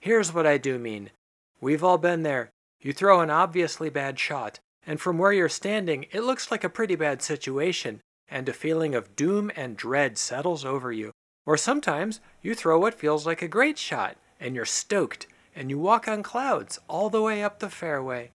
Here's 0.00 0.32
what 0.32 0.46
I 0.46 0.58
do 0.58 0.78
mean. 0.78 1.10
We've 1.60 1.82
all 1.82 1.98
been 1.98 2.22
there. 2.22 2.50
You 2.80 2.92
throw 2.92 3.20
an 3.20 3.30
obviously 3.30 3.90
bad 3.90 4.18
shot, 4.18 4.60
and 4.86 5.00
from 5.00 5.18
where 5.18 5.32
you're 5.32 5.48
standing, 5.48 6.06
it 6.12 6.22
looks 6.22 6.50
like 6.50 6.62
a 6.62 6.68
pretty 6.68 6.94
bad 6.94 7.20
situation, 7.20 8.00
and 8.28 8.48
a 8.48 8.52
feeling 8.52 8.94
of 8.94 9.16
doom 9.16 9.50
and 9.56 9.76
dread 9.76 10.18
settles 10.18 10.64
over 10.64 10.92
you. 10.92 11.10
Or 11.44 11.56
sometimes 11.56 12.20
you 12.42 12.54
throw 12.54 12.78
what 12.78 12.94
feels 12.94 13.26
like 13.26 13.42
a 13.42 13.48
great 13.48 13.78
shot, 13.78 14.16
and 14.38 14.54
you're 14.54 14.64
stoked, 14.64 15.26
and 15.54 15.70
you 15.70 15.78
walk 15.78 16.06
on 16.06 16.22
clouds 16.22 16.78
all 16.88 17.10
the 17.10 17.22
way 17.22 17.42
up 17.42 17.58
the 17.58 17.70
fairway. 17.70 18.30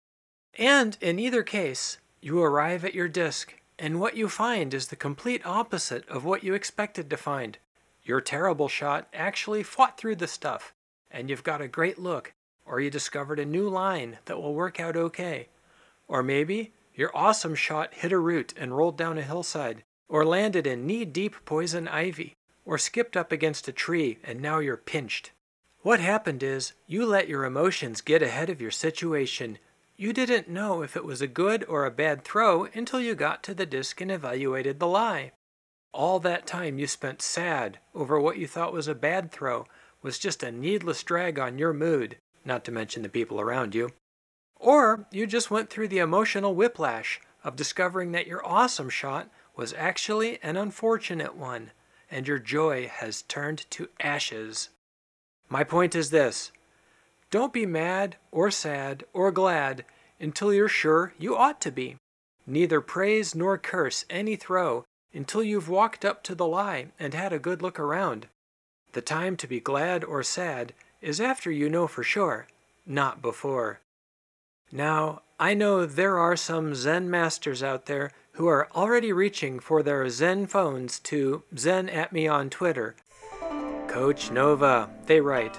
And 0.60 0.98
in 1.00 1.20
either 1.20 1.42
case, 1.42 2.00
you 2.20 2.44
arrive 2.44 2.84
at 2.84 2.94
your 2.94 3.08
disc, 3.08 3.56
and 3.80 3.98
what 3.98 4.18
you 4.18 4.28
find 4.28 4.74
is 4.74 4.88
the 4.88 4.98
complete 4.98 5.46
opposite 5.46 6.08
of 6.10 6.26
what 6.26 6.44
you 6.44 6.54
expected 6.54 7.10
to 7.10 7.16
find. 7.16 7.58
Your 8.04 8.20
terrible 8.20 8.68
shot 8.68 9.08
actually 9.14 9.64
fought 9.64 9.98
through 9.98 10.18
the 10.18 10.28
stuff, 10.28 10.74
and 11.10 11.30
you've 11.30 11.46
got 11.46 11.62
a 11.62 11.70
great 11.70 11.98
look, 11.98 12.34
or 12.66 12.82
you 12.82 12.90
discovered 12.90 13.40
a 13.40 13.46
new 13.46 13.70
line 13.70 14.18
that 14.26 14.38
will 14.38 14.54
work 14.54 14.82
out 14.82 14.98
okay. 14.98 15.48
Or 16.10 16.22
maybe 16.22 16.74
your 16.94 17.16
awesome 17.16 17.56
shot 17.56 17.94
hit 17.94 18.12
a 18.12 18.20
root 18.20 18.54
and 18.58 18.76
rolled 18.76 18.98
down 18.98 19.18
a 19.18 19.22
hillside, 19.22 19.86
or 20.10 20.26
landed 20.26 20.68
in 20.68 20.86
knee 20.86 21.06
deep 21.06 21.38
poison 21.46 21.88
ivy, 21.88 22.36
or 22.66 22.78
skipped 22.78 23.16
up 23.16 23.32
against 23.32 23.70
a 23.70 23.72
tree 23.72 24.18
and 24.26 24.42
now 24.42 24.60
you're 24.60 24.76
pinched. 24.76 25.32
What 25.84 26.02
happened 26.02 26.44
is 26.44 26.74
you 26.86 27.06
let 27.06 27.30
your 27.30 27.46
emotions 27.46 28.02
get 28.02 28.22
ahead 28.22 28.50
of 28.50 28.60
your 28.60 28.72
situation. 28.72 29.58
You 30.00 30.14
didn't 30.14 30.48
know 30.48 30.82
if 30.82 30.96
it 30.96 31.04
was 31.04 31.22
a 31.22 31.28
good 31.28 31.66
or 31.66 31.86
a 31.86 31.92
bad 31.92 32.24
throw 32.24 32.70
until 32.74 33.02
you 33.02 33.16
got 33.16 33.44
to 33.44 33.54
the 33.54 33.66
disc 33.66 34.00
and 34.00 34.10
evaluated 34.10 34.80
the 34.80 34.88
lie. 34.88 35.34
All 35.94 36.22
that 36.22 36.48
time 36.48 36.80
you 36.80 36.88
spent 36.88 37.22
sad 37.22 37.80
over 37.94 38.18
what 38.18 38.38
you 38.38 38.48
thought 38.48 38.72
was 38.72 38.88
a 38.88 38.96
bad 38.96 39.30
throw 39.30 39.66
was 40.02 40.18
just 40.18 40.42
a 40.42 40.54
needless 40.54 41.04
drag 41.04 41.38
on 41.38 41.58
your 41.58 41.74
mood, 41.74 42.16
not 42.46 42.64
to 42.64 42.72
mention 42.72 43.04
the 43.04 43.10
people 43.10 43.42
around 43.42 43.76
you. 43.76 43.90
Or 44.56 45.06
you 45.12 45.28
just 45.28 45.52
went 45.52 45.70
through 45.70 45.90
the 45.90 46.00
emotional 46.00 46.56
whiplash 46.56 47.20
of 47.44 47.58
discovering 47.58 48.14
that 48.14 48.26
your 48.26 48.48
awesome 48.48 48.90
shot 48.90 49.30
was 49.58 49.74
actually 49.74 50.40
an 50.42 50.56
unfortunate 50.56 51.36
one, 51.36 51.72
and 52.10 52.26
your 52.26 52.40
joy 52.40 52.88
has 52.88 53.24
turned 53.24 53.70
to 53.72 53.90
ashes. 54.00 54.70
My 55.50 55.66
point 55.66 55.94
is 55.94 56.10
this 56.10 56.54
don't 57.32 57.54
be 57.54 57.66
mad 57.66 58.16
or 58.32 58.50
sad 58.50 59.04
or 59.14 59.32
glad 59.32 59.86
until 60.20 60.54
you're 60.54 60.68
sure 60.68 61.14
you 61.18 61.36
ought 61.36 61.62
to 61.62 61.72
be. 61.72 61.98
Neither 62.48 62.82
praise 62.82 63.36
nor 63.36 63.58
curse 63.58 64.06
any 64.10 64.36
throw 64.36 64.86
until 65.14 65.44
you've 65.44 65.70
walked 65.70 66.04
up 66.04 66.24
to 66.24 66.36
the 66.36 66.48
lie 66.48 66.88
and 67.00 67.14
had 67.14 67.32
a 67.32 67.40
good 67.40 67.62
look 67.62 67.80
around. 67.80 68.28
The 68.94 69.02
time 69.02 69.38
to 69.38 69.48
be 69.48 69.60
glad 69.60 70.04
or 70.04 70.24
sad 70.24 70.74
is 71.02 71.22
after 71.22 71.52
you 71.52 71.70
know 71.70 71.88
for 71.88 72.04
sure, 72.04 72.48
not 72.86 73.22
before. 73.22 73.80
Now, 74.72 75.22
I 75.40 75.54
know 75.54 75.86
there 75.86 76.18
are 76.18 76.36
some 76.36 76.76
Zen 76.76 77.10
masters 77.10 77.64
out 77.64 77.86
there 77.86 78.12
who 78.34 78.48
are 78.48 78.68
already 78.76 79.14
reaching 79.14 79.60
for 79.60 79.84
their 79.84 80.10
Zen 80.10 80.48
phones 80.48 81.00
to 81.00 81.44
Zen 81.58 81.90
at 81.90 82.12
me 82.12 82.28
on 82.28 82.50
Twitter. 82.50 82.96
Coach 83.88 84.32
Nova, 84.32 84.90
they 85.06 85.22
write, 85.22 85.58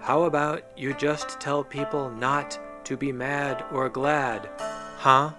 How 0.00 0.22
about 0.22 0.64
you 0.76 0.94
just 0.94 1.40
tell 1.40 1.62
people 1.62 2.10
not 2.10 2.58
to 2.84 2.96
be 2.96 3.12
mad 3.12 3.64
or 3.72 3.88
glad? 3.88 4.48
Huh? 4.96 5.32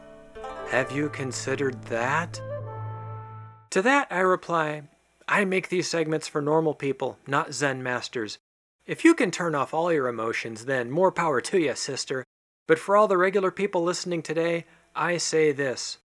Have 0.69 0.91
you 0.91 1.09
considered 1.09 1.81
that? 1.85 2.39
To 3.71 3.81
that 3.81 4.07
I 4.11 4.19
reply, 4.19 4.83
I 5.27 5.45
make 5.45 5.69
these 5.69 5.87
segments 5.87 6.27
for 6.27 6.41
normal 6.41 6.73
people, 6.73 7.17
not 7.25 7.53
Zen 7.53 7.81
masters. 7.81 8.37
If 8.85 9.05
you 9.05 9.13
can 9.13 9.31
turn 9.31 9.55
off 9.55 9.73
all 9.73 9.93
your 9.93 10.07
emotions, 10.07 10.65
then 10.65 10.91
more 10.91 11.11
power 11.11 11.41
to 11.41 11.59
you, 11.59 11.75
sister. 11.75 12.23
But 12.67 12.79
for 12.79 12.97
all 12.97 13.07
the 13.07 13.17
regular 13.17 13.51
people 13.51 13.83
listening 13.83 14.21
today, 14.21 14.65
I 14.95 15.17
say 15.17 15.51
this. 15.51 15.99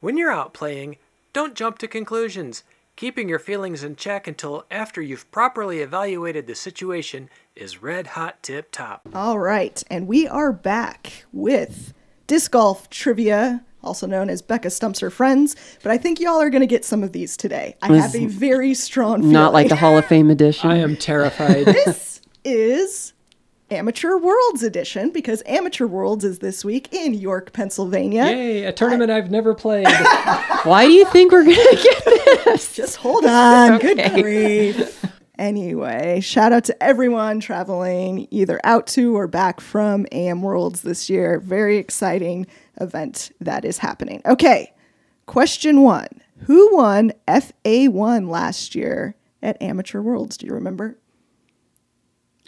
When 0.00 0.16
you're 0.16 0.32
out 0.32 0.54
playing, 0.54 0.96
don't 1.32 1.54
jump 1.54 1.78
to 1.78 1.88
conclusions. 1.88 2.64
Keeping 3.00 3.30
your 3.30 3.38
feelings 3.38 3.82
in 3.82 3.96
check 3.96 4.28
until 4.28 4.66
after 4.70 5.00
you've 5.00 5.30
properly 5.30 5.78
evaluated 5.78 6.46
the 6.46 6.54
situation 6.54 7.30
is 7.56 7.80
red 7.80 8.08
hot 8.08 8.42
tip 8.42 8.70
top. 8.70 9.08
All 9.14 9.38
right, 9.38 9.82
and 9.88 10.06
we 10.06 10.28
are 10.28 10.52
back 10.52 11.24
with 11.32 11.94
disc 12.26 12.50
golf 12.50 12.90
trivia 12.90 13.64
also 13.82 14.06
known 14.06 14.28
as 14.28 14.42
Becca 14.42 14.68
Stumps 14.68 15.00
Her 15.00 15.08
Friends. 15.08 15.56
But 15.82 15.92
I 15.92 15.96
think 15.96 16.20
y'all 16.20 16.42
are 16.42 16.50
going 16.50 16.60
to 16.60 16.66
get 16.66 16.84
some 16.84 17.02
of 17.02 17.12
these 17.12 17.38
today. 17.38 17.74
I 17.80 17.96
have 17.96 18.14
a 18.14 18.26
very 18.26 18.74
strong 18.74 19.20
feeling. 19.20 19.32
Not 19.32 19.54
like 19.54 19.70
the 19.70 19.76
Hall 19.76 19.96
of 19.96 20.04
Fame 20.04 20.28
edition. 20.28 20.70
I 20.70 20.76
am 20.76 20.94
terrified. 20.94 21.64
this 21.64 22.20
is 22.44 23.14
Amateur 23.70 24.16
Worlds 24.16 24.62
edition 24.64 25.10
because 25.10 25.42
Amateur 25.46 25.86
Worlds 25.86 26.24
is 26.24 26.40
this 26.40 26.64
week 26.64 26.92
in 26.92 27.14
York, 27.14 27.52
Pennsylvania. 27.52 28.24
Yay, 28.24 28.64
a 28.64 28.72
tournament 28.72 29.10
I've 29.10 29.30
never 29.30 29.54
played. 29.54 29.86
Why 30.64 30.86
do 30.86 30.92
you 30.92 31.04
think 31.06 31.30
we're 31.30 31.44
gonna 31.44 31.82
get 31.82 32.04
this? 32.44 32.74
Just 32.74 32.96
hold 32.96 33.24
on. 33.24 33.78
Good 33.78 34.12
grief. 34.20 35.04
Anyway, 35.38 36.20
shout 36.20 36.52
out 36.52 36.64
to 36.64 36.82
everyone 36.82 37.40
traveling 37.40 38.26
either 38.30 38.60
out 38.64 38.86
to 38.88 39.16
or 39.16 39.26
back 39.26 39.60
from 39.60 40.04
AM 40.12 40.42
Worlds 40.42 40.82
this 40.82 41.08
year. 41.08 41.38
Very 41.38 41.78
exciting 41.78 42.46
event 42.80 43.30
that 43.40 43.64
is 43.64 43.78
happening. 43.78 44.20
Okay, 44.26 44.72
question 45.26 45.82
one 45.82 46.08
Who 46.40 46.76
won 46.76 47.12
FA1 47.28 48.28
last 48.28 48.74
year 48.74 49.14
at 49.40 49.60
Amateur 49.62 50.02
Worlds? 50.02 50.36
Do 50.36 50.46
you 50.46 50.52
remember? 50.52 50.98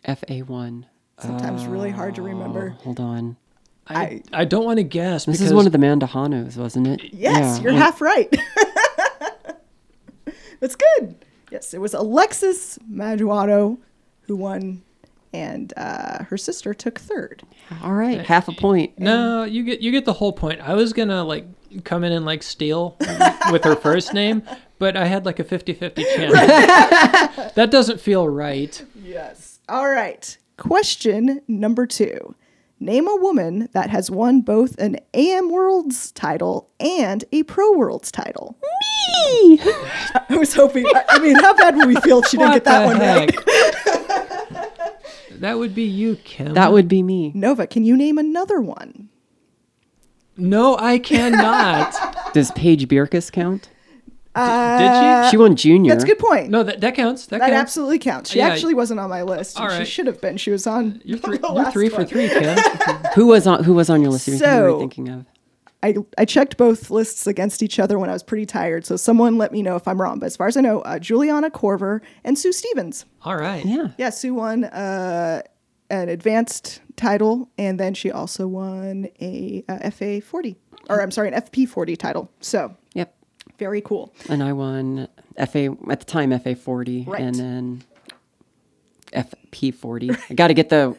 FA 0.04 0.40
one. 0.40 0.86
Sometimes 1.22 1.66
really 1.66 1.90
hard 1.90 2.14
to 2.16 2.22
remember. 2.22 2.70
Hold 2.82 3.00
on. 3.00 3.36
I, 3.88 4.22
I 4.32 4.44
don't 4.44 4.64
want 4.64 4.76
to 4.78 4.84
guess. 4.84 5.24
This 5.24 5.40
is 5.40 5.52
one 5.52 5.66
of 5.66 5.72
the 5.72 5.78
Mandujanos, 5.78 6.56
wasn't 6.56 6.86
it? 6.86 7.12
Yes, 7.12 7.56
Yeah, 7.58 7.62
you're 7.62 7.72
one- 7.72 7.80
half 7.82 8.00
right. 8.00 8.32
That's 10.60 10.76
good. 10.76 11.16
Yes, 11.50 11.74
it 11.74 11.80
was 11.80 11.92
Alexis 11.92 12.78
Mandujano 12.90 13.78
who 14.22 14.36
won, 14.36 14.82
and 15.32 15.72
uh, 15.76 16.22
her 16.24 16.38
sister 16.38 16.72
took 16.72 16.98
third. 17.00 17.42
All 17.82 17.92
right, 17.94 18.20
half 18.24 18.46
a 18.48 18.52
point. 18.52 18.98
No, 18.98 19.42
you 19.44 19.64
get 19.64 19.80
you 19.80 19.90
get 19.90 20.04
the 20.04 20.12
whole 20.12 20.32
point. 20.32 20.60
I 20.60 20.74
was 20.74 20.92
gonna 20.92 21.24
like 21.24 21.46
come 21.84 22.04
in 22.04 22.12
and 22.12 22.24
like 22.24 22.42
steal 22.44 22.96
with 23.50 23.64
her 23.64 23.74
first 23.74 24.14
name, 24.14 24.42
but 24.78 24.96
I 24.96 25.06
had 25.06 25.26
like 25.26 25.38
a 25.40 25.44
50-50 25.44 25.96
chance. 26.14 27.52
that 27.54 27.70
doesn't 27.70 28.00
feel 28.00 28.28
right. 28.28 28.82
Yes. 29.02 29.58
All 29.68 29.88
right. 29.88 30.36
Question 30.56 31.40
number 31.48 31.86
two. 31.86 32.34
Name 32.78 33.06
a 33.06 33.14
woman 33.16 33.68
that 33.74 33.90
has 33.90 34.10
won 34.10 34.40
both 34.40 34.76
an 34.78 34.96
AM 35.14 35.50
Worlds 35.50 36.10
title 36.12 36.68
and 36.80 37.24
a 37.30 37.44
Pro 37.44 37.72
Worlds 37.72 38.10
title. 38.10 38.58
Me. 38.60 39.60
I 40.28 40.36
was 40.36 40.52
hoping. 40.52 40.86
I, 40.86 41.04
I 41.10 41.18
mean, 41.20 41.36
how 41.36 41.54
bad 41.54 41.76
would 41.76 41.86
we 41.86 41.94
feel 41.96 42.18
if 42.20 42.26
she 42.26 42.36
didn't 42.36 42.54
get 42.54 42.64
that 42.64 42.80
the 42.80 42.86
one 42.86 42.98
right? 42.98 43.30
that 45.40 45.58
would 45.58 45.76
be 45.76 45.84
you, 45.84 46.16
Kim. 46.16 46.54
That 46.54 46.72
would 46.72 46.88
be 46.88 47.04
me. 47.04 47.30
Nova, 47.36 47.68
can 47.68 47.84
you 47.84 47.96
name 47.96 48.18
another 48.18 48.60
one? 48.60 49.10
No, 50.36 50.76
I 50.76 50.98
cannot. 50.98 51.94
Does 52.32 52.50
Paige 52.52 52.88
Bjerkaas 52.88 53.30
count? 53.30 53.68
Did 54.34 55.24
she? 55.26 55.30
She 55.30 55.36
won 55.36 55.56
junior. 55.56 55.92
That's 55.92 56.04
a 56.04 56.06
good 56.06 56.18
point. 56.18 56.48
No, 56.50 56.62
that 56.62 56.80
that 56.80 56.94
counts. 56.94 57.26
That, 57.26 57.40
that 57.40 57.50
counts. 57.50 57.60
absolutely 57.60 57.98
counts. 57.98 58.30
She 58.30 58.38
Yeah. 58.38 58.48
actually 58.48 58.74
wasn't 58.74 59.00
on 59.00 59.10
my 59.10 59.22
list. 59.22 59.56
and 59.56 59.64
All 59.64 59.70
She 59.70 59.78
right. 59.78 59.86
should 59.88 60.06
have 60.06 60.20
been. 60.20 60.36
She 60.36 60.50
was 60.50 60.66
on. 60.66 61.00
You're 61.04 61.18
three. 61.24 61.38
the 61.38 61.48
You're 61.48 61.56
last 61.56 61.72
three 61.72 61.88
for 61.88 61.98
one. 61.98 62.06
three, 62.06 62.28
Kim. 62.28 62.58
Who 63.14 63.26
was 63.26 63.46
on? 63.46 63.64
Who 63.64 63.74
was 63.74 63.90
on 63.90 64.00
your 64.02 64.10
list? 64.10 64.26
Who 64.26 64.32
were 64.32 64.38
So- 64.38 64.68
you 64.74 64.78
thinking 64.80 65.08
of? 65.08 65.26
I, 65.84 65.96
I 66.16 66.24
checked 66.24 66.56
both 66.58 66.90
lists 66.92 67.26
against 67.26 67.60
each 67.60 67.80
other 67.80 67.98
when 67.98 68.08
I 68.08 68.12
was 68.12 68.22
pretty 68.22 68.46
tired, 68.46 68.86
so 68.86 68.94
someone 68.94 69.36
let 69.36 69.50
me 69.50 69.62
know 69.62 69.74
if 69.74 69.88
I'm 69.88 70.00
wrong. 70.00 70.20
But 70.20 70.26
as 70.26 70.36
far 70.36 70.46
as 70.46 70.56
I 70.56 70.60
know, 70.60 70.78
uh, 70.82 71.00
Juliana 71.00 71.50
Korver 71.50 72.00
and 72.22 72.38
Sue 72.38 72.52
Stevens. 72.52 73.04
All 73.24 73.36
right. 73.36 73.64
Yeah. 73.64 73.88
Yeah, 73.98 74.10
Sue 74.10 74.32
won 74.32 74.62
uh, 74.62 75.42
an 75.90 76.08
advanced 76.08 76.80
title, 76.94 77.50
and 77.58 77.80
then 77.80 77.94
she 77.94 78.12
also 78.12 78.46
won 78.46 79.08
a, 79.20 79.64
uh 79.68 79.90
FA 79.90 80.20
40, 80.20 80.56
or 80.88 81.02
I'm 81.02 81.10
sorry, 81.10 81.26
an 81.26 81.34
FP 81.34 81.68
40 81.68 81.96
title. 81.96 82.30
So 82.40 82.60
Yep. 82.60 82.78
Very 83.62 83.80
cool. 83.80 84.12
And 84.28 84.42
I 84.42 84.52
won 84.52 85.06
FA 85.36 85.76
at 85.88 86.00
the 86.00 86.04
time 86.06 86.36
FA 86.40 86.56
forty, 86.56 87.04
Right. 87.06 87.20
and 87.22 87.34
then 87.36 87.82
FP 89.12 89.72
forty. 89.72 90.10
I 90.30 90.34
got 90.34 90.48
to 90.48 90.54
get 90.54 90.68
the 90.68 90.96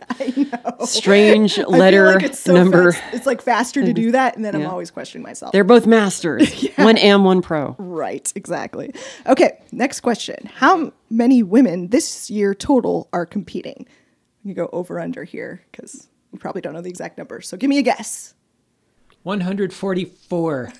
strange 0.85 1.57
letter 1.67 2.13
like 2.13 2.23
it's 2.23 2.39
so 2.39 2.53
number. 2.53 2.93
fast. 2.93 3.13
It's 3.13 3.25
like 3.25 3.41
faster 3.41 3.83
to 3.83 3.91
do 3.91 4.11
that, 4.11 4.37
and 4.37 4.45
then 4.45 4.55
I'm 4.55 4.65
always 4.65 4.91
questioning 4.91 5.23
myself. 5.23 5.51
They're 5.51 5.65
both 5.65 5.85
masters. 5.85 6.65
One 6.77 6.97
AM, 6.97 7.25
one 7.25 7.41
pro. 7.41 7.75
Right, 7.77 8.31
exactly. 8.35 8.93
Okay, 9.27 9.59
next 9.73 9.99
question. 9.99 10.49
How 10.55 10.93
many 11.09 11.43
women 11.43 11.89
this 11.89 12.29
year 12.29 12.53
total 12.55 13.09
are 13.11 13.25
competing? 13.25 13.87
You 14.45 14.53
go 14.53 14.69
over 14.71 14.99
under 15.01 15.23
here 15.25 15.61
because 15.71 16.07
you 16.31 16.39
probably 16.39 16.61
don't 16.61 16.73
know 16.73 16.81
the 16.81 16.89
exact 16.89 17.17
number. 17.17 17.41
So 17.41 17.57
give 17.57 17.69
me 17.69 17.77
a 17.77 17.81
guess. 17.83 18.33
144. 19.23 20.71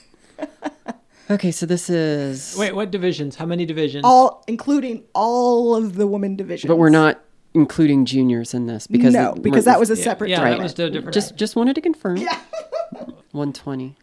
Okay, 1.29 1.51
so 1.51 1.65
this 1.65 1.89
is. 1.89 2.55
Wait, 2.57 2.75
what 2.75 2.91
divisions? 2.91 3.35
How 3.35 3.45
many 3.45 3.65
divisions? 3.65 4.03
All, 4.05 4.43
including 4.47 5.03
all 5.13 5.75
of 5.75 5.95
the 5.95 6.05
women 6.05 6.35
divisions. 6.35 6.67
But 6.67 6.75
we're 6.77 6.89
not 6.89 7.21
including 7.53 8.05
juniors 8.05 8.53
in 8.53 8.65
this 8.67 8.87
because 8.87 9.13
no, 9.13 9.33
it- 9.33 9.41
because 9.43 9.65
that 9.65 9.79
was 9.79 9.89
a 9.89 9.95
separate 9.95 10.29
yeah, 10.29 10.37
that 10.37 10.41
tournament. 10.41 10.63
was 10.63 10.79
a 10.79 10.89
different. 10.89 11.13
just 11.13 11.35
just 11.35 11.55
wanted 11.55 11.75
to 11.75 11.81
confirm. 11.81 12.17
Yeah. 12.17 12.39
One 13.31 13.53
twenty. 13.53 13.95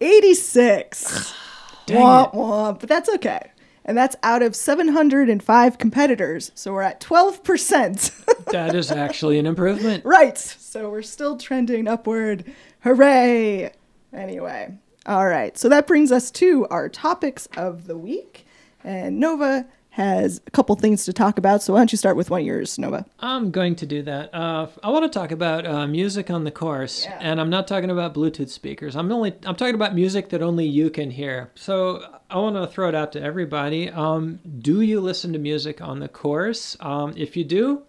86. 0.00 1.34
Dang 1.86 1.96
womp, 1.98 2.28
it. 2.28 2.36
womp, 2.36 2.80
but 2.80 2.88
that's 2.88 3.08
okay. 3.08 3.50
And 3.86 3.96
that's 3.96 4.16
out 4.22 4.42
of 4.42 4.56
705 4.56 5.78
competitors. 5.78 6.50
So 6.54 6.72
we're 6.72 6.82
at 6.82 7.00
12%. 7.00 8.44
that 8.46 8.74
is 8.74 8.90
actually 8.90 9.38
an 9.38 9.46
improvement. 9.46 10.04
right. 10.04 10.36
So 10.38 10.90
we're 10.90 11.02
still 11.02 11.36
trending 11.36 11.86
upward. 11.86 12.50
Hooray. 12.80 13.72
Anyway. 14.12 14.74
All 15.06 15.26
right. 15.26 15.56
So 15.58 15.68
that 15.68 15.86
brings 15.86 16.10
us 16.12 16.30
to 16.32 16.66
our 16.70 16.88
topics 16.88 17.46
of 17.56 17.86
the 17.86 17.96
week. 17.96 18.46
And 18.82 19.18
Nova 19.20 19.66
has 19.90 20.40
a 20.46 20.50
couple 20.50 20.74
things 20.76 21.04
to 21.04 21.12
talk 21.12 21.38
about. 21.38 21.62
So 21.62 21.72
why 21.72 21.78
don't 21.80 21.92
you 21.92 21.98
start 21.98 22.16
with 22.16 22.28
one 22.30 22.40
of 22.40 22.46
yours, 22.46 22.78
Nova? 22.78 23.06
I'm 23.20 23.50
going 23.52 23.76
to 23.76 23.86
do 23.86 24.02
that. 24.02 24.34
Uh, 24.34 24.66
I 24.82 24.90
want 24.90 25.10
to 25.10 25.18
talk 25.18 25.30
about 25.30 25.64
uh, 25.66 25.86
music 25.86 26.30
on 26.30 26.42
the 26.44 26.50
course, 26.50 27.04
Yeah. 27.04 27.16
and 27.20 27.40
I'm 27.40 27.48
not 27.48 27.68
talking 27.68 27.90
about 27.90 28.12
Bluetooth 28.12 28.48
speakers. 28.48 28.96
I'm 28.96 29.12
only 29.12 29.34
I'm 29.44 29.54
talking 29.54 29.76
about 29.76 29.94
music 29.94 30.30
that 30.30 30.42
only 30.42 30.66
you 30.66 30.90
can 30.90 31.10
hear. 31.12 31.50
So 31.54 32.02
I 32.28 32.38
want 32.38 32.56
to 32.56 32.66
throw 32.66 32.88
it 32.88 32.94
out 32.96 33.12
to 33.12 33.22
everybody. 33.22 33.88
Um, 33.90 34.40
do 34.58 34.80
you 34.80 35.00
listen 35.00 35.32
to 35.32 35.38
music 35.38 35.80
on 35.80 36.00
the 36.00 36.08
course? 36.08 36.76
Um, 36.80 37.14
if 37.16 37.36
you 37.36 37.44
do, 37.44 37.82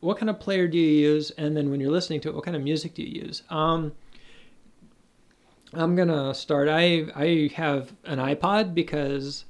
what 0.00 0.16
kind 0.18 0.30
of 0.30 0.40
player 0.40 0.66
do 0.66 0.78
you 0.78 1.10
use? 1.12 1.30
And 1.32 1.54
then 1.56 1.70
when 1.70 1.78
you're 1.78 1.90
listening 1.92 2.22
to 2.22 2.30
it, 2.30 2.34
what 2.34 2.44
kind 2.44 2.56
of 2.56 2.62
music 2.62 2.94
do 2.94 3.02
you 3.02 3.22
use? 3.22 3.42
Um, 3.50 3.92
I'm 5.74 5.94
gonna 5.96 6.34
start. 6.34 6.68
I 6.68 7.06
I 7.14 7.50
have 7.54 7.92
an 8.04 8.18
iPod 8.18 8.74
because 8.74 9.44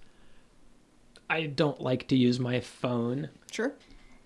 I 1.29 1.47
don't 1.47 1.81
like 1.81 2.09
to 2.09 2.17
use 2.17 2.39
my 2.41 2.61
phone. 2.61 3.31
Sure. 3.51 3.73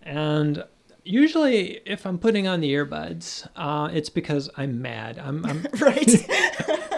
And 0.03 0.65
usually, 1.05 1.81
if 1.87 2.07
I'm 2.07 2.19
putting 2.19 2.47
on 2.49 2.61
the 2.61 2.73
earbuds, 2.75 3.47
uh, 3.57 3.91
it's 3.93 4.11
because 4.11 4.51
I'm 4.57 4.81
mad. 4.83 5.19
I'm, 5.19 5.45
I'm. 5.47 5.67
Right. 5.81 6.29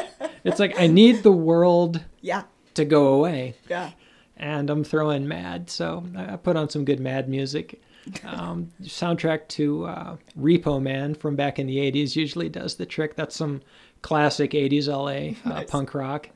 It's 0.45 0.61
like 0.61 0.79
I 0.79 0.87
need 0.87 1.25
the 1.25 1.33
world 1.33 2.05
yeah. 2.21 2.45
to 2.75 2.85
go 2.85 3.09
away, 3.09 3.57
Yeah. 3.69 3.91
and 4.37 4.71
I'm 4.71 4.85
throwing 4.85 5.27
mad. 5.27 5.69
So 5.69 6.05
I 6.17 6.37
put 6.37 6.57
on 6.57 6.71
some 6.71 6.85
good 6.85 7.01
mad 7.01 7.29
music. 7.29 7.83
Um, 8.25 8.71
soundtrack 8.83 9.49
to 9.49 9.87
uh, 9.87 10.17
Repo 10.39 10.81
Man 10.81 11.17
from 11.17 11.35
back 11.35 11.59
in 11.59 11.67
the 11.67 11.79
'80s 11.79 12.15
usually 12.15 12.49
does 12.49 12.77
the 12.77 12.87
trick. 12.87 13.17
That's 13.17 13.35
some 13.35 13.61
classic 14.03 14.53
'80s 14.53 14.89
LA 14.89 15.51
uh, 15.51 15.65
punk 15.69 15.95
rock. 15.95 16.31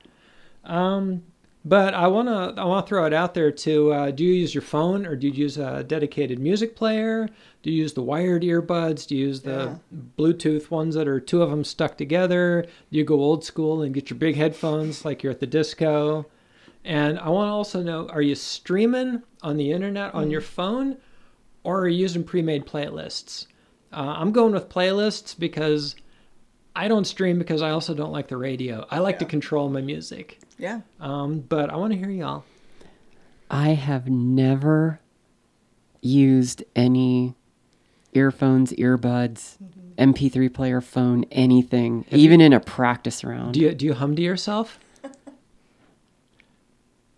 Um, 0.65 1.23
but 1.65 1.93
I 1.93 2.07
wanna 2.07 2.55
I 2.57 2.65
wanna 2.65 2.87
throw 2.87 3.05
it 3.05 3.13
out 3.13 3.35
there 3.35 3.51
too. 3.51 3.93
Uh, 3.93 4.11
do 4.11 4.25
you 4.25 4.33
use 4.33 4.55
your 4.55 4.63
phone 4.63 5.05
or 5.07 5.15
do 5.15 5.27
you 5.27 5.33
use 5.33 5.59
a 5.59 5.85
dedicated 5.85 6.39
music 6.39 6.75
player? 6.75 7.29
Do 7.63 7.71
you 7.71 7.83
use 7.83 7.93
the 7.93 8.03
wired 8.03 8.43
earbuds? 8.43 9.07
Do 9.07 9.15
you 9.15 9.27
use 9.27 9.43
the 9.43 9.79
Bluetooth 10.19 10.71
ones 10.71 10.95
that 10.95 11.07
are 11.07 11.21
two 11.21 11.43
of 11.43 11.51
them 11.51 11.65
stuck 11.65 11.99
together? 11.99 12.67
Do 12.91 12.99
you 12.99 13.05
go 13.05 13.17
old 13.17 13.45
school 13.45 13.83
and 13.83 13.93
get 13.93 14.09
your 14.09 14.19
big 14.19 14.37
headphones 14.37 15.05
like 15.05 15.23
you're 15.23 15.33
at 15.33 15.41
the 15.41 15.47
disco? 15.47 16.27
And 16.83 17.19
I 17.19 17.29
want 17.29 17.49
to 17.49 17.53
also 17.53 17.83
know: 17.83 18.09
Are 18.09 18.23
you 18.23 18.35
streaming 18.35 19.23
on 19.43 19.59
the 19.59 19.71
internet 19.71 20.15
on 20.15 20.31
your 20.31 20.41
phone, 20.41 20.97
or 21.63 21.81
are 21.81 21.89
you 21.89 21.99
using 21.99 22.25
pre-made 22.25 22.65
playlists? 22.65 23.47
Uh, 23.93 24.15
I'm 24.17 24.33
going 24.33 24.55
with 24.55 24.71
playlists 24.71 25.39
because 25.39 25.95
I 26.75 26.89
don't 26.89 27.05
stream 27.05 27.39
because 27.39 27.63
I 27.63 27.71
also 27.71 27.95
don't 27.95 28.13
like 28.13 28.29
the 28.29 28.37
radio. 28.37 28.87
I 28.91 28.99
like 29.01 29.19
to 29.19 29.25
control 29.25 29.69
my 29.69 29.81
music. 29.81 30.39
Yeah. 30.59 30.81
Um, 31.01 31.41
but 31.41 31.71
I 31.71 31.77
want 31.77 31.93
to 31.93 31.99
hear 31.99 32.11
y'all. 32.11 32.45
I 33.51 33.71
have 33.71 34.09
never 34.09 35.01
used 36.01 36.63
any 36.77 37.35
earphones, 38.15 38.73
earbuds, 38.75 39.57
MP3 39.99 40.53
player, 40.55 40.81
phone, 40.81 41.25
anything, 41.33 42.05
even 42.11 42.41
in 42.41 42.53
a 42.53 42.61
practice 42.61 43.25
round. 43.25 43.55
Do 43.55 43.61
you 43.61 43.75
do 43.75 43.85
you 43.87 43.95
hum 43.95 44.15
to 44.17 44.23
yourself? 44.23 44.79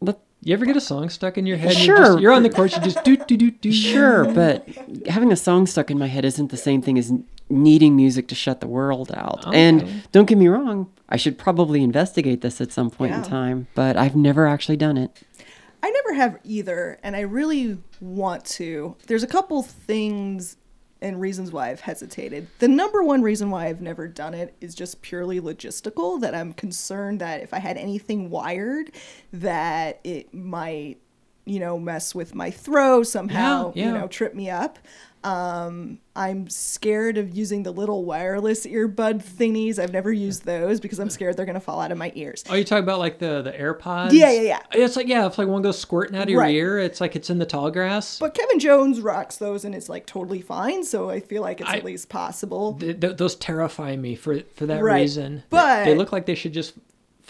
But- 0.00 0.20
You 0.42 0.52
ever 0.54 0.64
get 0.66 0.76
a 0.76 0.80
song 0.80 1.08
stuck 1.10 1.38
in 1.38 1.46
your 1.46 1.56
head? 1.56 1.74
Sure. 1.74 1.96
You're, 1.96 2.04
just, 2.06 2.20
you're 2.20 2.32
on 2.32 2.42
the 2.42 2.50
course. 2.50 2.74
You 2.76 2.82
just 2.82 3.04
do 3.04 3.16
do 3.16 3.36
do 3.36 3.50
do. 3.50 3.72
Sure, 3.72 4.24
but 4.34 4.66
having 5.06 5.30
a 5.30 5.36
song 5.36 5.66
stuck 5.66 5.90
in 5.90 5.98
my 5.98 6.08
head 6.08 6.24
isn't 6.24 6.50
the 6.50 6.56
same 6.56 6.82
thing 6.82 6.98
as 6.98 7.12
needing 7.52 7.94
music 7.96 8.28
to 8.28 8.34
shut 8.34 8.60
the 8.60 8.66
world 8.66 9.12
out. 9.12 9.42
Oh, 9.44 9.48
okay. 9.50 9.60
And 9.60 10.08
don't 10.12 10.26
get 10.26 10.38
me 10.38 10.48
wrong, 10.48 10.90
I 11.08 11.16
should 11.16 11.38
probably 11.38 11.82
investigate 11.82 12.40
this 12.40 12.60
at 12.60 12.72
some 12.72 12.90
point 12.90 13.14
in 13.14 13.22
time, 13.22 13.68
but 13.74 13.96
I've 13.96 14.16
never 14.16 14.46
actually 14.46 14.76
done 14.76 14.96
it. 14.96 15.22
I 15.82 15.90
never 15.90 16.14
have 16.14 16.38
either, 16.44 16.98
and 17.02 17.16
I 17.16 17.20
really 17.20 17.78
want 18.00 18.44
to. 18.46 18.96
There's 19.06 19.24
a 19.24 19.28
couple 19.28 19.62
things 19.62 20.56
and 21.02 21.20
reasons 21.20 21.50
why 21.50 21.70
I've 21.70 21.80
hesitated. 21.80 22.46
The 22.60 22.68
number 22.68 23.02
one 23.02 23.22
reason 23.22 23.50
why 23.50 23.66
I've 23.66 23.82
never 23.82 24.06
done 24.06 24.34
it 24.34 24.54
is 24.60 24.74
just 24.74 25.02
purely 25.02 25.40
logistical 25.40 26.20
that 26.20 26.34
I'm 26.34 26.52
concerned 26.52 27.20
that 27.20 27.42
if 27.42 27.52
I 27.52 27.58
had 27.58 27.76
anything 27.76 28.30
wired 28.30 28.92
that 29.32 30.00
it 30.04 30.32
might, 30.32 30.98
you 31.44 31.58
know, 31.60 31.78
mess 31.78 32.14
with 32.14 32.34
my 32.34 32.50
throw 32.50 33.02
somehow, 33.02 33.72
Yeah, 33.74 33.84
yeah. 33.86 33.92
you 33.92 33.98
know, 33.98 34.06
trip 34.08 34.34
me 34.34 34.48
up. 34.50 34.78
Um, 35.24 36.00
I'm 36.16 36.48
scared 36.48 37.16
of 37.16 37.36
using 37.36 37.62
the 37.62 37.70
little 37.70 38.04
wireless 38.04 38.66
earbud 38.66 39.22
thingies. 39.22 39.78
I've 39.78 39.92
never 39.92 40.12
used 40.12 40.44
those 40.44 40.80
because 40.80 40.98
I'm 40.98 41.10
scared 41.10 41.36
they're 41.36 41.46
going 41.46 41.54
to 41.54 41.60
fall 41.60 41.80
out 41.80 41.92
of 41.92 41.98
my 41.98 42.10
ears. 42.16 42.42
Oh, 42.50 42.54
you 42.54 42.64
talking 42.64 42.82
about 42.82 42.98
like 42.98 43.20
the 43.20 43.40
the 43.40 43.52
AirPods? 43.52 44.12
Yeah, 44.12 44.32
yeah, 44.32 44.40
yeah. 44.42 44.60
It's 44.72 44.96
like 44.96 45.06
yeah, 45.06 45.26
if 45.26 45.38
like 45.38 45.46
one 45.46 45.62
goes 45.62 45.78
squirting 45.78 46.16
out 46.16 46.24
of 46.24 46.28
your 46.28 46.40
Right. 46.40 46.54
ear. 46.54 46.78
It's 46.78 47.00
like 47.00 47.14
it's 47.14 47.30
in 47.30 47.38
the 47.38 47.46
tall 47.46 47.70
grass. 47.70 48.18
But 48.18 48.34
Kevin 48.34 48.58
Jones 48.58 49.00
rocks 49.00 49.36
those 49.36 49.64
and 49.64 49.76
it's 49.76 49.88
like 49.88 50.06
totally 50.06 50.40
fine. 50.40 50.82
So 50.82 51.08
I 51.08 51.20
feel 51.20 51.42
like 51.42 51.60
it's 51.60 51.70
I- 51.70 51.76
at 51.76 51.84
least 51.84 52.08
possible. 52.08 52.74
Th- 52.80 52.98
th- 53.00 53.16
those 53.16 53.36
terrify 53.36 53.94
me 53.94 54.16
for 54.16 54.40
for 54.56 54.66
that 54.66 54.82
Right. 54.82 55.02
reason. 55.02 55.36
They- 55.36 55.42
But- 55.50 55.84
they 55.84 55.94
look 55.94 56.10
like 56.10 56.26
they 56.26 56.34
should 56.34 56.52
just 56.52 56.74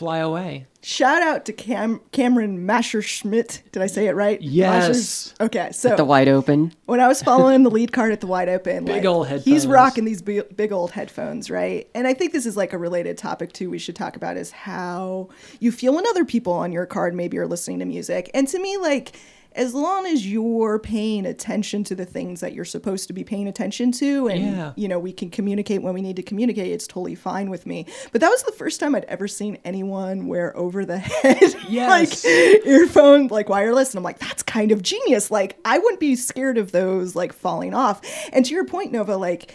fly 0.02 0.18
away. 0.18 0.66
Shout 0.82 1.22
out 1.22 1.44
to 1.44 1.52
Cam- 1.52 2.00
Cameron 2.10 2.66
Masher-Schmidt. 2.66 3.62
Did 3.70 3.82
I 3.82 3.86
say 3.86 4.08
it 4.08 4.16
right? 4.16 4.42
Yes. 4.42 4.88
Masher's- 4.88 5.34
Okay, 5.40 5.68
so 5.70 5.94
The 5.94 6.04
wide 6.04 6.26
open. 6.26 6.72
when 6.86 6.98
I 6.98 7.06
was 7.06 7.22
following 7.22 7.62
the 7.62 7.70
lead 7.70 7.92
card 7.92 8.10
at 8.10 8.20
the 8.20 8.26
wide 8.26 8.48
open, 8.48 8.84
Big 8.86 8.96
like, 8.96 9.04
old 9.04 9.28
He's 9.28 9.64
rocking 9.64 10.04
these 10.04 10.20
big, 10.20 10.56
big 10.56 10.72
old 10.72 10.90
headphones, 10.90 11.50
right? 11.52 11.88
And 11.94 12.08
I 12.08 12.14
think 12.14 12.32
this 12.32 12.46
is 12.46 12.56
like 12.56 12.72
a 12.72 12.78
related 12.78 13.16
topic 13.16 13.52
too. 13.52 13.70
We 13.70 13.78
should 13.78 13.94
talk 13.94 14.16
about 14.16 14.36
is 14.36 14.50
how 14.50 15.28
you 15.60 15.70
feel 15.70 15.94
when 15.94 16.04
other 16.08 16.24
people 16.24 16.52
on 16.52 16.72
your 16.72 16.84
card 16.84 17.14
maybe 17.14 17.38
are 17.38 17.46
listening 17.46 17.78
to 17.78 17.84
music. 17.84 18.28
And 18.34 18.48
to 18.48 18.58
me, 18.58 18.76
like 18.78 19.12
as 19.54 19.74
long 19.74 20.06
as 20.06 20.26
you're 20.26 20.78
paying 20.78 21.26
attention 21.26 21.84
to 21.84 21.94
the 21.94 22.04
things 22.04 22.40
that 22.40 22.52
you're 22.52 22.64
supposed 22.64 23.06
to 23.08 23.12
be 23.12 23.24
paying 23.24 23.48
attention 23.48 23.92
to, 23.92 24.28
and 24.28 24.42
Yeah. 24.42 24.72
you 24.76 24.88
know 24.88 24.98
we 24.98 25.12
can 25.12 25.30
communicate 25.30 25.82
when 25.82 25.94
we 25.94 26.02
need 26.02 26.16
to 26.16 26.22
communicate, 26.22 26.72
it's 26.72 26.86
totally 26.86 27.14
fine 27.14 27.50
with 27.50 27.66
me. 27.66 27.86
But 28.12 28.20
that 28.20 28.28
was 28.30 28.42
the 28.42 28.52
first 28.52 28.80
time 28.80 28.94
I'd 28.94 29.04
ever 29.04 29.28
seen 29.28 29.58
anyone 29.64 30.26
wear 30.26 30.56
over 30.56 30.84
the 30.84 30.98
head 31.22 31.38
Yes. 31.68 32.24
like 32.24 32.66
earphone 32.66 33.28
like 33.28 33.48
wireless 33.48 33.90
and 33.90 33.98
i'm 33.98 34.04
like 34.04 34.18
that's 34.18 34.42
kind 34.42 34.72
of 34.72 34.82
genius 34.82 35.30
like 35.30 35.56
i 35.64 35.78
wouldn't 35.78 36.00
be 36.00 36.16
scared 36.16 36.58
of 36.58 36.72
those 36.72 37.14
like 37.16 37.32
falling 37.32 37.74
off 37.74 38.00
and 38.32 38.44
to 38.44 38.54
your 38.54 38.64
point 38.64 38.92
nova 38.92 39.16
like 39.16 39.54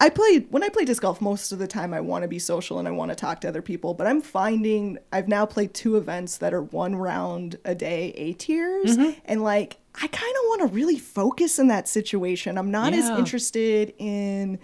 i 0.00 0.08
play 0.08 0.38
when 0.50 0.62
i 0.62 0.68
play 0.68 0.84
disc 0.84 1.02
golf 1.02 1.20
most 1.20 1.52
of 1.52 1.58
the 1.58 1.66
time 1.66 1.92
i 1.92 2.00
want 2.00 2.22
to 2.22 2.28
be 2.28 2.38
social 2.38 2.78
and 2.78 2.86
i 2.86 2.90
want 2.90 3.10
to 3.10 3.14
talk 3.14 3.40
to 3.40 3.48
other 3.48 3.62
people 3.62 3.94
but 3.94 4.06
i'm 4.06 4.20
finding 4.20 4.98
i've 5.12 5.28
now 5.28 5.44
played 5.44 5.72
two 5.74 5.96
events 5.96 6.38
that 6.38 6.54
are 6.54 6.62
one 6.62 6.96
round 6.96 7.56
a 7.64 7.74
day 7.74 8.12
a 8.16 8.32
tiers 8.34 8.96
and 9.24 9.42
like 9.42 9.78
i 9.96 10.06
kind 10.06 10.34
of 10.36 10.42
want 10.48 10.60
to 10.62 10.66
really 10.68 10.98
focus 10.98 11.58
in 11.58 11.68
that 11.68 11.88
situation 11.88 12.58
i'm 12.58 12.70
not 12.70 12.92
as 12.92 13.08
interested 13.18 13.92
in 13.98 14.58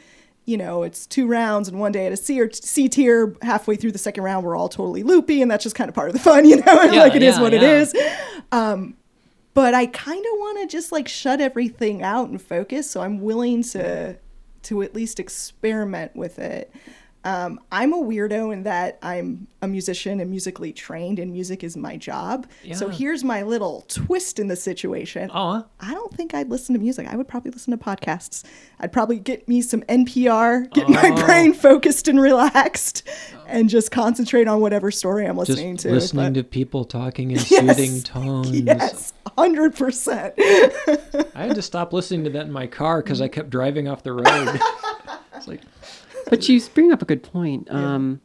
you 0.46 0.58
know, 0.58 0.82
it's 0.82 1.06
two 1.06 1.26
rounds 1.26 1.68
and 1.68 1.80
one 1.80 1.92
day 1.92 2.06
at 2.06 2.12
a 2.12 2.16
C 2.16 2.40
or 2.40 2.50
C 2.52 2.88
tier. 2.88 3.34
Halfway 3.42 3.76
through 3.76 3.92
the 3.92 3.98
second 3.98 4.24
round, 4.24 4.44
we're 4.44 4.56
all 4.56 4.68
totally 4.68 5.02
loopy, 5.02 5.40
and 5.40 5.50
that's 5.50 5.62
just 5.62 5.74
kind 5.74 5.88
of 5.88 5.94
part 5.94 6.08
of 6.08 6.12
the 6.12 6.20
fun, 6.20 6.44
you 6.48 6.56
know. 6.56 6.82
Yeah, 6.84 7.02
like 7.02 7.14
it 7.14 7.22
is 7.22 7.36
yeah, 7.36 7.42
what 7.42 7.54
it 7.54 7.62
yeah. 7.62 7.80
is. 7.80 7.94
Um, 8.52 8.96
but 9.54 9.72
I 9.72 9.86
kind 9.86 10.24
of 10.24 10.32
want 10.32 10.58
to 10.60 10.66
just 10.76 10.92
like 10.92 11.08
shut 11.08 11.40
everything 11.40 12.02
out 12.02 12.28
and 12.28 12.40
focus. 12.40 12.90
So 12.90 13.00
I'm 13.00 13.20
willing 13.20 13.62
to 13.62 14.18
to 14.64 14.82
at 14.82 14.94
least 14.94 15.20
experiment 15.20 16.14
with 16.16 16.38
it. 16.38 16.72
Um, 17.24 17.58
I'm 17.72 17.92
a 17.94 17.96
weirdo 17.96 18.52
in 18.52 18.64
that 18.64 18.98
I'm 19.02 19.46
a 19.62 19.66
musician 19.66 20.20
and 20.20 20.30
musically 20.30 20.72
trained, 20.74 21.18
and 21.18 21.32
music 21.32 21.64
is 21.64 21.74
my 21.76 21.96
job. 21.96 22.46
So 22.74 22.88
here's 22.90 23.24
my 23.24 23.42
little 23.42 23.84
twist 23.88 24.38
in 24.38 24.48
the 24.48 24.56
situation. 24.56 25.30
Oh, 25.32 25.64
I 25.80 25.92
don't 25.94 26.12
think 26.14 26.34
I'd 26.34 26.50
listen 26.50 26.74
to 26.74 26.78
music. 26.80 27.06
I 27.10 27.16
would 27.16 27.26
probably 27.26 27.50
listen 27.50 27.70
to 27.76 27.82
podcasts. 27.82 28.44
I'd 28.78 28.92
probably 28.92 29.18
get 29.18 29.48
me 29.48 29.62
some 29.62 29.80
NPR, 29.82 30.70
get 30.72 30.88
my 30.90 31.12
Oh. 31.16 31.24
brain 31.24 31.54
focused 31.54 32.08
and 32.08 32.20
relaxed, 32.20 33.08
and 33.48 33.70
just 33.70 33.90
concentrate 33.90 34.46
on 34.46 34.60
whatever 34.60 34.90
story 34.90 35.26
I'm 35.26 35.36
just 35.38 35.48
listening 35.50 35.76
to. 35.78 35.92
listening 35.92 36.32
But- 36.34 36.40
to 36.40 36.44
people 36.44 36.84
talking 36.84 37.30
in 37.30 37.38
Yes. 37.48 37.48
soothing 37.78 38.02
tones. 38.02 38.50
Yes, 38.50 39.14
hundred 39.38 39.74
percent. 39.76 40.34
I 40.38 41.46
had 41.46 41.54
to 41.54 41.62
stop 41.62 41.94
listening 41.94 42.24
to 42.24 42.30
that 42.30 42.44
in 42.46 42.52
my 42.52 42.66
car 42.66 43.02
because 43.02 43.22
I 43.22 43.28
kept 43.28 43.48
driving 43.48 43.88
off 43.88 44.02
the 44.02 44.12
road. 44.12 44.60
it's 45.36 45.48
like 45.48 45.62
But 46.30 46.48
you 46.48 46.60
bring 46.74 46.92
up 46.92 47.02
a 47.02 47.04
good 47.04 47.22
point. 47.22 47.70
Um, 47.70 48.20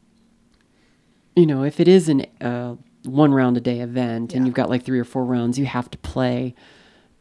you 1.35 1.45
know, 1.45 1.63
if 1.63 1.79
it 1.79 1.88
is 1.88 2.09
an 2.09 2.25
uh, 2.41 2.75
one 3.03 3.33
round 3.33 3.57
a 3.57 3.62
day 3.62 3.79
event 3.79 4.33
and 4.33 4.45
you've 4.45 4.55
got 4.55 4.69
like 4.69 4.83
three 4.83 4.99
or 4.99 5.03
four 5.05 5.23
rounds 5.25 5.57
you 5.57 5.65
have 5.65 5.89
to 5.91 5.97
play, 5.99 6.53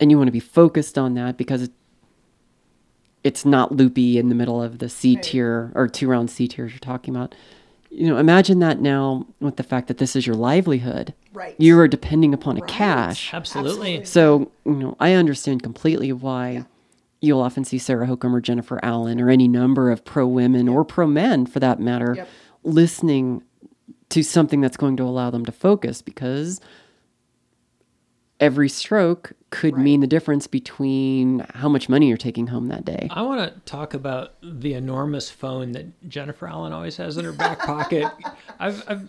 and 0.01 0.11
you 0.11 0.17
want 0.19 0.29
to 0.29 0.33
be 0.33 0.41
focused 0.41 0.97
on 0.99 1.15
that 1.15 1.37
because 1.37 1.63
it, 1.63 1.71
it's 3.25 3.45
not 3.45 3.73
loopy 3.73 4.19
in 4.19 4.29
the 4.29 4.35
middle 4.35 4.63
of 4.63 4.79
the 4.79 4.89
C 4.89 5.15
Right. 5.15 5.23
tier 5.23 5.73
or 5.75 5.89
two 5.89 6.09
round 6.09 6.31
C 6.31 6.49
tiers 6.49 6.73
you're 6.73 6.79
talking 6.79 7.15
about. 7.15 7.35
You 7.91 8.07
know, 8.09 8.19
imagine 8.19 8.59
that 8.61 8.81
now 8.81 9.27
with 9.41 9.57
the 9.57 9.63
fact 9.63 9.89
that 9.89 9.99
this 9.99 10.15
is 10.15 10.27
your 10.27 10.37
livelihood. 10.37 11.15
Right. 11.33 11.55
You 11.59 11.79
are 11.81 11.89
depending 11.89 12.35
upon 12.35 12.57
a 12.57 12.61
Right. 12.61 12.69
cash. 12.69 13.33
absolutely. 13.33 14.05
So, 14.05 14.53
you 14.67 14.75
know, 14.75 14.97
I 15.01 15.13
understand 15.15 15.63
completely 15.63 16.13
why 16.13 16.51
Yeah. 16.51 16.63
You'll 17.21 17.41
often 17.41 17.65
see 17.65 17.79
Sarah 17.79 18.07
Hokom 18.07 18.33
or 18.33 18.41
Jennifer 18.41 18.79
Allen 18.83 19.21
or 19.21 19.29
any 19.29 19.49
number 19.49 19.91
of 19.91 20.05
pro 20.05 20.27
women 20.27 20.69
or 20.69 20.85
pro 20.85 21.07
men 21.07 21.47
for 21.47 21.59
that 21.61 21.81
matter 21.81 22.15
Yep. 22.17 22.29
listening 22.65 23.43
to 24.11 24.23
something 24.23 24.61
that's 24.61 24.77
going 24.77 24.97
to 24.99 25.03
allow 25.03 25.31
them 25.31 25.45
to 25.45 25.53
focus 25.53 26.01
because 26.01 26.61
every 28.41 28.69
stroke 28.69 29.33
could 29.51 29.75
Right. 29.75 29.83
mean 29.83 30.01
the 30.01 30.07
difference 30.07 30.47
between 30.47 31.45
how 31.55 31.69
much 31.69 31.89
money 31.89 32.07
you're 32.09 32.17
taking 32.17 32.47
home 32.49 32.69
that 32.69 32.85
day. 32.85 33.09
I 33.11 33.23
want 33.23 33.53
to 33.53 33.61
talk 33.71 33.95
about 33.95 34.35
the 34.43 34.75
enormous 34.75 35.29
phone 35.31 35.73
that 35.73 36.09
Jennifer 36.09 36.47
Allen 36.47 36.73
always 36.73 36.97
has 36.99 37.17
in 37.17 37.25
her 37.25 37.33
back 37.33 37.59
pocket. 37.59 38.07
I've, 38.61 38.85
I've, 38.89 39.09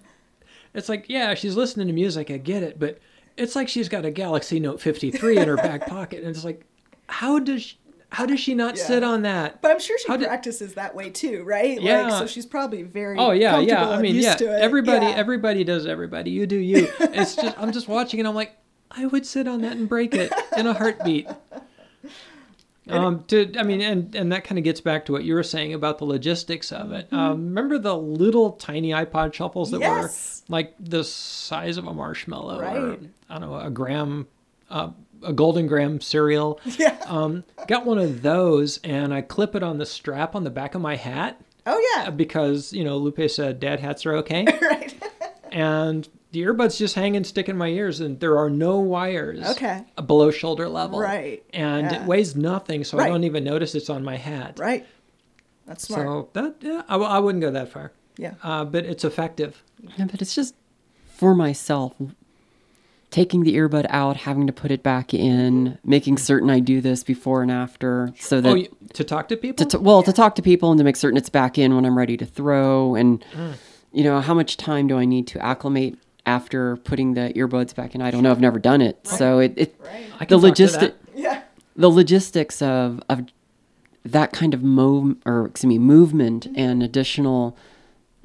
it's 0.73 0.89
like, 0.89 1.05
yeah, 1.09 1.35
she's 1.35 1.55
listening 1.55 1.87
to 1.87 1.93
music. 1.93 2.31
I 2.31 2.37
get 2.37 2.63
it, 2.63 2.79
but 2.79 2.97
it's 3.37 3.55
like 3.55 3.69
she's 3.69 3.87
got 3.89 4.03
a 4.05 4.11
Galaxy 4.11 4.59
Note 4.59 4.81
53 4.81 5.37
in 5.37 5.47
her 5.47 5.55
back 5.57 5.85
pocket, 5.87 6.23
and 6.23 6.29
it's 6.35 6.43
like, 6.43 6.65
how 7.07 7.39
does 7.39 7.61
she, 7.63 7.77
how 8.11 8.25
does 8.25 8.39
she 8.39 8.53
not 8.55 8.75
Yeah. 8.77 8.83
sit 8.83 9.03
on 9.03 9.21
that? 9.21 9.61
But 9.61 9.71
I'm 9.71 9.79
sure 9.79 9.97
she 9.99 10.07
How 10.07 10.17
practices 10.17 10.73
that 10.73 10.95
way 10.95 11.09
too, 11.09 11.43
right? 11.43 11.79
Yeah. 11.81 12.03
Like, 12.03 12.13
so 12.19 12.25
she's 12.27 12.45
probably 12.45 12.83
very. 12.83 13.17
Oh 13.17 13.31
yeah, 13.31 13.59
yeah. 13.59 13.89
I 13.89 14.01
mean, 14.01 14.15
yeah. 14.15 14.35
Everybody, 14.41 15.05
Yeah. 15.05 15.11
everybody 15.15 15.63
does 15.63 15.85
everybody. 15.85 16.31
You 16.31 16.47
do 16.47 16.57
you. 16.57 16.87
It's 16.99 17.35
just 17.35 17.57
I'm 17.59 17.71
just 17.71 17.87
watching 17.87 18.19
and 18.19 18.27
I'm 18.27 18.35
like, 18.35 18.55
I 18.91 19.05
would 19.05 19.25
sit 19.25 19.47
on 19.47 19.61
that 19.61 19.73
and 19.77 19.87
break 19.87 20.15
it 20.15 20.31
in 20.57 20.65
a 20.67 20.73
heartbeat. 20.73 21.27
Um, 22.87 23.23
to, 23.27 23.53
I 23.55 23.61
mean, 23.61 23.81
and 23.81 24.15
and 24.15 24.31
that 24.31 24.43
kind 24.43 24.57
of 24.57 24.63
gets 24.63 24.81
back 24.81 25.05
to 25.05 25.11
what 25.11 25.23
you 25.23 25.35
were 25.35 25.43
saying 25.43 25.75
about 25.75 25.99
the 25.99 26.05
logistics 26.05 26.71
of 26.71 26.91
it. 26.91 27.07
Um, 27.13 27.45
remember 27.49 27.77
the 27.77 27.95
little 27.95 28.53
tiny 28.53 28.89
iPod 28.89 29.31
shuffles 29.35 29.69
that 29.71 29.79
Mm-hmm. 29.81 30.01
Yes. 30.01 30.41
were 30.49 30.53
like 30.55 30.73
the 30.79 31.03
size 31.03 31.77
of 31.77 31.85
a 31.85 31.93
marshmallow, 31.93 32.57
or 32.57 32.61
Right. 32.63 32.99
I 33.29 33.37
don't 33.39 33.41
know, 33.47 33.59
a 33.59 33.69
gram, 33.69 34.27
uh, 34.71 34.89
a 35.23 35.33
Golden 35.33 35.67
Graham 35.67 35.99
cereal. 36.01 36.59
Yeah. 36.77 36.97
Um, 37.05 37.43
got 37.67 37.85
one 37.85 37.97
of 37.97 38.21
those, 38.21 38.77
and 38.83 39.13
I 39.13 39.21
clip 39.21 39.55
it 39.55 39.63
on 39.63 39.77
the 39.77 39.85
strap 39.85 40.35
on 40.35 40.43
the 40.43 40.49
back 40.49 40.75
of 40.75 40.81
my 40.81 40.95
hat 40.95 41.41
Oh 41.65 41.93
yeah. 41.95 42.09
because 42.09 42.71
you 42.73 42.83
know 42.83 42.97
Lupe 42.97 43.29
said 43.29 43.59
dad 43.59 43.79
hats 43.79 44.05
are 44.05 44.15
okay, 44.17 44.45
right. 44.61 44.93
and 45.51 46.07
the 46.31 46.43
earbuds 46.43 46.77
just 46.77 46.93
hang 46.95 47.15
and 47.15 47.25
stick 47.25 47.49
in 47.49 47.57
my 47.57 47.67
ears, 47.69 47.99
and 48.01 48.19
there 48.19 48.37
are 48.37 48.49
no 48.51 48.79
wires 48.79 49.43
Okay. 49.51 49.83
below 50.05 50.29
shoulder 50.31 50.69
level, 50.69 50.99
Right. 50.99 51.43
And 51.53 51.91
Yeah. 51.91 52.01
it 52.03 52.07
weighs 52.07 52.35
nothing, 52.35 52.83
so 52.83 52.99
I 52.99 53.07
don't 53.09 53.23
even 53.23 53.43
notice 53.43 53.73
it's 53.75 53.89
on 53.89 54.03
my 54.03 54.15
hat. 54.15 54.59
Right. 54.59 54.85
That's 55.65 55.85
smart. 55.87 56.05
So 56.07 56.29
that 56.33 56.55
yeah, 56.61 56.83
I, 56.87 56.93
w- 56.93 57.09
I 57.09 57.17
wouldn't 57.19 57.41
go 57.41 57.49
that 57.51 57.69
far, 57.69 57.91
yeah. 58.17 58.35
uh, 58.43 58.63
but 58.65 58.85
it's 58.85 59.03
effective. 59.03 59.63
Yeah, 59.97 60.05
but 60.05 60.21
it's 60.21 60.35
just 60.35 60.53
for 61.15 61.33
myself 61.35 61.93
taking 63.11 63.43
the 63.43 63.55
earbud 63.55 63.85
out, 63.89 64.17
having 64.17 64.45
to 64.47 64.53
put 64.53 64.69
it 64.71 64.83
back 64.83 65.13
in, 65.13 65.77
making 65.83 66.17
certain 66.17 66.49
I 66.49 66.59
do 66.59 66.79
this 66.81 67.03
before 67.03 67.41
and 67.41 67.51
after 67.51 68.13
so 68.19 68.39
that 68.41 68.49
oh, 68.49 68.87
to 68.93 69.03
talk 69.03 69.27
to 69.29 69.37
people. 69.37 69.65
to 69.65 69.77
t- 69.77 69.83
well 69.83 70.03
to 70.03 70.13
talk 70.13 70.35
to 70.35 70.41
people 70.41 70.71
and 70.71 70.77
to 70.77 70.83
make 70.83 70.95
certain 70.95 71.17
it's 71.17 71.29
back 71.29 71.57
in 71.57 71.75
when 71.75 71.85
I'm 71.85 71.97
ready 71.97 72.17
to 72.17 72.25
throw 72.25 72.95
and 72.95 73.23
Mm. 73.35 73.53
you 73.91 74.03
know 74.03 74.21
how 74.21 74.33
much 74.33 74.57
time 74.57 74.87
do 74.87 74.97
I 74.97 75.05
need 75.05 75.25
to 75.27 75.43
acclimate 75.43 75.97
after 76.25 76.77
putting 76.77 77.13
the 77.15 77.33
earbuds 77.35 77.73
back 77.73 77.95
in 77.95 78.01
I 78.01 78.11
don't 78.11 78.21
know 78.21 78.29
I've 78.31 78.39
never 78.39 78.59
done 78.59 78.81
it 78.81 79.05
so 79.07 79.39
it, 79.39 79.53
it 79.57 79.75
Right. 79.83 80.05
The 80.19 80.25
can 80.25 80.41
talk 80.41 80.55
to 80.55 80.63
logistic. 80.63 80.93
Yeah. 81.15 81.41
the 81.75 81.89
logistics 81.89 82.61
of 82.61 83.01
of 83.09 83.25
that 84.05 84.31
kind 84.31 84.53
of 84.53 84.61
move 84.63 85.17
or 85.25 85.45
excuse 85.47 85.67
me 85.67 85.79
movement 85.79 86.47
and 86.55 86.83
additional 86.83 87.57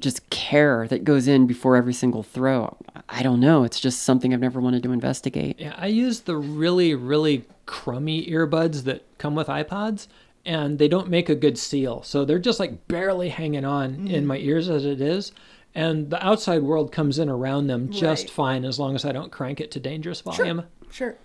just 0.05 0.29
care 0.29 0.87
that 0.87 1.03
goes 1.03 1.27
in 1.27 1.45
before 1.47 1.75
every 1.75 1.93
single 1.93 2.23
throw 2.23 2.77
I 3.09 3.21
don't 3.23 3.39
know 3.39 3.63
it's 3.65 3.79
just 3.79 4.03
something 4.03 4.33
I've 4.33 4.39
never 4.39 4.61
wanted 4.61 4.83
to 4.83 4.91
investigate 4.93 5.59
Yeah, 5.59 5.75
I 5.77 5.87
use 5.87 6.21
the 6.21 6.37
really, 6.37 6.95
really 6.95 7.43
crummy 7.65 8.25
earbuds 8.27 8.83
that 8.83 9.03
come 9.17 9.35
with 9.35 9.47
iPods, 9.47 10.07
and 10.45 10.77
they 10.79 10.87
don't 10.87 11.09
make 11.09 11.27
a 11.29 11.35
good 11.35 11.57
seal. 11.57 12.03
So 12.03 12.23
they're 12.25 12.37
just 12.49 12.59
like 12.59 12.87
barely 12.87 13.29
hanging 13.29 13.65
on 13.65 13.93
Mm-hmm. 13.95 14.07
in 14.15 14.27
my 14.27 14.37
ears 14.37 14.69
as 14.69 14.85
it 14.85 15.01
is. 15.01 15.31
And 15.73 16.09
the 16.09 16.23
outside 16.25 16.61
world 16.63 16.91
comes 16.91 17.19
in 17.19 17.27
around 17.29 17.67
them 17.67 17.89
just 17.91 18.25
Right. 18.25 18.31
fine 18.41 18.65
as 18.65 18.79
long 18.79 18.95
as 18.95 19.03
I 19.03 19.11
don't 19.11 19.31
crank 19.31 19.59
it 19.59 19.71
to 19.71 19.79
dangerous 19.79 20.21
volume. 20.21 20.63
Sure. 20.91 21.15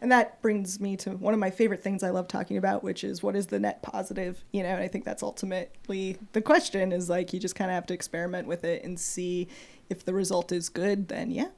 And 0.00 0.12
that 0.12 0.40
brings 0.42 0.78
me 0.80 0.96
to 0.98 1.10
one 1.10 1.34
of 1.34 1.40
my 1.40 1.50
favorite 1.50 1.82
things 1.82 2.02
I 2.04 2.10
love 2.10 2.28
talking 2.28 2.56
about, 2.56 2.84
which 2.84 3.02
is 3.02 3.22
what 3.22 3.34
is 3.34 3.48
the 3.48 3.58
net 3.58 3.82
positive? 3.82 4.44
You 4.52 4.62
know, 4.62 4.68
and 4.68 4.80
I 4.82 4.86
think 4.88 5.04
that's 5.04 5.22
ultimately 5.22 6.18
the 6.32 6.40
question 6.40 6.92
is 6.92 7.08
like 7.10 7.32
you 7.32 7.40
just 7.40 7.56
kind 7.56 7.70
of 7.70 7.74
have 7.74 7.86
to 7.86 7.94
experiment 7.94 8.46
with 8.46 8.62
it 8.64 8.84
and 8.84 8.98
see 8.98 9.48
if 9.90 10.04
the 10.04 10.14
result 10.14 10.52
is 10.52 10.68
good, 10.68 11.08
then 11.08 11.30
yeah. 11.30 11.48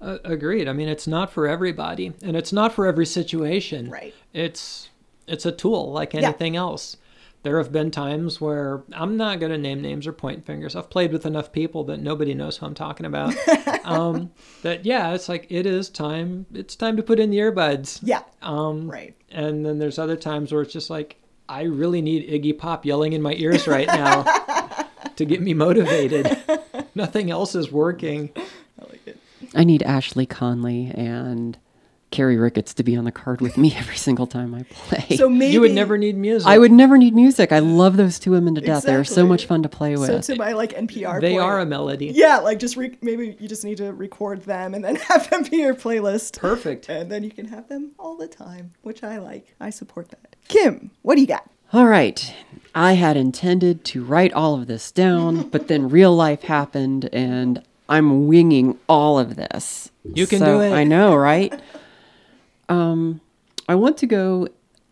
Uh, 0.00 0.18
agreed. 0.24 0.66
I 0.66 0.72
mean, 0.72 0.88
it's 0.88 1.06
not 1.06 1.30
for 1.30 1.46
everybody, 1.46 2.12
and 2.22 2.36
it's 2.36 2.52
not 2.52 2.72
for 2.72 2.86
every 2.86 3.06
situation. 3.06 3.88
Right. 3.90 4.14
It's 4.32 4.88
it's 5.28 5.46
a 5.46 5.52
tool 5.52 5.92
like 5.92 6.14
Yeah. 6.14 6.22
anything 6.22 6.56
else. 6.56 6.96
There 7.42 7.58
have 7.58 7.72
been 7.72 7.90
times 7.90 8.40
where 8.40 8.84
I'm 8.92 9.16
not 9.16 9.40
going 9.40 9.50
to 9.50 9.58
name 9.58 9.82
names 9.82 10.06
or 10.06 10.12
point 10.12 10.46
fingers. 10.46 10.76
I've 10.76 10.90
played 10.90 11.12
with 11.12 11.26
enough 11.26 11.50
people 11.52 11.82
that 11.84 11.98
nobody 12.00 12.34
knows 12.34 12.56
who 12.56 12.66
I'm 12.66 12.74
talking 12.74 13.04
about. 13.04 13.34
um, 13.84 14.30
that 14.62 14.84
yeah, 14.84 15.12
it's 15.12 15.28
like 15.28 15.46
it 15.50 15.66
is 15.66 15.90
time. 15.90 16.46
It's 16.54 16.76
time 16.76 16.96
to 16.96 17.02
put 17.02 17.18
in 17.18 17.30
the 17.30 17.38
earbuds. 17.38 17.98
Yeah. 18.02 18.22
Um, 18.42 18.88
Right. 18.88 19.16
And 19.30 19.66
then 19.66 19.78
there's 19.78 19.98
other 19.98 20.16
times 20.16 20.52
where 20.52 20.62
it's 20.62 20.72
just 20.72 20.90
like 20.90 21.16
I 21.48 21.62
really 21.62 22.00
need 22.00 22.28
Iggy 22.28 22.56
Pop 22.56 22.86
yelling 22.86 23.12
in 23.12 23.22
my 23.22 23.34
ears 23.34 23.66
right 23.66 23.86
now 23.88 24.22
to 25.16 25.24
get 25.24 25.42
me 25.42 25.52
motivated. 25.52 26.38
Nothing 26.94 27.30
else 27.30 27.54
is 27.54 27.72
working. 27.72 28.30
I 28.36 28.84
like 28.88 29.06
it. 29.06 29.18
I 29.54 29.64
need 29.64 29.82
Ashley 29.82 30.26
Conley 30.26 30.92
and 30.94 31.58
Carrie 32.12 32.36
Ricketts 32.36 32.74
to 32.74 32.82
be 32.84 32.94
on 32.96 33.04
the 33.04 33.10
card 33.10 33.40
with 33.40 33.58
me 33.58 33.74
every 33.76 33.96
single 33.96 34.26
time 34.28 34.54
I 34.54 34.62
play. 34.62 35.16
So 35.16 35.28
maybe 35.28 35.52
You 35.52 35.60
would 35.62 35.72
never 35.72 35.98
need 35.98 36.16
music. 36.16 36.46
I 36.46 36.58
would 36.58 36.70
never 36.70 36.96
need 36.96 37.14
music. 37.14 37.50
I 37.50 37.58
love 37.58 37.96
those 37.96 38.18
two 38.20 38.30
women 38.30 38.54
to 38.54 38.60
death. 38.60 38.84
They're 38.84 39.02
so 39.04 39.26
much 39.26 39.46
fun 39.46 39.62
to 39.64 39.68
play 39.68 39.96
So 39.96 40.00
with. 40.02 40.26
to 40.26 40.36
my 40.36 40.52
like 40.52 40.72
NPR 40.74 41.20
They 41.20 41.32
point- 41.32 41.42
are 41.42 41.58
a 41.60 41.66
melody. 41.66 42.12
Yeah, 42.14 42.38
like 42.38 42.58
just 42.60 42.76
re- 42.76 42.96
maybe 43.02 43.36
you 43.40 43.48
just 43.48 43.64
need 43.64 43.78
to 43.78 43.92
record 43.92 44.42
them 44.44 44.74
and 44.74 44.84
then 44.84 44.94
have 45.08 45.28
them 45.30 45.42
be 45.42 45.56
your 45.56 45.74
playlist. 45.74 46.38
Perfect. 46.38 46.88
And 46.88 47.10
then 47.10 47.24
you 47.24 47.30
can 47.30 47.46
have 47.46 47.68
them 47.68 47.92
all 47.98 48.16
the 48.16 48.28
time, 48.28 48.74
which 48.82 49.02
I 49.02 49.18
like. 49.18 49.54
I 49.58 49.70
support 49.70 50.10
that. 50.10 50.36
Kim, 50.48 50.90
what 51.02 51.16
do 51.16 51.20
you 51.22 51.26
got? 51.26 51.48
All 51.72 51.86
right. 51.86 52.34
I 52.74 52.92
had 52.94 53.16
intended 53.16 53.84
to 53.86 54.04
write 54.04 54.32
all 54.34 54.54
of 54.54 54.66
this 54.66 54.92
down, 54.92 55.48
but 55.50 55.68
then 55.68 55.88
real 55.88 56.14
life 56.14 56.42
happened 56.42 57.08
and 57.12 57.62
I'm 57.88 58.26
winging 58.26 58.78
all 58.88 59.18
of 59.18 59.36
this. 59.36 59.90
You 60.04 60.26
can 60.26 60.38
So- 60.40 60.58
do 60.58 60.60
it. 60.62 60.72
I 60.72 60.84
know, 60.84 61.14
right? 61.14 61.52
Um, 62.72 63.20
I 63.68 63.74
want 63.74 63.96
to 63.98 64.06
go 64.06 64.48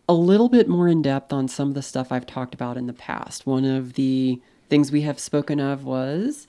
a 0.07 0.13
little 0.13 0.49
bit 0.49 0.67
more 0.67 0.87
in 0.87 1.01
depth 1.01 1.31
on 1.31 1.47
some 1.47 1.69
of 1.69 1.73
the 1.73 1.81
stuff 1.81 2.11
I've 2.11 2.25
talked 2.25 2.53
about 2.53 2.77
in 2.77 2.87
the 2.87 2.93
past. 2.93 3.45
One 3.45 3.65
of 3.65 3.93
the 3.93 4.41
things 4.69 4.91
we 4.91 5.01
have 5.01 5.19
spoken 5.19 5.59
of 5.59 5.83
was 5.83 6.47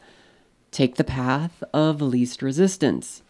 take 0.71 0.97
the 0.97 1.05
path 1.05 1.63
of 1.73 2.01
least 2.01 2.43
resistance. 2.43 3.23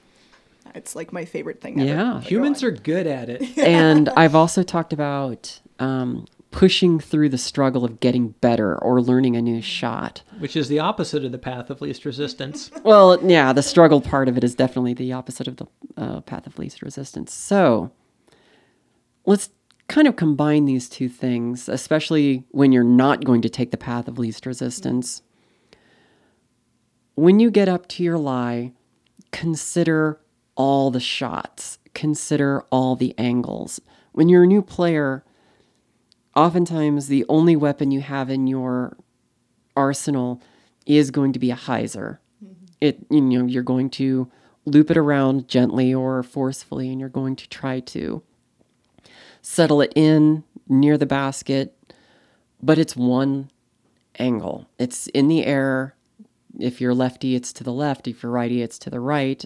It's 0.75 0.97
like 0.97 1.13
my 1.13 1.25
favorite 1.25 1.61
thing 1.61 1.81
ever. 1.81 1.89
Yeah. 1.89 2.13
But 2.15 2.23
go 2.23 2.29
Humans 2.29 2.63
are 2.63 2.71
good 2.71 3.07
at 3.07 3.29
it. 3.29 3.59
and 3.59 4.09
I've 4.17 4.35
also 4.35 4.63
talked 4.63 4.93
about 4.93 5.61
um, 5.79 6.27
pushing 6.53 7.01
through 7.01 7.31
the 7.31 7.39
struggle 7.39 7.85
of 7.85 7.99
getting 7.99 8.29
better 8.41 8.79
or 8.81 9.01
learning 9.01 9.35
a 9.35 9.43
new 9.43 9.61
shot. 9.61 10.23
which 10.39 10.55
is 10.55 10.69
the 10.69 10.79
opposite 10.79 11.25
of 11.25 11.33
the 11.33 11.39
path 11.39 11.71
of 11.71 11.81
least 11.81 12.05
resistance. 12.05 12.71
Well, 12.85 13.19
yeah, 13.25 13.53
the 13.53 13.63
struggle 13.63 14.01
part 14.01 14.29
of 14.29 14.37
it 14.37 14.45
is 14.45 14.55
definitely 14.55 14.93
the 14.95 15.13
opposite 15.13 15.49
of 15.49 15.57
the 15.57 15.67
uh, 15.97 16.21
path 16.21 16.47
of 16.47 16.59
least 16.59 16.83
resistance. 16.83 17.33
So 17.33 17.91
let's 19.25 19.51
kind 19.89 20.07
of 20.07 20.17
combine 20.17 20.65
these 20.67 20.89
two 20.89 21.09
things, 21.09 21.69
especially 21.69 22.45
when 22.51 22.71
you're 22.73 22.85
not 22.85 23.25
going 23.25 23.41
to 23.43 23.49
take 23.49 23.71
the 23.71 23.77
path 23.77 24.09
of 24.09 24.19
least 24.19 24.47
resistance. 24.47 25.23
When 27.15 27.41
you 27.41 27.51
get 27.51 27.69
up 27.69 27.87
to 27.89 28.03
your 28.03 28.19
lie, 28.19 28.73
consider 29.31 30.21
all 30.55 30.91
the 30.91 31.01
shots, 31.01 31.79
consider 31.95 32.63
all 32.71 32.97
the 32.97 33.15
angles. 33.19 33.81
When 34.13 34.29
you're 34.29 34.45
a 34.45 34.47
new 34.47 34.63
player, 34.63 35.25
oftentimes 36.35 37.09
the 37.09 37.25
only 37.29 37.57
weapon 37.57 37.91
you 37.91 38.01
have 38.01 38.31
in 38.31 38.47
your 38.47 38.97
arsenal 39.77 40.43
is 40.87 41.11
going 41.11 41.33
to 41.33 41.39
be 41.39 41.51
a 41.51 41.57
hyzer. 41.57 42.19
Mm-hmm. 42.45 42.65
It 42.81 43.07
you 43.11 43.21
know 43.21 43.47
you're 43.47 43.63
going 43.63 43.91
to 43.91 44.31
loop 44.65 44.91
it 44.91 44.97
around 44.97 45.49
gently 45.49 45.93
or 45.93 46.23
forcefully, 46.23 46.91
and 46.91 47.01
you're 47.01 47.09
going 47.09 47.37
to 47.37 47.49
try 47.49 47.81
to 47.81 48.23
settle 49.41 49.81
it 49.81 49.93
in 49.97 50.45
near 50.69 50.97
the 50.97 51.07
basket, 51.07 51.77
but 52.63 52.79
it's 52.79 52.97
one 52.97 53.51
angle. 54.19 54.69
It's 54.79 55.09
in 55.09 55.29
the 55.29 55.45
air. 55.45 55.97
If 56.59 56.81
you're 56.81 56.95
lefty, 56.95 57.35
it's 57.35 57.53
to 57.55 57.65
the 57.65 57.73
left. 57.73 58.07
If 58.07 58.23
you're 58.23 58.33
righty, 58.33 58.63
it's 58.63 58.79
to 58.81 58.91
the 58.91 59.01
right. 59.01 59.45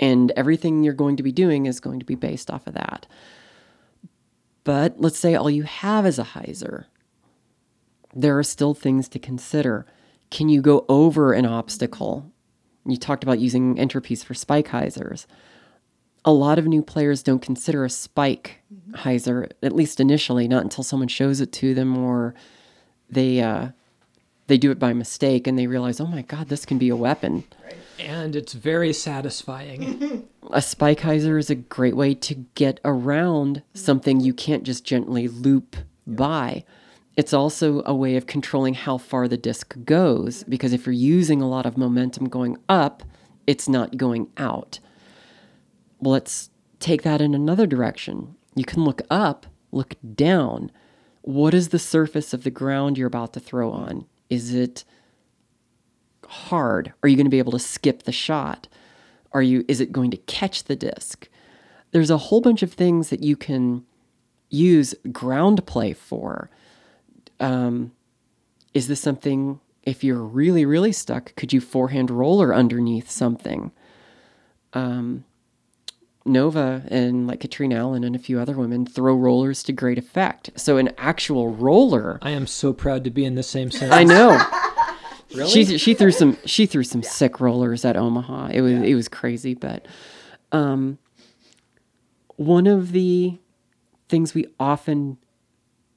And 0.00 0.32
everything 0.32 0.82
you're 0.82 0.92
going 0.92 1.16
to 1.16 1.22
be 1.22 1.32
doing 1.32 1.66
is 1.66 1.80
going 1.80 2.00
to 2.00 2.06
be 2.06 2.16
based 2.16 2.50
off 2.50 2.66
of 2.66 2.74
that. 2.74 3.06
But 4.66 5.00
let's 5.00 5.18
say 5.18 5.34
all 5.34 5.48
you 5.48 5.62
have 5.62 6.04
is 6.04 6.18
a 6.18 6.24
hyzer 6.24 6.84
there 8.16 8.38
are 8.38 8.42
still 8.42 8.72
things 8.72 9.08
to 9.10 9.18
consider. 9.18 9.86
Can 10.30 10.48
you 10.48 10.62
go 10.62 10.86
over 10.88 11.34
an 11.34 11.44
obstacle? 11.44 12.32
You 12.86 12.96
talked 12.96 13.22
about 13.22 13.38
using 13.38 13.76
entropies 13.76 14.24
for 14.24 14.32
spike 14.32 14.68
hyzers. 14.68 15.26
A 16.24 16.32
lot 16.32 16.58
of 16.58 16.66
new 16.66 16.82
players 16.82 17.22
don't 17.22 17.42
consider 17.42 17.84
a 17.84 17.90
spike 17.90 18.62
hyzer, 18.92 19.52
at 19.62 19.74
least 19.74 20.00
initially, 20.00 20.48
not 20.48 20.62
until 20.62 20.82
someone 20.82 21.08
shows 21.08 21.40
it 21.40 21.52
to 21.52 21.74
them 21.74 21.96
or 21.96 22.34
they 23.10 23.40
uh, 23.40 23.68
they 24.46 24.56
do 24.56 24.70
it 24.70 24.78
by 24.78 24.92
mistake 24.92 25.46
and 25.46 25.58
they 25.58 25.66
realize, 25.66 26.00
oh 26.00 26.06
my 26.06 26.22
god, 26.22 26.48
this 26.48 26.64
can 26.64 26.78
be 26.78 26.88
a 26.88 26.96
weapon. 26.96 27.44
And 27.98 28.36
it's 28.36 28.52
very 28.52 28.92
satisfying. 28.92 30.28
A 30.52 30.62
spike 30.62 31.00
hyzer 31.00 31.38
is 31.38 31.50
a 31.50 31.56
great 31.56 31.96
way 31.96 32.14
to 32.14 32.34
get 32.54 32.78
around 32.84 33.62
something 33.74 34.20
you 34.20 34.32
can't 34.32 34.62
just 34.62 34.84
gently 34.84 35.26
loop 35.26 35.76
by. 36.06 36.64
It's 37.16 37.32
also 37.32 37.82
a 37.84 37.94
way 37.94 38.16
of 38.16 38.26
controlling 38.26 38.74
how 38.74 38.98
far 38.98 39.26
the 39.26 39.36
disc 39.36 39.76
goes 39.84 40.44
because 40.44 40.72
if 40.72 40.86
you're 40.86 40.92
using 40.92 41.42
a 41.42 41.48
lot 41.48 41.66
of 41.66 41.76
momentum 41.76 42.28
going 42.28 42.58
up, 42.68 43.02
it's 43.46 43.68
not 43.68 43.96
going 43.96 44.28
out. 44.36 44.78
Well, 45.98 46.12
let's 46.12 46.50
take 46.78 47.02
that 47.02 47.20
in 47.20 47.34
another 47.34 47.66
direction. 47.66 48.36
You 48.54 48.64
can 48.64 48.84
look 48.84 49.02
up, 49.10 49.46
look 49.72 49.94
down. 50.14 50.70
What 51.22 51.54
is 51.54 51.70
the 51.70 51.78
surface 51.78 52.32
of 52.32 52.44
the 52.44 52.50
ground 52.50 52.98
you're 52.98 53.08
about 53.08 53.32
to 53.32 53.40
throw 53.40 53.72
on? 53.72 54.06
Is 54.28 54.54
it 54.54 54.84
hard? 56.28 56.92
Are 57.02 57.08
you 57.08 57.16
going 57.16 57.26
to 57.26 57.30
be 57.30 57.38
able 57.38 57.52
to 57.52 57.58
skip 57.58 58.04
the 58.04 58.12
shot? 58.12 58.68
Are 59.32 59.42
you 59.42 59.64
is 59.68 59.80
it 59.80 59.92
going 59.92 60.10
to 60.10 60.16
catch 60.16 60.64
the 60.64 60.76
disc? 60.76 61.28
There's 61.92 62.10
a 62.10 62.18
whole 62.18 62.40
bunch 62.40 62.62
of 62.62 62.72
things 62.72 63.10
that 63.10 63.22
you 63.22 63.36
can 63.36 63.84
use 64.48 64.94
ground 65.12 65.66
play 65.66 65.92
for. 65.92 66.50
Um, 67.40 67.92
is 68.76 68.88
this 68.88 69.00
something 69.00 69.60
if 69.84 70.04
you're 70.04 70.22
really 70.22 70.66
really 70.66 70.92
stuck 70.92 71.34
could 71.36 71.52
you 71.52 71.60
forehand 71.60 72.10
roller 72.10 72.54
underneath 72.54 73.08
something 73.08 73.72
um, 74.74 75.24
nova 76.26 76.82
and 76.88 77.26
like 77.26 77.40
katrina 77.40 77.76
allen 77.76 78.04
and 78.04 78.14
a 78.14 78.18
few 78.18 78.38
other 78.38 78.54
women 78.54 78.84
throw 78.84 79.14
rollers 79.14 79.62
to 79.62 79.72
great 79.72 79.96
effect 79.96 80.50
so 80.56 80.76
an 80.76 80.90
actual 80.98 81.54
roller 81.54 82.18
I 82.20 82.30
am 82.30 82.46
so 82.46 82.72
proud 82.72 83.04
to 83.04 83.10
be 83.10 83.24
in 83.24 83.36
the 83.36 83.42
same 83.42 83.70
sentence. 83.70 83.94
i 83.94 84.04
know 84.04 84.36
Really? 85.34 85.50
she 85.50 85.78
she 85.78 85.94
threw 85.94 86.12
some 86.12 86.36
she 86.44 86.66
threw 86.66 86.84
some 86.84 87.02
sick 87.02 87.40
rollers 87.40 87.84
at 87.84 87.96
Omaha. 87.96 88.48
It 88.52 88.60
was 88.60 88.72
it 88.72 88.94
was 88.94 89.08
crazy, 89.08 89.54
but 89.54 89.86
um 90.52 90.98
one 92.36 92.66
of 92.66 92.92
the 92.92 93.38
things 94.08 94.34
we 94.34 94.46
often 94.60 95.18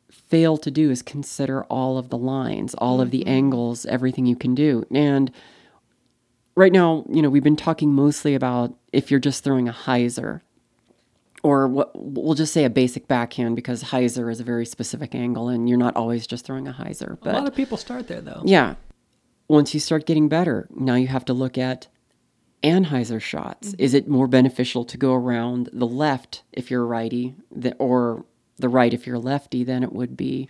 fail 0.09 0.57
to 0.57 0.71
do 0.71 0.89
is 0.89 1.01
consider 1.01 1.63
all 1.65 1.97
of 1.97 2.09
the 2.09 2.17
lines, 2.17 2.73
all 2.75 3.01
of 3.01 3.11
the 3.11 3.25
angles, 3.27 3.85
everything 3.87 4.25
you 4.25 4.35
can 4.35 4.55
do. 4.55 4.85
And 4.91 5.31
right 6.55 6.71
now, 6.71 7.05
you 7.09 7.21
know, 7.21 7.29
we've 7.29 7.43
been 7.43 7.55
talking 7.55 7.93
mostly 7.93 8.35
about 8.35 8.75
if 8.91 9.11
you're 9.11 9.19
just 9.19 9.43
throwing 9.43 9.67
a 9.67 9.73
hyzer 9.73 10.41
or 11.43 11.67
what 11.67 11.91
we'll 11.95 12.33
just 12.33 12.53
say 12.53 12.63
a 12.63 12.69
basic 12.69 13.07
backhand 13.07 13.55
because 13.55 13.83
hyzer 13.83 14.31
is 14.31 14.39
a 14.39 14.43
very 14.43 14.65
specific 14.65 15.15
angle 15.15 15.49
and 15.49 15.69
you're 15.69 15.77
not 15.77 15.95
always 15.95 16.27
just 16.27 16.45
throwing 16.45 16.67
a 16.67 16.73
hyzer. 16.73 17.17
But 17.21 17.35
a 17.35 17.39
lot 17.39 17.47
of 17.47 17.55
people 17.55 17.77
start 17.77 18.07
there 18.07 18.21
though. 18.21 18.41
yeah. 18.45 18.75
Once 19.49 19.73
you 19.73 19.79
start 19.79 20.05
getting 20.05 20.29
better, 20.29 20.69
now 20.75 20.93
you 20.93 21.07
have 21.07 21.25
to 21.25 21.33
look 21.33 21.57
at 21.57 21.87
anhyzer 22.63 23.19
shots. 23.19 23.73
Is 23.79 23.95
it 23.95 24.07
more 24.07 24.27
beneficial 24.27 24.85
to 24.85 24.95
go 24.95 25.15
around 25.15 25.69
the 25.73 25.87
left 25.87 26.43
if 26.53 26.69
you're 26.69 26.85
righty, 26.85 27.33
or 27.79 28.25
the 28.57 28.69
right 28.69 28.93
if 28.93 29.07
you're 29.07 29.17
lefty, 29.17 29.63
than 29.63 29.81
it 29.81 29.91
would 29.91 30.15
be 30.15 30.47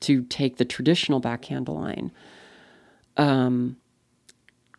to 0.00 0.22
take 0.22 0.56
the 0.56 0.64
traditional 0.64 1.18
backhand 1.18 1.68
line? 1.68 2.12
Um, 3.16 3.76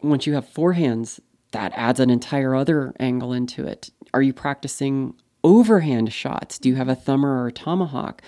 once 0.01 0.25
you 0.25 0.33
have 0.35 0.45
forehands, 0.47 1.19
that 1.51 1.73
adds 1.75 1.99
an 1.99 2.09
entire 2.09 2.55
other 2.55 2.93
angle 2.97 3.33
into 3.33 3.67
it. 3.67 3.89
Are 4.13 4.21
you 4.21 4.31
practicing 4.31 5.15
overhand 5.43 6.13
shots? 6.13 6.59
Do 6.59 6.69
you 6.69 6.75
have 6.75 6.87
a 6.87 6.95
thumber 6.95 7.43
or 7.43 7.47
a 7.47 7.51
tomahawk? 7.51 8.21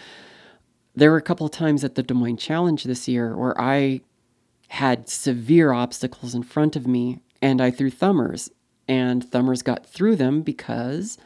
there 0.95 1.11
were 1.11 1.17
a 1.17 1.21
couple 1.21 1.45
of 1.45 1.51
times 1.51 1.83
at 1.83 1.95
the 1.95 2.03
Des 2.03 2.13
Moines 2.13 2.37
Challenge 2.37 2.83
this 2.83 3.07
year 3.07 3.35
where 3.35 3.59
I 3.59 4.01
had 4.69 5.09
severe 5.09 5.73
obstacles 5.73 6.35
in 6.35 6.43
front 6.43 6.75
of 6.75 6.87
me 6.87 7.19
and 7.41 7.61
I 7.61 7.71
threw 7.71 7.89
thumbers, 7.89 8.51
and 8.87 9.23
thumbers 9.23 9.61
got 9.61 9.85
through 9.85 10.15
them 10.15 10.41
because 10.41 11.17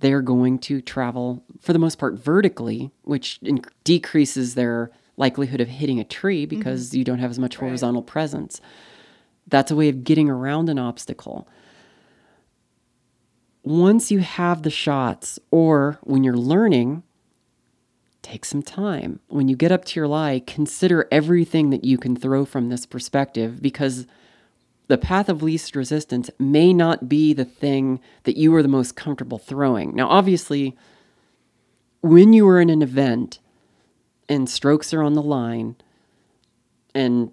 they're 0.00 0.22
going 0.22 0.58
to 0.58 0.80
travel 0.80 1.42
for 1.60 1.72
the 1.72 1.78
most 1.78 1.98
part 1.98 2.14
vertically, 2.14 2.90
which 3.02 3.40
decreases 3.84 4.54
their 4.54 4.90
likelihood 5.16 5.60
of 5.60 5.68
hitting 5.68 5.98
a 5.98 6.04
tree 6.04 6.46
mm-hmm. 6.46 6.56
because 6.56 6.94
you 6.94 7.02
don't 7.04 7.18
have 7.18 7.30
as 7.30 7.38
much 7.38 7.56
horizontal 7.56 8.02
presence. 8.02 8.60
That's 9.46 9.70
a 9.70 9.76
way 9.76 9.88
of 9.88 10.04
getting 10.04 10.28
around 10.28 10.68
an 10.68 10.78
obstacle. 10.78 11.48
Once 13.62 14.10
you 14.10 14.18
have 14.20 14.62
the 14.62 14.70
shots, 14.70 15.38
or 15.50 15.98
when 16.02 16.22
you're 16.22 16.36
learning, 16.36 17.02
take 18.26 18.44
some 18.44 18.62
time. 18.62 19.20
When 19.28 19.46
you 19.46 19.54
get 19.54 19.70
up 19.70 19.84
to 19.86 20.00
your 20.00 20.08
lie, 20.08 20.42
consider 20.46 21.06
everything 21.12 21.70
that 21.70 21.84
you 21.84 21.96
can 21.96 22.16
throw 22.16 22.44
from 22.44 22.68
this 22.68 22.84
perspective 22.84 23.62
because 23.62 24.06
the 24.88 24.98
path 24.98 25.28
of 25.28 25.42
least 25.42 25.76
resistance 25.76 26.28
may 26.38 26.72
not 26.72 27.08
be 27.08 27.32
the 27.32 27.44
thing 27.44 28.00
that 28.24 28.36
you 28.36 28.52
are 28.56 28.62
the 28.62 28.68
most 28.68 28.96
comfortable 28.96 29.38
throwing. 29.38 29.94
Now, 29.94 30.08
obviously, 30.08 30.76
when 32.02 32.32
you 32.32 32.48
are 32.48 32.60
in 32.60 32.68
an 32.68 32.82
event 32.82 33.38
and 34.28 34.50
strokes 34.50 34.92
are 34.92 35.02
on 35.02 35.14
the 35.14 35.22
line 35.22 35.76
and 36.94 37.30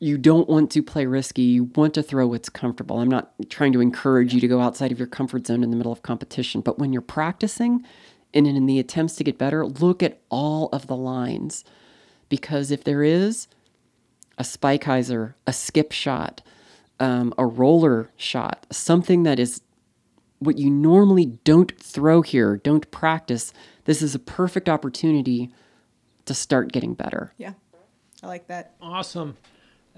you 0.00 0.18
don't 0.18 0.48
want 0.48 0.70
to 0.72 0.82
play 0.82 1.06
risky, 1.06 1.42
you 1.42 1.64
want 1.74 1.94
to 1.94 2.02
throw 2.02 2.26
what's 2.26 2.50
comfortable. 2.50 3.00
I'm 3.00 3.08
not 3.08 3.32
trying 3.48 3.72
to 3.72 3.80
encourage 3.80 4.34
you 4.34 4.40
to 4.40 4.48
go 4.48 4.60
outside 4.60 4.92
of 4.92 4.98
your 4.98 5.08
comfort 5.08 5.46
zone 5.46 5.62
in 5.62 5.70
the 5.70 5.76
middle 5.76 5.92
of 5.92 6.02
competition, 6.02 6.60
but 6.60 6.78
when 6.78 6.92
you're 6.92 7.02
practicing 7.02 7.84
and 8.34 8.46
in 8.46 8.66
the 8.66 8.78
attempts 8.78 9.16
to 9.16 9.24
get 9.24 9.38
better, 9.38 9.66
look 9.66 10.02
at 10.02 10.20
all 10.28 10.68
of 10.72 10.86
the 10.86 10.96
lines. 10.96 11.64
Because 12.28 12.70
if 12.70 12.84
there 12.84 13.02
is 13.02 13.48
a 14.36 14.44
spike 14.44 14.84
hyzer, 14.84 15.34
a 15.46 15.52
skip 15.52 15.92
shot, 15.92 16.42
um, 17.00 17.32
a 17.38 17.46
roller 17.46 18.10
shot, 18.16 18.66
something 18.70 19.22
that 19.22 19.38
is 19.38 19.62
what 20.38 20.58
you 20.58 20.70
normally 20.70 21.26
don't 21.44 21.76
throw 21.80 22.22
here, 22.22 22.56
don't 22.58 22.90
practice, 22.90 23.52
this 23.84 24.02
is 24.02 24.14
a 24.14 24.18
perfect 24.18 24.68
opportunity 24.68 25.50
to 26.26 26.34
start 26.34 26.72
getting 26.72 26.94
better. 26.94 27.32
Yeah. 27.38 27.54
I 28.22 28.26
like 28.26 28.46
that. 28.48 28.74
Awesome. 28.80 29.36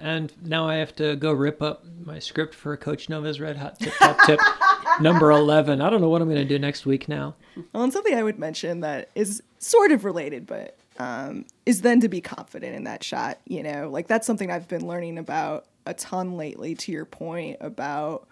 And 0.00 0.32
now 0.42 0.68
I 0.68 0.76
have 0.76 0.94
to 0.96 1.16
go 1.16 1.32
rip 1.32 1.60
up 1.60 1.84
my 2.04 2.18
script 2.18 2.54
for 2.54 2.76
Coach 2.76 3.08
Nova's 3.08 3.40
Red 3.40 3.56
Hot 3.56 3.78
Tip 3.78 3.92
Top 3.94 4.18
Tip 4.24 4.40
number 5.00 5.30
11. 5.30 5.80
I 5.80 5.90
don't 5.90 6.00
know 6.00 6.08
what 6.08 6.22
I'm 6.22 6.28
going 6.28 6.40
to 6.40 6.48
do 6.48 6.58
next 6.58 6.86
week 6.86 7.08
now. 7.08 7.34
Well, 7.72 7.84
and 7.84 7.92
something 7.92 8.14
I 8.14 8.22
would 8.22 8.38
mention 8.38 8.80
that 8.80 9.10
is 9.14 9.42
sort 9.58 9.92
of 9.92 10.04
related, 10.04 10.46
but 10.46 10.78
um, 10.98 11.46
is 11.66 11.82
then 11.82 12.00
to 12.00 12.08
be 12.08 12.20
confident 12.20 12.74
in 12.74 12.84
that 12.84 13.04
shot. 13.04 13.40
You 13.46 13.62
know, 13.62 13.90
like 13.90 14.06
that's 14.06 14.26
something 14.26 14.50
I've 14.50 14.68
been 14.68 14.86
learning 14.86 15.18
about 15.18 15.66
a 15.86 15.94
ton 15.94 16.36
lately. 16.36 16.74
To 16.74 16.92
your 16.92 17.04
point 17.04 17.58
about, 17.60 18.26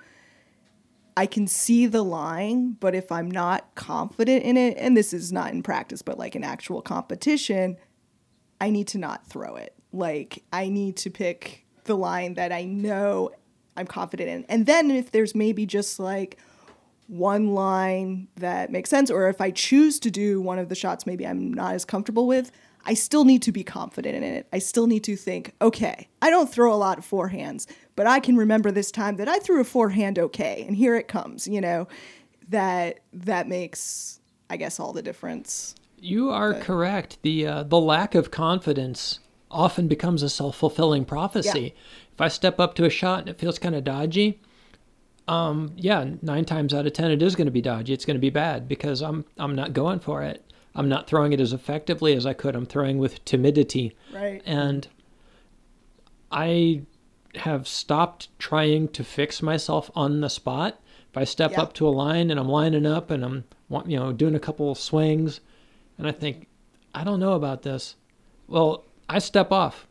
I 1.16 1.26
can 1.26 1.46
see 1.46 1.86
the 1.86 2.02
line, 2.02 2.76
but 2.80 2.94
if 2.94 3.12
I'm 3.12 3.30
not 3.30 3.74
confident 3.74 4.42
in 4.44 4.56
it, 4.56 4.76
and 4.78 4.96
this 4.96 5.12
is 5.12 5.32
not 5.32 5.52
in 5.52 5.62
practice, 5.62 6.02
but 6.02 6.18
like 6.18 6.34
an 6.34 6.44
actual 6.44 6.80
competition, 6.80 7.76
I 8.60 8.70
need 8.70 8.88
to 8.88 8.98
not 8.98 9.26
throw 9.26 9.56
it. 9.56 9.74
Like 9.92 10.42
I 10.52 10.68
need 10.68 10.96
to 10.98 11.10
pick 11.10 11.64
the 11.84 11.96
line 11.96 12.34
that 12.34 12.52
I 12.52 12.64
know 12.64 13.30
I'm 13.76 13.86
confident 13.86 14.28
in. 14.28 14.44
And 14.48 14.66
then 14.66 14.90
if 14.90 15.10
there's 15.10 15.34
maybe 15.34 15.66
just 15.66 15.98
like 15.98 16.38
one 17.06 17.54
line 17.54 18.28
that 18.36 18.70
makes 18.70 18.90
sense, 18.90 19.10
or 19.10 19.28
if 19.28 19.40
I 19.40 19.50
choose 19.50 19.98
to 20.00 20.10
do 20.10 20.40
one 20.40 20.58
of 20.58 20.68
the 20.68 20.74
shots 20.74 21.06
maybe 21.06 21.26
I'm 21.26 21.52
not 21.52 21.74
as 21.74 21.84
comfortable 21.84 22.26
with, 22.26 22.50
I 22.84 22.94
still 22.94 23.24
need 23.24 23.42
to 23.42 23.52
be 23.52 23.64
confident 23.64 24.16
in 24.16 24.22
it. 24.22 24.46
I 24.52 24.58
still 24.58 24.86
need 24.86 25.04
to 25.04 25.16
think, 25.16 25.54
okay, 25.60 26.08
I 26.22 26.30
don't 26.30 26.50
throw 26.50 26.72
a 26.72 26.76
lot 26.76 26.98
of 26.98 27.08
forehands, 27.08 27.66
but 27.96 28.06
I 28.06 28.20
can 28.20 28.36
remember 28.36 28.70
this 28.70 28.90
time 28.90 29.16
that 29.16 29.28
I 29.28 29.38
threw 29.38 29.60
a 29.60 29.64
forehand 29.64 30.18
okay, 30.18 30.64
and 30.66 30.76
here 30.76 30.96
it 30.96 31.08
comes, 31.08 31.48
you 31.48 31.60
know, 31.60 31.88
that 32.48 33.00
that 33.12 33.48
makes 33.48 34.20
I 34.50 34.56
guess 34.56 34.80
all 34.80 34.92
the 34.92 35.02
difference. 35.02 35.74
You 35.98 36.30
are 36.30 36.54
correct. 36.54 37.18
The 37.22 37.46
uh, 37.46 37.62
the 37.64 37.80
lack 37.80 38.14
of 38.14 38.30
confidence 38.30 39.20
often 39.50 39.88
becomes 39.88 40.22
a 40.22 40.28
self 40.28 40.56
fulfilling 40.56 41.04
prophecy. 41.04 41.74
If 42.12 42.20
I 42.20 42.28
step 42.28 42.58
up 42.60 42.74
to 42.74 42.84
a 42.84 42.90
shot 42.90 43.20
and 43.20 43.28
it 43.28 43.38
feels 43.38 43.58
kind 43.58 43.74
of 43.74 43.84
dodgy, 43.84 44.40
um, 45.26 45.72
yeah, 45.76 46.04
nine 46.22 46.44
times 46.44 46.72
out 46.74 46.86
of 46.86 46.92
ten 46.92 47.10
it 47.10 47.22
is 47.22 47.36
going 47.36 47.46
to 47.46 47.50
be 47.52 47.60
dodgy. 47.62 47.92
It's 47.92 48.04
going 48.04 48.16
to 48.16 48.20
be 48.20 48.30
bad 48.30 48.66
because 48.68 49.02
I'm 49.02 49.24
I'm 49.38 49.54
not 49.54 49.72
going 49.72 50.00
for 50.00 50.22
it. 50.22 50.44
I'm 50.74 50.88
not 50.88 51.06
throwing 51.06 51.32
it 51.32 51.40
as 51.40 51.52
effectively 51.52 52.14
as 52.14 52.24
I 52.26 52.32
could. 52.34 52.54
I'm 52.54 52.66
throwing 52.66 52.98
with 52.98 53.24
timidity, 53.24 53.96
Right. 54.12 54.42
and 54.46 54.86
I 56.30 56.82
have 57.36 57.66
stopped 57.68 58.28
trying 58.38 58.88
to 58.88 59.04
fix 59.04 59.42
myself 59.42 59.90
on 59.94 60.20
the 60.20 60.28
spot. 60.28 60.80
If 61.10 61.16
I 61.16 61.24
step 61.24 61.52
Yeah. 61.52 61.62
up 61.62 61.72
to 61.74 61.88
a 61.88 61.90
line 61.90 62.30
and 62.30 62.38
I'm 62.38 62.48
lining 62.48 62.86
up 62.86 63.10
and 63.10 63.24
I'm 63.24 63.44
you 63.86 63.98
know 63.98 64.12
doing 64.12 64.34
a 64.34 64.40
couple 64.40 64.70
of 64.70 64.78
swings, 64.78 65.40
and 65.96 66.06
I 66.06 66.12
think 66.12 66.48
I 66.94 67.04
don't 67.04 67.20
know 67.20 67.32
about 67.34 67.62
this. 67.62 67.96
Well, 68.46 68.84
I 69.08 69.18
step 69.18 69.52
off. 69.52 69.86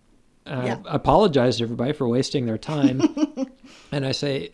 And 0.46 0.66
Yeah. 0.68 0.78
I 0.86 0.96
apologize 0.96 1.58
to 1.58 1.64
everybody 1.64 1.94
for 1.94 2.08
wasting 2.08 2.46
their 2.46 2.58
time, 2.58 3.02
and 3.92 4.06
I 4.06 4.12
say, 4.14 4.52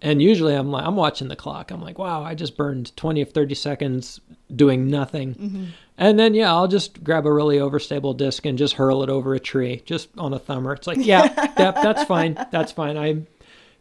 and 0.00 0.22
usually 0.22 0.54
I'm 0.54 0.70
like 0.70 0.84
I'm 0.84 0.96
watching 0.96 1.28
the 1.28 1.36
clock. 1.36 1.70
I'm 1.70 1.82
like, 1.82 1.98
wow, 1.98 2.22
I 2.22 2.34
just 2.34 2.56
burned 2.56 2.96
20 2.96 3.22
or 3.22 3.24
30 3.26 3.54
seconds 3.54 4.20
doing 4.54 4.86
nothing. 4.88 5.72
And 5.98 6.18
then 6.18 6.32
yeah, 6.34 6.54
I'll 6.54 6.68
just 6.68 7.02
grab 7.02 7.26
a 7.26 7.32
really 7.32 7.58
overstable 7.58 8.16
disc 8.16 8.46
and 8.46 8.56
just 8.56 8.74
hurl 8.74 9.02
it 9.02 9.10
over 9.10 9.34
a 9.34 9.40
tree 9.40 9.82
just 9.84 10.08
on 10.16 10.32
a 10.32 10.38
thumber. 10.38 10.72
It's 10.72 10.86
like, 10.86 11.04
yeah, 11.04 11.26
that, 11.56 11.74
that's 11.74 12.04
fine. 12.04 12.34
That's 12.52 12.70
fine. 12.72 12.96
I 12.96 13.22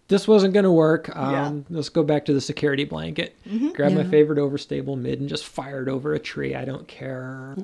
this 0.07 0.27
wasn't 0.27 0.53
going 0.55 0.63
to 0.63 0.71
work. 0.71 1.15
Um, 1.15 1.65
Let's 1.69 1.89
go 1.89 2.01
back 2.01 2.25
to 2.25 2.33
the 2.33 2.41
security 2.41 2.83
blanket. 2.85 3.35
Grab 3.75 3.91
my 3.91 4.03
favorite 4.05 4.39
overstable 4.39 4.97
mid 4.97 5.19
and 5.19 5.29
just 5.29 5.45
fire 5.45 5.83
it 5.83 5.89
over 5.89 6.13
a 6.15 6.19
tree. 6.19 6.55
I 6.55 6.65
don't 6.65 6.87
care. 6.87 7.55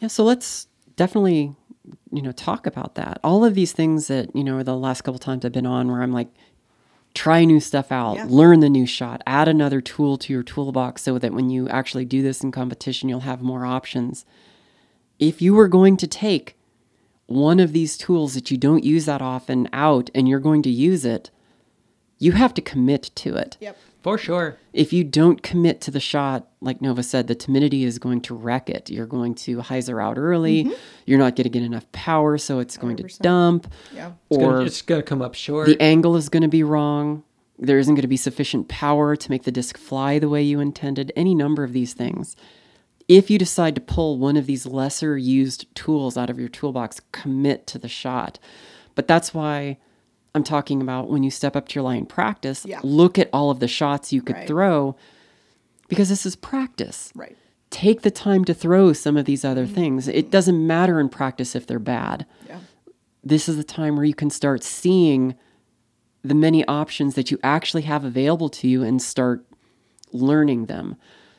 Yeah, 0.00 0.08
so 0.08 0.22
let's 0.22 0.67
definitely, 0.98 1.54
you 2.12 2.20
know, 2.20 2.32
talk 2.32 2.66
about 2.66 2.94
that. 2.96 3.18
All 3.24 3.44
of 3.44 3.54
these 3.54 3.72
things 3.72 4.08
that, 4.08 4.34
you 4.36 4.44
know, 4.44 4.62
the 4.62 4.76
last 4.76 5.02
couple 5.02 5.18
times 5.18 5.44
I've 5.44 5.52
been 5.52 5.66
on 5.66 5.90
where 5.90 6.02
I'm 6.02 6.12
like, 6.12 6.28
try 7.14 7.44
new 7.44 7.60
stuff 7.60 7.90
out, 7.90 8.16
Yeah. 8.16 8.26
learn 8.28 8.60
the 8.60 8.68
new 8.68 8.84
shot, 8.86 9.22
add 9.26 9.48
another 9.48 9.80
tool 9.80 10.18
to 10.18 10.32
your 10.32 10.42
toolbox 10.42 11.02
so 11.02 11.18
that 11.18 11.32
when 11.32 11.48
you 11.50 11.68
actually 11.68 12.04
do 12.04 12.20
this 12.22 12.42
in 12.42 12.52
competition, 12.52 13.08
you'll 13.08 13.20
have 13.20 13.40
more 13.40 13.64
options. 13.64 14.26
If 15.18 15.40
you 15.40 15.54
were 15.54 15.68
going 15.68 15.96
to 15.98 16.06
take 16.06 16.56
one 17.26 17.60
of 17.60 17.72
these 17.72 17.96
tools 17.96 18.34
that 18.34 18.50
you 18.50 18.56
don't 18.58 18.84
use 18.84 19.06
that 19.06 19.22
often 19.22 19.68
out 19.72 20.10
and 20.14 20.28
you're 20.28 20.38
going 20.40 20.62
to 20.62 20.70
use 20.70 21.04
it, 21.04 21.30
you 22.18 22.32
have 22.32 22.52
to 22.54 22.62
commit 22.62 23.10
to 23.14 23.36
it 23.36 23.56
Yep. 23.60 23.76
For 24.02 24.16
sure. 24.16 24.56
if 24.72 24.92
you 24.92 25.02
don't 25.02 25.42
commit 25.42 25.80
to 25.82 25.90
the 25.90 26.00
shot, 26.00 26.48
like 26.60 26.80
Nova 26.80 27.02
said, 27.02 27.26
the 27.26 27.34
timidity 27.34 27.84
is 27.84 27.98
going 27.98 28.20
to 28.22 28.34
wreck 28.34 28.70
it. 28.70 28.90
You're 28.90 29.06
going 29.06 29.34
to 29.36 29.58
hyzer 29.58 30.02
out 30.02 30.16
early. 30.16 30.64
Mm-hmm. 30.64 30.74
You're 31.06 31.18
not 31.18 31.34
going 31.36 31.44
to 31.44 31.50
get 31.50 31.62
enough 31.62 31.90
power, 31.92 32.38
so 32.38 32.60
it's 32.60 32.76
going 32.76 32.96
to 32.96 33.04
100%. 33.04 33.18
dump. 33.20 33.72
Yeah. 33.92 34.12
Or 34.28 34.62
it's 34.62 34.82
gonna 34.82 35.02
come 35.02 35.20
up 35.20 35.34
short. 35.34 35.66
the 35.66 35.80
angle 35.82 36.16
is 36.16 36.28
going 36.28 36.42
to 36.42 36.48
be 36.48 36.62
wrong. 36.62 37.24
There 37.58 37.78
isn't 37.78 37.94
going 37.94 38.02
to 38.02 38.08
be 38.08 38.16
sufficient 38.16 38.68
power 38.68 39.16
to 39.16 39.30
make 39.30 39.42
the 39.42 39.50
disc 39.50 39.76
fly 39.76 40.20
the 40.20 40.28
way 40.28 40.42
you 40.42 40.60
intended. 40.60 41.12
Any 41.16 41.34
number 41.34 41.64
of 41.64 41.72
these 41.72 41.92
things. 41.92 42.36
If 43.08 43.30
you 43.30 43.38
decide 43.38 43.74
to 43.74 43.80
pull 43.80 44.18
one 44.18 44.36
of 44.36 44.46
these 44.46 44.64
lesser 44.64 45.18
used 45.18 45.66
tools 45.74 46.16
out 46.16 46.30
of 46.30 46.38
your 46.38 46.48
toolbox, 46.48 47.00
commit 47.10 47.66
to 47.68 47.78
the 47.78 47.88
shot. 47.88 48.38
But 48.94 49.08
that's 49.08 49.34
why 49.34 49.78
I'm 50.38 50.44
talking 50.44 50.80
about 50.80 51.10
when 51.10 51.24
you 51.24 51.30
step 51.30 51.56
up 51.56 51.66
to 51.68 51.74
your 51.74 51.82
line 51.82 52.06
practice, 52.06 52.64
Yeah. 52.64 52.78
look 52.84 53.18
at 53.18 53.28
all 53.32 53.50
of 53.50 53.58
the 53.58 53.66
shots 53.66 54.12
you 54.12 54.22
could 54.22 54.36
Right. 54.36 54.46
throw 54.46 54.94
because 55.88 56.08
this 56.08 56.24
is 56.24 56.36
practice. 56.36 57.10
Right. 57.16 57.36
Take 57.70 58.02
the 58.02 58.10
time 58.10 58.44
to 58.44 58.54
throw 58.54 58.92
some 58.92 59.16
of 59.16 59.24
these 59.24 59.44
other 59.44 59.66
things. 59.66 60.06
It 60.06 60.14
mm-hmm. 60.14 60.30
doesn't 60.30 60.66
matter 60.66 61.00
in 61.00 61.08
practice 61.08 61.56
if 61.56 61.66
they're 61.66 61.80
bad 61.80 62.24
Yeah. 62.48 62.60
this 63.24 63.48
is 63.48 63.56
the 63.56 63.64
time 63.64 63.96
where 63.96 64.04
you 64.04 64.14
can 64.14 64.30
start 64.30 64.62
seeing 64.62 65.34
the 66.22 66.34
many 66.34 66.64
options 66.66 67.14
that 67.14 67.30
you 67.30 67.38
actually 67.42 67.82
have 67.82 68.04
available 68.04 68.48
to 68.48 68.68
you 68.68 68.82
and 68.84 69.02
start 69.02 69.44
learning 70.12 70.66
them. 70.66 70.96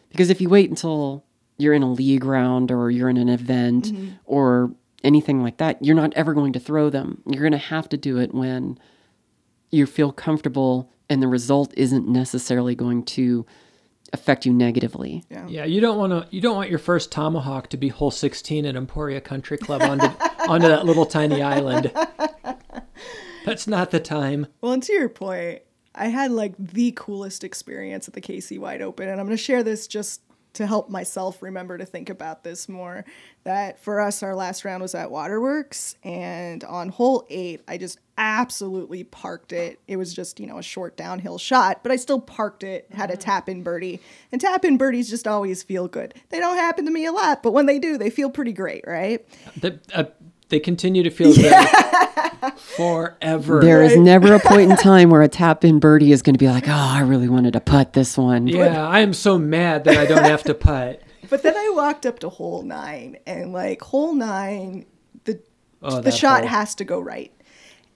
Because 0.09 0.29
if 0.29 0.41
you 0.41 0.49
wait 0.49 0.69
until 0.69 1.23
you're 1.57 1.73
in 1.73 1.83
a 1.83 1.91
league 1.91 2.25
round 2.25 2.71
or 2.71 2.89
you're 2.91 3.09
in 3.09 3.17
an 3.17 3.29
event 3.29 3.85
mm-hmm. 3.85 4.09
or 4.25 4.71
anything 5.03 5.41
like 5.41 5.57
that, 5.57 5.83
you're 5.83 5.95
not 5.95 6.13
ever 6.13 6.33
going 6.33 6.53
to 6.53 6.59
throw 6.59 6.89
them. 6.89 7.21
You're 7.25 7.41
going 7.41 7.51
to 7.51 7.57
have 7.57 7.89
to 7.89 7.97
do 7.97 8.17
it 8.17 8.33
when 8.33 8.77
you 9.71 9.85
feel 9.85 10.11
comfortable 10.11 10.91
and 11.09 11.21
the 11.21 11.27
result 11.27 11.73
isn't 11.75 12.07
necessarily 12.07 12.75
going 12.75 13.03
to 13.03 13.45
affect 14.13 14.45
you 14.45 14.53
negatively. 14.53 15.23
Yeah. 15.29 15.47
Yeah, 15.47 15.65
you 15.65 15.81
don't 15.81 15.97
want 15.97 16.11
to. 16.11 16.35
You 16.35 16.41
don't 16.41 16.55
want 16.55 16.69
your 16.69 16.79
first 16.79 17.11
tomahawk 17.11 17.69
to 17.69 17.77
be 17.77 17.89
hole 17.89 18.11
16 18.11 18.65
at 18.65 18.75
Emporia 18.75 19.21
Country 19.21 19.57
Club 19.57 19.81
onto 19.81 20.05
onto 20.47 20.67
that 20.67 20.85
little 20.85 21.05
tiny 21.05 21.41
island. 21.41 21.91
That's 23.45 23.67
not 23.67 23.91
the 23.91 23.99
time. 23.99 24.47
Well, 24.61 24.73
and 24.73 24.83
to 24.83 24.93
your 24.93 25.09
point, 25.09 25.61
I 25.95 26.07
had 26.07 26.31
like 26.31 26.53
the 26.57 26.93
coolest 26.95 27.43
experience 27.43 28.07
at 28.07 28.13
the 28.13 28.21
KC 28.21 28.59
Wide 28.59 28.81
Open, 28.81 29.07
and 29.07 29.19
I'm 29.19 29.25
going 29.25 29.37
to 29.37 29.43
share 29.43 29.63
this 29.63 29.87
just 29.87 30.21
to 30.53 30.65
help 30.65 30.89
myself 30.89 31.41
remember 31.41 31.77
to 31.77 31.85
think 31.85 32.09
about 32.09 32.43
this 32.43 32.67
more 32.67 33.05
that 33.43 33.79
for 33.81 33.99
us 33.99 34.23
our 34.23 34.35
last 34.35 34.65
round 34.65 34.81
was 34.81 34.95
at 34.95 35.11
waterworks 35.11 35.95
and 36.03 36.63
on 36.63 36.89
hole 36.89 37.25
eight 37.29 37.61
i 37.67 37.77
just 37.77 37.99
absolutely 38.19 39.05
parked 39.05 39.53
it. 39.53 39.79
It 39.87 39.95
was 39.95 40.13
just 40.13 40.39
you 40.41 40.45
know 40.45 40.57
a 40.57 40.63
short 40.63 40.97
downhill 40.97 41.37
shot 41.37 41.81
but 41.81 41.91
i 41.91 41.95
still 41.95 42.19
parked 42.19 42.63
it 42.63 42.85
had 42.91 43.09
a 43.09 43.17
tap 43.17 43.47
in 43.47 43.63
birdie. 43.63 44.01
And 44.31 44.41
tap 44.41 44.65
in 44.65 44.77
birdies 44.77 45.09
just 45.09 45.25
always 45.25 45.63
feel 45.63 45.87
good. 45.87 46.13
They 46.29 46.39
don't 46.39 46.57
happen 46.57 46.85
to 46.85 46.91
me 46.91 47.05
a 47.05 47.13
lot 47.13 47.41
but 47.41 47.53
when 47.53 47.65
they 47.65 47.79
do 47.79 47.97
they 47.97 48.09
feel 48.09 48.29
pretty 48.29 48.51
great 48.51 48.83
right? 48.85 49.25
They, 49.55 49.79
uh, 49.93 50.03
they 50.49 50.59
continue 50.59 51.03
to 51.03 51.09
feel 51.09 51.33
good 51.33 51.53
forever. 52.57 53.61
There 53.61 53.83
is 53.83 53.97
never 53.97 54.33
a 54.33 54.39
point 54.39 54.71
in 54.71 54.77
time 54.77 55.09
where 55.09 55.21
a 55.21 55.27
tap 55.27 55.63
in 55.63 55.79
birdie 55.79 56.11
is 56.11 56.21
going 56.21 56.33
to 56.35 56.39
be 56.39 56.47
like, 56.47 56.67
oh, 56.67 56.71
I 56.73 57.01
really 57.01 57.29
wanted 57.29 57.53
to 57.53 57.59
putt 57.59 57.93
this 57.93 58.17
one. 58.17 58.47
yeah, 58.47 58.87
I 58.87 58.99
am 58.99 59.13
so 59.13 59.37
mad 59.37 59.83
that 59.85 59.97
I 59.97 60.05
don't 60.05 60.23
have 60.23 60.43
to 60.43 60.53
putt. 60.53 61.01
but 61.29 61.43
then 61.43 61.55
i 61.55 61.71
walked 61.75 62.05
up 62.07 62.17
to 62.19 62.29
hole 62.29 62.63
nine 62.63 63.17
and 63.27 63.53
like 63.53 63.81
hole 63.81 64.13
nine 64.15 64.85
the 65.25 65.39
Oh, 65.81 66.01
the 66.01 66.11
shot 66.11 66.39
hole. 66.41 66.49
has 66.49 66.73
to 66.75 66.83
go 66.83 66.99
right 66.99 67.31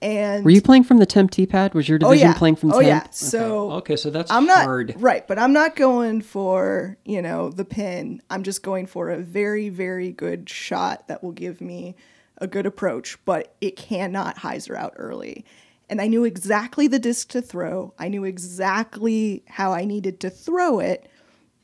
and 0.00 0.44
Were 0.44 0.50
you 0.52 0.62
playing 0.62 0.84
from 0.84 0.98
the 0.98 1.06
temp 1.06 1.30
tee 1.32 1.46
pad? 1.46 1.74
Was 1.74 1.88
your 1.88 1.96
oh 2.02 2.10
division 2.10 2.28
yeah 2.28 2.34
playing 2.38 2.56
from 2.56 2.70
oh 2.72 2.80
temp? 2.80 2.86
yeah 2.86 3.06
so 3.10 3.72
Okay, 3.72 3.96
so 3.96 4.10
that's 4.10 4.30
I'm 4.30 4.44
not 4.46 4.64
hard. 4.64 4.94
right, 4.98 5.26
but 5.26 5.38
I'm 5.38 5.52
not 5.52 5.74
going 5.76 6.20
for 6.22 6.96
you 7.04 7.20
know 7.22 7.50
the 7.50 7.64
pin. 7.64 8.22
I'm 8.30 8.42
just 8.44 8.62
going 8.62 8.86
for 8.86 9.10
a 9.10 9.18
very 9.18 9.68
very 9.68 10.12
good 10.12 10.48
shot 10.48 11.08
that 11.08 11.24
will 11.24 11.32
give 11.32 11.60
me 11.60 11.96
a 12.38 12.46
good 12.46 12.66
approach, 12.66 13.18
but 13.24 13.54
it 13.60 13.76
cannot 13.76 14.38
hyzer 14.38 14.76
out 14.76 14.94
early. 14.96 15.44
And 15.88 16.00
I 16.00 16.06
knew 16.06 16.24
exactly 16.24 16.86
the 16.86 16.98
disc 16.98 17.28
to 17.30 17.42
throw. 17.42 17.92
I 17.98 18.08
knew 18.08 18.24
exactly 18.24 19.44
how 19.48 19.72
I 19.72 19.84
needed 19.84 20.20
to 20.20 20.30
throw 20.30 20.80
it. 20.80 21.08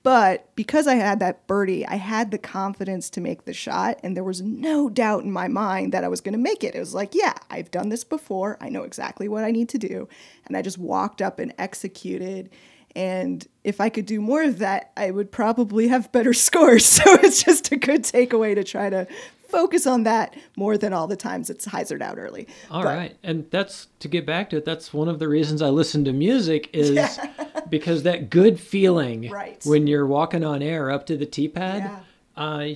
But 0.02 0.54
because 0.56 0.86
I 0.86 0.94
had 0.94 1.18
that 1.20 1.46
birdie, 1.46 1.86
I 1.86 1.96
had 1.96 2.30
the 2.30 2.38
confidence 2.38 3.10
to 3.10 3.20
make 3.20 3.44
the 3.44 3.52
shot, 3.52 4.00
and 4.02 4.16
there 4.16 4.24
was 4.24 4.40
no 4.40 4.88
doubt 4.88 5.24
in 5.24 5.32
my 5.32 5.46
mind 5.46 5.92
that 5.92 6.04
I 6.04 6.08
was 6.08 6.22
going 6.22 6.32
to 6.32 6.38
make 6.38 6.64
it. 6.64 6.74
It 6.74 6.78
was 6.78 6.94
like, 6.94 7.14
yeah, 7.14 7.34
I've 7.50 7.70
done 7.70 7.90
this 7.90 8.02
before. 8.02 8.56
I 8.62 8.70
know 8.70 8.84
exactly 8.84 9.28
what 9.28 9.44
I 9.44 9.50
need 9.50 9.68
to 9.70 9.78
do. 9.78 10.08
And 10.46 10.56
I 10.56 10.62
just 10.62 10.78
walked 10.78 11.20
up 11.20 11.38
and 11.38 11.52
executed. 11.58 12.48
And 12.96 13.46
if 13.62 13.78
I 13.80 13.90
could 13.90 14.06
do 14.06 14.22
more 14.22 14.42
of 14.42 14.58
that, 14.58 14.90
I 14.96 15.10
would 15.10 15.30
probably 15.30 15.88
have 15.88 16.12
better 16.12 16.32
scores. 16.34 16.86
So 16.86 17.02
it's 17.22 17.42
just 17.42 17.70
a 17.70 17.76
good 17.76 18.04
takeaway 18.04 18.54
to 18.54 18.64
try 18.64 18.88
to 18.88 19.06
focus 19.50 19.86
on 19.86 20.04
that 20.04 20.34
more 20.56 20.78
than 20.78 20.92
all 20.92 21.06
the 21.06 21.16
times 21.16 21.50
it's 21.50 21.66
hyzered 21.66 22.02
out 22.02 22.18
early. 22.18 22.46
All 22.70 22.82
But- 22.82 22.96
right, 22.96 23.16
and 23.22 23.46
that's 23.50 23.88
to 24.00 24.08
get 24.08 24.24
back 24.26 24.50
to 24.50 24.56
it. 24.58 24.64
That's 24.64 24.92
one 24.94 25.08
of 25.08 25.18
the 25.18 25.28
reasons 25.28 25.60
I 25.62 25.68
listen 25.68 26.04
to 26.04 26.12
music 26.12 26.70
is 26.72 27.18
because 27.68 28.02
that 28.04 28.30
good 28.30 28.58
feeling 28.60 29.30
Right. 29.30 29.60
when 29.64 29.86
you're 29.86 30.06
walking 30.06 30.44
on 30.44 30.62
air 30.62 30.90
up 30.90 31.06
to 31.06 31.16
the 31.16 31.26
tee 31.26 31.48
pad. 31.48 31.82
Yeah. 31.82 32.00
Uh, 32.42 32.68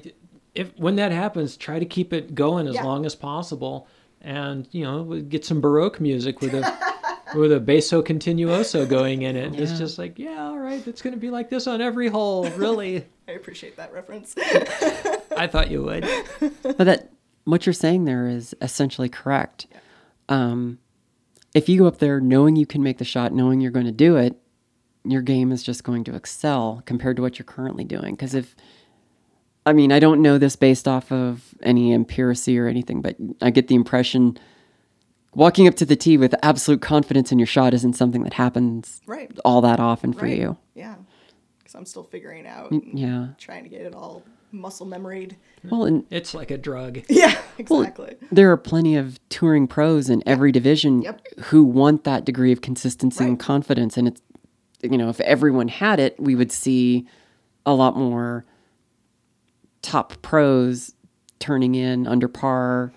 if 0.54 0.76
when 0.78 0.96
that 0.96 1.10
happens, 1.12 1.56
try 1.56 1.78
to 1.78 1.84
keep 1.86 2.12
it 2.12 2.34
going 2.34 2.66
as 2.68 2.74
Yeah. 2.76 2.84
long 2.84 3.04
as 3.06 3.14
possible, 3.14 3.88
and 4.20 4.68
you 4.72 4.84
know 4.84 5.20
get 5.20 5.44
some 5.44 5.60
baroque 5.60 6.00
music 6.00 6.40
with 6.40 6.54
a 6.54 6.72
with 7.34 7.52
a 7.52 7.58
basso 7.58 8.02
continuoso 8.02 8.88
going 8.88 9.22
in 9.22 9.36
it. 9.36 9.58
It's 9.58 9.76
just 9.78 9.98
like 9.98 10.18
yeah, 10.18 10.46
all 10.48 10.58
right, 10.58 10.86
it's 10.86 11.02
going 11.02 11.14
to 11.14 11.20
be 11.20 11.30
like 11.30 11.50
this 11.50 11.66
on 11.66 11.80
every 11.80 12.08
hole. 12.08 12.48
Really, 12.50 13.04
I 13.28 13.32
appreciate 13.32 13.76
that 13.76 13.92
reference. 13.92 14.34
I 15.36 15.46
thought 15.46 15.70
you 15.70 15.82
would. 15.82 16.04
But 16.62 16.78
that 16.84 17.10
what 17.44 17.66
you're 17.66 17.72
saying 17.72 18.04
there 18.04 18.26
is 18.26 18.54
essentially 18.60 19.08
correct. 19.08 19.66
Um, 20.28 20.78
if 21.54 21.68
you 21.68 21.78
go 21.78 21.86
up 21.86 21.98
there 21.98 22.20
knowing 22.20 22.56
you 22.56 22.66
can 22.66 22.82
make 22.82 22.98
the 22.98 23.04
shot, 23.04 23.32
knowing 23.32 23.60
you're 23.60 23.70
going 23.70 23.86
to 23.86 23.92
do 23.92 24.16
it, 24.16 24.36
your 25.04 25.22
game 25.22 25.52
is 25.52 25.62
just 25.62 25.84
going 25.84 26.04
to 26.04 26.14
excel 26.14 26.82
compared 26.86 27.16
to 27.16 27.22
what 27.22 27.38
you're 27.38 27.44
currently 27.44 27.84
doing. 27.84 28.14
Because 28.14 28.34
if, 28.34 28.56
I 29.66 29.72
mean, 29.72 29.92
I 29.92 29.98
don't 29.98 30.22
know 30.22 30.38
this 30.38 30.56
based 30.56 30.88
off 30.88 31.12
of 31.12 31.54
any 31.62 31.96
empiricy 31.96 32.58
or 32.58 32.66
anything, 32.66 33.02
but 33.02 33.16
I 33.42 33.50
get 33.50 33.68
the 33.68 33.74
impression 33.74 34.38
walking 35.34 35.68
up 35.68 35.74
to 35.76 35.84
the 35.84 35.96
tee 35.96 36.16
with 36.16 36.34
absolute 36.42 36.80
confidence 36.80 37.30
in 37.30 37.38
your 37.38 37.46
shot 37.46 37.74
isn't 37.74 37.92
something 37.94 38.22
that 38.24 38.34
happens 38.34 39.00
Right. 39.06 39.30
all 39.44 39.60
that 39.60 39.80
often 39.80 40.12
for 40.12 40.24
right. 40.24 40.38
you. 40.38 40.56
Yeah. 40.74 40.96
Because 41.74 41.80
I'm 41.80 41.86
still 41.86 42.04
figuring 42.04 42.46
out, 42.46 42.70
mm, 42.70 42.82
and 42.90 42.98
Yeah. 42.98 43.26
trying 43.38 43.64
to 43.64 43.68
get 43.68 43.82
it 43.82 43.94
all 43.94 44.22
muscle 44.52 44.86
memoried. 44.86 45.36
Well, 45.68 45.84
and 45.84 46.04
It's 46.10 46.32
like 46.34 46.50
a 46.52 46.58
drug. 46.58 47.00
Yeah, 47.08 47.36
Well, 47.68 47.80
exactly. 47.82 48.16
there 48.30 48.50
are 48.52 48.56
plenty 48.56 48.94
of 48.96 49.18
touring 49.28 49.66
pros 49.66 50.08
in 50.08 50.22
every 50.26 50.52
division 50.52 51.02
Yep. 51.02 51.26
who 51.46 51.64
want 51.64 52.04
that 52.04 52.24
degree 52.24 52.52
of 52.52 52.60
consistency 52.60 53.24
and 53.24 53.38
confidence. 53.38 53.96
And 53.96 54.06
it's, 54.06 54.22
you 54.82 54.96
know, 54.96 55.08
if 55.08 55.20
everyone 55.22 55.66
had 55.68 55.98
it, 55.98 56.14
we 56.20 56.36
would 56.36 56.52
see 56.52 57.06
a 57.66 57.74
lot 57.74 57.96
more 57.96 58.44
top 59.82 60.14
pros 60.22 60.94
turning 61.40 61.74
in 61.74 62.06
under 62.06 62.28
par, 62.28 62.92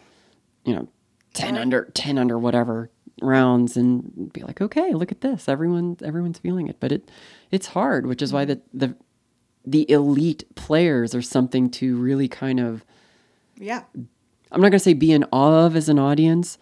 you 0.66 0.76
know, 0.76 0.88
10 1.34 1.56
Right. 1.56 1.62
under, 1.62 1.86
10 1.96 2.18
under 2.20 2.38
whatever 2.38 2.90
rounds 3.22 3.78
and 3.78 4.32
be 4.34 4.42
like, 4.42 4.62
okay, 4.62 4.94
look 4.94 5.12
at 5.12 5.22
this. 5.22 5.48
Everyone, 5.50 5.98
everyone's 6.04 6.40
feeling 6.40 6.68
it. 6.68 6.80
But 6.80 6.92
it, 6.92 7.12
it's 7.52 7.68
hard, 7.68 8.06
which 8.06 8.22
is 8.22 8.32
why 8.34 8.46
mm-hmm. 8.46 8.60
the, 8.78 8.88
the, 8.88 8.96
the 9.66 9.92
elite 9.92 10.44
players 10.56 11.14
are 11.16 11.22
something 11.22 11.70
to 11.72 11.98
really 11.98 12.28
kind 12.28 12.60
of 12.60 12.86
Yeah. 13.58 13.84
I'm 14.52 14.62
not 14.62 14.70
going 14.70 14.72
to 14.74 14.80
say 14.80 14.94
be 14.94 15.12
in 15.12 15.26
awe 15.32 15.66
of 15.66 15.76
as 15.76 15.90
an 15.90 16.00
audience, 16.00 16.58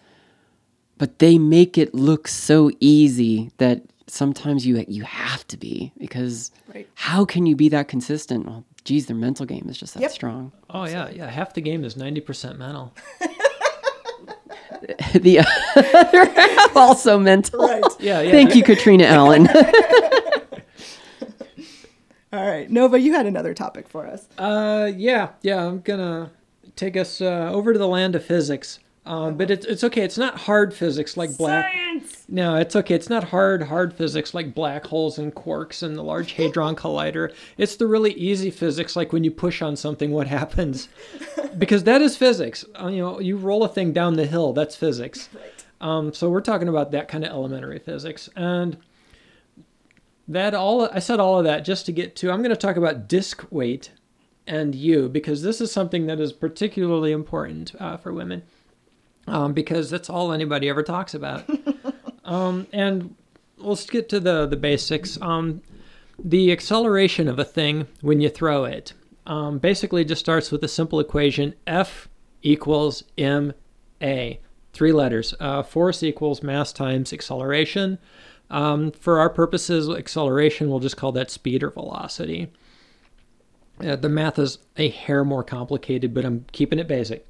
but 0.98 1.18
they 1.20 1.38
make 1.38 1.78
it 1.78 1.94
look 1.94 2.26
so 2.26 2.70
easy 2.80 3.50
that 3.58 3.82
sometimes 4.08 4.66
you 4.66 4.84
you 4.88 5.02
have 5.02 5.46
to 5.48 5.56
be 5.56 5.92
because 5.98 6.50
Right. 6.72 6.88
how 6.94 7.24
can 7.24 7.46
you 7.46 7.54
be 7.56 7.68
that 7.70 7.86
consistent? 7.88 8.46
Well, 8.46 8.64
geez, 8.84 9.06
their 9.06 9.16
mental 9.16 9.46
game 9.46 9.66
is 9.68 9.76
just 9.78 9.94
that 9.94 10.00
Yep. 10.00 10.10
strong. 10.10 10.52
Oh 10.70 10.84
yeah, 10.86 11.10
yeah. 11.10 11.28
Half 11.30 11.54
the 11.54 11.60
game 11.60 11.84
is 11.84 11.96
ninety 11.96 12.20
percent 12.20 12.58
mental. 12.58 12.94
the 15.14 15.40
other 15.40 16.24
half 16.32 16.76
also 16.76 17.18
mental. 17.18 17.60
Right. 17.60 17.82
Yeah, 17.98 18.20
yeah. 18.20 18.30
Thank 18.30 18.54
you, 18.54 18.62
Katrina 18.62 19.04
Allen. 19.04 19.48
All 22.32 22.46
right. 22.46 22.70
Nova, 22.70 22.98
you 22.98 23.12
had 23.14 23.26
another 23.26 23.54
topic 23.54 23.88
for 23.88 24.06
us. 24.06 24.26
Uh, 24.36 24.90
yeah, 24.94 25.30
yeah. 25.42 25.64
I'm 25.64 25.80
gonna 25.80 26.30
take 26.74 26.96
us 26.96 27.20
uh, 27.20 27.50
over 27.52 27.72
to 27.72 27.78
the 27.78 27.88
land 27.88 28.14
of 28.14 28.24
physics. 28.24 28.78
Um, 29.06 29.36
but 29.36 29.50
it's 29.50 29.64
it's 29.64 29.84
okay. 29.84 30.02
It's 30.02 30.18
not 30.18 30.40
hard 30.40 30.74
physics 30.74 31.16
like 31.16 31.36
black. 31.38 31.72
Science! 31.72 31.95
No, 32.28 32.56
it's 32.56 32.74
okay. 32.74 32.94
It's 32.94 33.08
not 33.08 33.24
hard 33.24 33.64
hard 33.64 33.94
physics 33.94 34.34
like 34.34 34.54
black 34.54 34.86
holes 34.86 35.16
and 35.18 35.32
quarks 35.32 35.82
and 35.82 35.96
the 35.96 36.02
Large 36.02 36.32
Hadron 36.32 36.74
Collider. 36.74 37.32
It's 37.56 37.76
the 37.76 37.86
really 37.86 38.12
easy 38.14 38.50
physics 38.50 38.96
like 38.96 39.12
when 39.12 39.22
you 39.22 39.30
push 39.30 39.62
on 39.62 39.76
something, 39.76 40.10
what 40.10 40.26
happens? 40.26 40.88
Because 41.56 41.84
that 41.84 42.02
is 42.02 42.18
physics. 42.18 42.66
Uh, 42.78 42.88
you 42.88 42.98
know, 42.98 43.18
you 43.18 43.38
roll 43.38 43.64
a 43.64 43.68
thing 43.68 43.94
down 43.94 44.16
the 44.16 44.26
hill. 44.26 44.52
That's 44.52 44.76
physics. 44.76 45.30
Right. 45.32 45.64
Um, 45.80 46.12
so 46.12 46.28
we're 46.28 46.42
talking 46.42 46.68
about 46.68 46.90
that 46.90 47.08
kind 47.08 47.24
of 47.24 47.30
elementary 47.30 47.78
physics, 47.78 48.28
and 48.36 48.76
that 50.28 50.52
all 50.52 50.86
I 50.92 50.98
said 50.98 51.18
all 51.18 51.38
of 51.38 51.44
that 51.44 51.64
just 51.64 51.86
to 51.86 51.92
get 51.92 52.14
to. 52.16 52.30
I'm 52.30 52.42
going 52.42 52.50
to 52.50 52.56
talk 52.56 52.76
about 52.76 53.08
disk 53.08 53.46
weight 53.50 53.90
and 54.46 54.74
you 54.74 55.08
because 55.08 55.42
this 55.42 55.60
is 55.62 55.72
something 55.72 56.06
that 56.06 56.20
is 56.20 56.32
particularly 56.32 57.12
important 57.12 57.74
uh, 57.80 57.96
for 57.96 58.12
women 58.12 58.42
um, 59.26 59.52
because 59.52 59.90
that's 59.90 60.10
all 60.10 60.32
anybody 60.32 60.68
ever 60.68 60.82
talks 60.82 61.14
about. 61.14 61.48
um, 62.26 62.66
and 62.72 63.14
let's 63.56 63.88
get 63.88 64.08
to 64.10 64.20
the 64.20 64.46
the 64.46 64.56
basics. 64.56 65.18
Um, 65.20 65.62
the 66.22 66.52
acceleration 66.52 67.28
of 67.28 67.38
a 67.38 67.44
thing 67.44 67.86
when 68.00 68.20
you 68.20 68.28
throw 68.28 68.64
it 68.64 68.92
um, 69.26 69.58
basically 69.58 70.04
just 70.04 70.20
starts 70.20 70.50
with 70.50 70.62
a 70.64 70.68
simple 70.68 71.00
equation: 71.00 71.54
F 71.66 72.08
equals 72.42 73.04
m 73.16 73.54
a. 74.02 74.40
Three 74.72 74.92
letters. 74.92 75.34
Uh, 75.40 75.62
force 75.62 76.02
equals 76.02 76.42
mass 76.42 76.70
times 76.70 77.10
acceleration. 77.12 77.98
Um, 78.50 78.92
for 78.92 79.18
our 79.18 79.30
purposes, 79.30 79.88
acceleration, 79.88 80.68
we'll 80.68 80.80
just 80.80 80.98
call 80.98 81.12
that 81.12 81.30
speed 81.30 81.62
or 81.62 81.70
velocity. 81.70 82.52
Uh, 83.80 83.96
the 83.96 84.08
math 84.08 84.38
is 84.38 84.58
a 84.76 84.88
hair 84.90 85.24
more 85.24 85.42
complicated, 85.42 86.12
but 86.12 86.24
I'm 86.24 86.44
keeping 86.52 86.78
it 86.78 86.86
basic. 86.86 87.26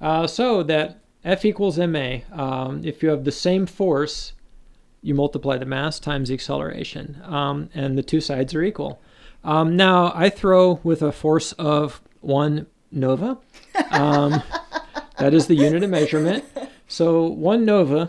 Uh, 0.00 0.26
so 0.26 0.62
that 0.62 1.00
F 1.26 1.44
equals 1.44 1.76
ma, 1.76 2.18
um, 2.32 2.82
if 2.84 3.02
you 3.02 3.08
have 3.08 3.24
the 3.24 3.32
same 3.32 3.66
force, 3.66 4.32
you 5.02 5.12
multiply 5.12 5.58
the 5.58 5.66
mass 5.66 5.98
times 5.98 6.28
the 6.28 6.34
acceleration, 6.34 7.20
um, 7.24 7.68
and 7.74 7.98
the 7.98 8.02
two 8.02 8.20
sides 8.20 8.54
are 8.54 8.62
equal. 8.62 9.00
Um, 9.42 9.74
now, 9.74 10.12
I 10.14 10.30
throw 10.30 10.78
with 10.84 11.02
a 11.02 11.10
force 11.10 11.50
of 11.54 12.00
one 12.20 12.68
nova. 12.92 13.38
Um, 13.90 14.40
that 15.18 15.34
is 15.34 15.48
the 15.48 15.56
unit 15.56 15.82
of 15.82 15.90
measurement. 15.90 16.44
So 16.86 17.26
one 17.26 17.64
nova 17.64 18.08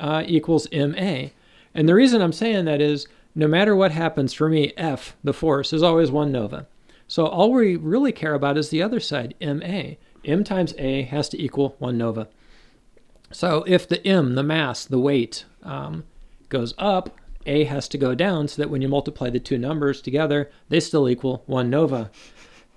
uh, 0.00 0.24
equals 0.26 0.66
ma. 0.72 1.28
And 1.74 1.86
the 1.86 1.94
reason 1.94 2.22
I'm 2.22 2.32
saying 2.32 2.64
that 2.64 2.80
is 2.80 3.06
no 3.34 3.46
matter 3.46 3.76
what 3.76 3.92
happens 3.92 4.32
for 4.32 4.48
me, 4.48 4.72
F, 4.78 5.14
the 5.22 5.34
force, 5.34 5.74
is 5.74 5.82
always 5.82 6.10
one 6.10 6.32
nova. 6.32 6.66
So 7.06 7.26
all 7.26 7.52
we 7.52 7.76
really 7.76 8.12
care 8.12 8.32
about 8.32 8.56
is 8.56 8.70
the 8.70 8.82
other 8.82 8.98
side, 8.98 9.34
ma. 9.42 9.96
m 10.24 10.42
times 10.42 10.72
a 10.78 11.02
has 11.02 11.28
to 11.28 11.42
equal 11.42 11.76
one 11.78 11.98
nova. 11.98 12.28
So 13.32 13.64
if 13.66 13.88
the 13.88 14.04
m, 14.06 14.34
the 14.34 14.42
mass, 14.42 14.84
the 14.84 14.98
weight, 14.98 15.44
um, 15.62 16.04
goes 16.48 16.74
up, 16.78 17.10
A 17.46 17.64
has 17.64 17.88
to 17.88 17.98
go 17.98 18.14
down 18.14 18.48
so 18.48 18.62
that 18.62 18.70
when 18.70 18.82
you 18.82 18.88
multiply 18.88 19.30
the 19.30 19.40
two 19.40 19.58
numbers 19.58 20.00
together, 20.00 20.50
they 20.68 20.80
still 20.80 21.08
equal 21.08 21.42
one 21.46 21.70
nova. 21.70 22.10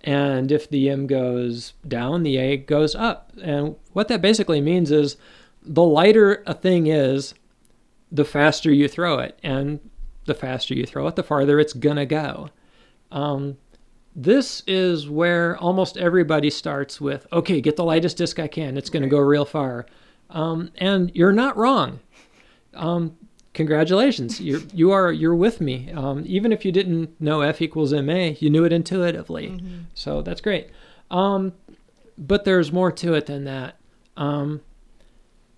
And 0.03 0.51
if 0.51 0.69
the 0.69 0.89
M 0.89 1.07
goes 1.07 1.73
down, 1.87 2.23
the 2.23 2.37
A 2.37 2.57
goes 2.57 2.95
up. 2.95 3.33
And 3.41 3.75
what 3.93 4.07
that 4.07 4.21
basically 4.21 4.61
means 4.61 4.91
is 4.91 5.17
the 5.61 5.83
lighter 5.83 6.43
a 6.47 6.53
thing 6.53 6.87
is, 6.87 7.33
the 8.11 8.25
faster 8.25 8.71
you 8.71 8.87
throw 8.87 9.19
it. 9.19 9.37
And 9.43 9.79
the 10.25 10.33
faster 10.33 10.73
you 10.73 10.85
throw 10.85 11.07
it, 11.07 11.15
the 11.15 11.23
farther 11.23 11.59
it's 11.59 11.73
going 11.73 11.97
to 11.97 12.05
go. 12.05 12.49
Um, 13.11 13.57
this 14.15 14.63
is 14.67 15.09
where 15.09 15.57
almost 15.57 15.97
everybody 15.97 16.49
starts 16.49 16.99
with 16.99 17.27
okay, 17.31 17.61
get 17.61 17.75
the 17.75 17.83
lightest 17.83 18.17
disc 18.17 18.39
I 18.39 18.47
can. 18.47 18.77
It's 18.77 18.89
going 18.89 19.03
to 19.03 19.09
go 19.09 19.19
real 19.19 19.45
far. 19.45 19.85
Um, 20.29 20.71
and 20.77 21.11
you're 21.15 21.31
not 21.31 21.57
wrong. 21.57 21.99
Um, 22.73 23.17
congratulations. 23.53 24.39
You're 24.39 24.61
you 24.73 24.91
are 24.91 25.11
you're 25.11 25.35
with 25.35 25.59
me. 25.59 25.91
Um, 25.91 26.23
even 26.25 26.51
if 26.51 26.63
you 26.65 26.71
didn't 26.71 27.19
know 27.19 27.41
f 27.41 27.61
equals 27.61 27.93
ma 27.93 28.31
you 28.39 28.49
knew 28.49 28.63
it 28.63 28.73
intuitively. 28.73 29.61
So 29.93 30.21
that's 30.21 30.41
great. 30.41 30.69
Um, 31.09 31.53
but 32.17 32.45
there's 32.45 32.71
more 32.71 32.91
to 32.91 33.13
it 33.15 33.25
than 33.25 33.45
that. 33.45 33.77
Um, 34.17 34.61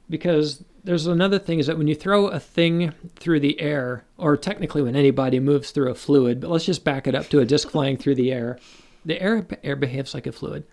because 0.09 0.63
there's 0.83 1.07
another 1.07 1.39
thing 1.39 1.59
is 1.59 1.67
that 1.67 1.77
when 1.77 1.87
you 1.87 1.95
throw 1.95 2.27
a 2.27 2.39
thing 2.39 2.93
through 3.15 3.39
the 3.39 3.59
air 3.59 4.03
or 4.17 4.35
technically 4.35 4.81
when 4.81 4.95
anybody 4.95 5.39
moves 5.39 5.71
through 5.71 5.89
a 5.89 5.95
fluid 5.95 6.41
but 6.41 6.49
let's 6.49 6.65
just 6.65 6.83
back 6.83 7.07
it 7.07 7.15
up 7.15 7.27
to 7.29 7.39
a 7.39 7.45
disc 7.45 7.69
flying 7.69 7.97
through 7.97 8.15
the 8.15 8.31
air 8.31 8.57
the 9.05 9.19
air 9.21 9.45
air 9.63 9.75
behaves 9.75 10.13
like 10.13 10.27
a 10.27 10.31
fluid. 10.31 10.63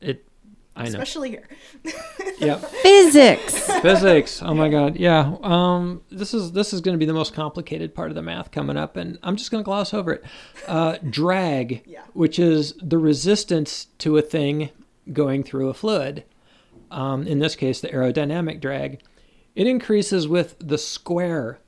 It 0.00 0.24
i 0.78 0.82
know. 0.84 0.88
Especially 0.88 1.30
here. 1.30 1.48
yeah 2.38 2.56
Physics. 2.56 3.66
physics. 3.80 4.42
Oh 4.42 4.54
my 4.54 4.68
god. 4.68 4.96
Yeah. 4.96 5.36
Um 5.42 6.02
this 6.10 6.32
is 6.32 6.52
this 6.52 6.72
is 6.72 6.80
going 6.80 6.94
to 6.94 6.98
be 6.98 7.04
the 7.06 7.12
most 7.12 7.34
complicated 7.34 7.94
part 7.94 8.10
of 8.10 8.14
the 8.14 8.22
math 8.22 8.50
coming 8.52 8.76
up 8.76 8.96
and 8.96 9.18
i'm 9.22 9.36
just 9.36 9.50
going 9.50 9.62
to 9.62 9.64
gloss 9.66 9.92
over 9.92 10.12
it. 10.12 10.24
Uh 10.66 10.96
drag 11.10 11.82
Yeah. 11.86 12.02
which 12.12 12.38
is 12.38 12.74
the 12.80 12.98
resistance 12.98 13.88
to 13.98 14.16
a 14.16 14.22
thing 14.22 14.70
going 15.12 15.42
through 15.42 15.68
a 15.68 15.74
fluid 15.74 16.24
um, 16.90 17.26
in 17.26 17.38
this 17.38 17.54
case 17.56 17.80
the 17.80 17.88
aerodynamic 17.88 18.60
drag 18.60 19.00
it 19.54 19.66
increases 19.66 20.28
with 20.28 20.54
the 20.60 20.78
square 20.78 21.58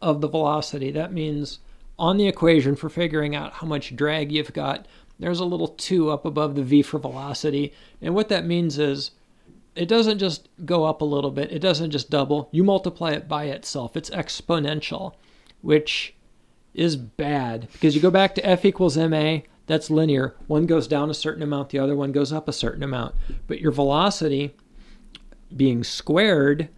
of 0.00 0.20
the 0.22 0.28
velocity. 0.28 0.90
That 0.90 1.12
means 1.12 1.58
on 1.98 2.16
the 2.16 2.26
equation 2.26 2.74
for 2.74 2.88
figuring 2.88 3.36
out 3.36 3.52
how 3.54 3.66
much 3.66 3.94
drag 3.94 4.32
you've 4.32 4.52
got 4.52 4.86
there's 5.18 5.40
a 5.40 5.44
little 5.44 5.68
2 5.68 6.10
up 6.10 6.24
above 6.24 6.54
the 6.54 6.62
v 6.62 6.82
for 6.82 6.98
velocity 6.98 7.72
and 8.02 8.14
what 8.14 8.28
that 8.28 8.44
means 8.44 8.78
is 8.78 9.12
it 9.74 9.88
doesn't 9.88 10.18
just 10.18 10.48
go 10.64 10.84
up 10.84 11.00
a 11.00 11.04
little 11.04 11.30
bit. 11.30 11.50
It 11.50 11.58
doesn't 11.58 11.90
just 11.90 12.10
double. 12.10 12.48
You 12.52 12.64
multiply 12.64 13.12
it 13.12 13.28
by 13.28 13.46
itself. 13.46 13.96
It's 13.96 14.10
exponential, 14.10 15.14
which 15.62 16.14
is 16.74 16.96
bad 16.96 17.68
because 17.72 17.94
you 17.94 18.00
go 18.00 18.10
back 18.10 18.34
to 18.34 18.46
F 18.46 18.64
equals 18.64 18.96
ma, 18.96 19.38
that's 19.66 19.90
linear. 19.90 20.34
One 20.46 20.66
goes 20.66 20.86
down 20.86 21.10
a 21.10 21.14
certain 21.14 21.42
amount, 21.42 21.70
the 21.70 21.78
other 21.78 21.96
one 21.96 22.12
goes 22.12 22.32
up 22.32 22.48
a 22.48 22.52
certain 22.52 22.82
amount. 22.82 23.14
But 23.46 23.60
your 23.60 23.72
velocity 23.72 24.54
being 25.54 25.84
squared 25.84 26.68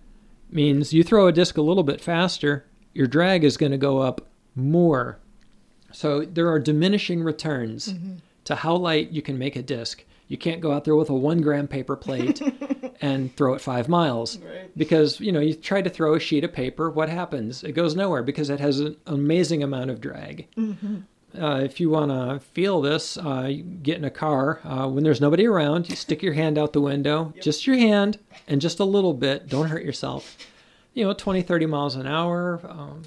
means 0.51 0.93
you 0.93 1.03
throw 1.03 1.26
a 1.26 1.32
disc 1.32 1.57
a 1.57 1.62
little 1.62 1.82
bit 1.82 2.01
faster, 2.01 2.66
your 2.95 3.07
drag 3.07 3.45
is 3.45 3.57
going 3.57 3.72
to 3.72 3.78
go 3.78 3.99
up 3.99 4.26
more. 4.55 5.18
So 5.93 6.24
there 6.24 6.49
are 6.49 6.59
diminishing 6.59 7.22
returns 7.22 7.93
mm-hmm. 7.93 8.16
To 8.47 8.55
how 8.57 8.75
light 8.77 9.11
you 9.11 9.23
can 9.23 9.39
make 9.39 9.55
a 9.57 9.63
disc. 9.63 10.05
You 10.29 10.37
can't 10.37 10.61
go 10.61 10.73
out 10.73 10.85
there 10.85 10.97
with 10.97 11.09
a 11.11 11.15
one 11.15 11.41
gram 11.41 11.69
paper 11.69 11.95
plate 11.95 12.43
and 13.01 13.35
throw 13.37 13.55
it 13.55 13.61
five 13.61 13.89
miles 13.89 14.39
Right. 14.39 14.71
because 14.77 15.21
you 15.21 15.31
know 15.31 15.39
you 15.39 15.55
try 15.55 15.83
to 15.83 15.91
throw 15.91 16.15
a 16.15 16.21
sheet 16.21 16.43
of 16.43 16.53
paper. 16.53 16.91
What 16.91 17.09
happens? 17.09 17.63
It 17.63 17.73
goes 17.73 17.95
nowhere 17.95 18.25
because 18.25 18.51
it 18.51 18.59
has 18.59 18.81
an 18.81 18.97
amazing 19.07 19.63
amount 19.63 19.91
of 19.91 20.01
drag. 20.01 20.49
Uh, 21.39 21.61
if 21.63 21.79
you 21.81 21.91
want 21.91 22.11
to 22.11 22.41
feel 22.55 22.81
this, 22.81 23.19
uh, 23.19 23.53
get 23.83 23.99
in 23.99 24.05
a 24.05 24.11
car 24.11 24.61
uh, 24.65 24.89
when 24.89 25.05
there's 25.05 25.21
nobody 25.21 25.47
around. 25.47 25.89
You 25.89 25.95
stick 25.95 26.23
your 26.23 26.33
hand 26.33 26.57
out 26.57 26.73
the 26.73 26.81
window, 26.81 27.35
just 27.43 27.67
your 27.67 27.77
hand, 27.77 28.19
and 28.49 28.61
just 28.61 28.81
a 28.81 28.85
little 28.85 29.13
bit. 29.13 29.47
Don't 29.49 29.69
hurt 29.69 29.85
yourself. 29.85 30.39
You 30.95 31.05
know, 31.05 31.13
20, 31.13 31.43
30 31.43 31.67
miles 31.67 31.95
an 31.95 32.07
hour, 32.07 32.61
um, 32.67 33.03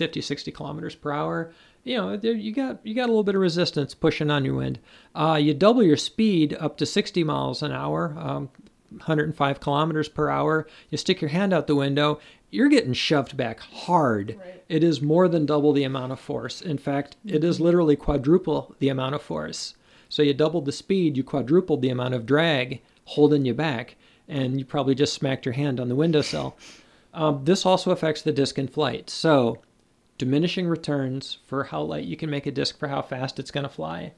50, 0.00 0.22
60 0.22 0.50
kilometers 0.52 0.94
per 0.94 1.12
hour. 1.12 1.52
You 1.84 1.98
know, 1.98 2.16
there, 2.16 2.32
you 2.32 2.54
got 2.54 2.78
you 2.82 2.94
got 2.94 3.04
a 3.04 3.12
little 3.12 3.22
bit 3.22 3.34
of 3.34 3.42
resistance 3.42 3.94
pushing 3.94 4.30
on 4.30 4.46
your 4.46 4.54
wind. 4.54 4.78
Uh, 5.14 5.38
you 5.38 5.52
double 5.52 5.82
your 5.82 5.98
speed 5.98 6.56
up 6.58 6.78
to 6.78 6.86
60 6.86 7.22
miles 7.22 7.62
an 7.62 7.70
hour, 7.70 8.16
um, 8.18 8.48
105 8.88 9.60
kilometers 9.60 10.08
per 10.08 10.30
hour. 10.30 10.66
You 10.88 10.96
stick 10.96 11.20
your 11.20 11.28
hand 11.28 11.52
out 11.52 11.66
the 11.66 11.74
window. 11.74 12.18
You're 12.48 12.70
getting 12.70 12.94
shoved 12.94 13.36
back 13.36 13.60
hard. 13.60 14.38
Right. 14.38 14.64
It 14.70 14.82
is 14.82 15.02
more 15.02 15.28
than 15.28 15.44
double 15.44 15.74
the 15.74 15.84
amount 15.84 16.12
of 16.12 16.18
force. 16.18 16.62
In 16.62 16.78
fact, 16.78 17.16
it 17.26 17.44
is 17.44 17.60
literally 17.60 17.94
quadruple 17.94 18.74
the 18.78 18.88
amount 18.88 19.14
of 19.14 19.20
force. 19.20 19.74
So 20.08 20.22
you 20.22 20.32
doubled 20.32 20.64
the 20.64 20.72
speed, 20.72 21.18
you 21.18 21.22
quadrupled 21.22 21.82
the 21.82 21.90
amount 21.90 22.14
of 22.14 22.24
drag 22.24 22.80
holding 23.04 23.44
you 23.44 23.52
back, 23.52 23.96
and 24.26 24.58
you 24.58 24.64
probably 24.64 24.94
just 24.94 25.12
smacked 25.12 25.44
your 25.44 25.52
hand 25.52 25.78
on 25.78 25.90
the 25.90 25.94
windowsill. 25.94 26.56
Um, 27.12 27.44
this 27.44 27.66
also 27.66 27.90
affects 27.90 28.22
the 28.22 28.32
disc 28.32 28.58
in 28.58 28.68
flight. 28.68 29.10
So, 29.10 29.58
diminishing 30.20 30.68
returns 30.68 31.38
for 31.46 31.64
how 31.64 31.80
light 31.80 32.04
you 32.04 32.14
can 32.14 32.28
make 32.28 32.46
a 32.46 32.50
disc 32.50 32.78
for 32.78 32.88
how 32.88 33.00
fast 33.00 33.38
it's 33.38 33.50
going 33.50 33.64
to 33.64 33.70
fly. 33.70 34.12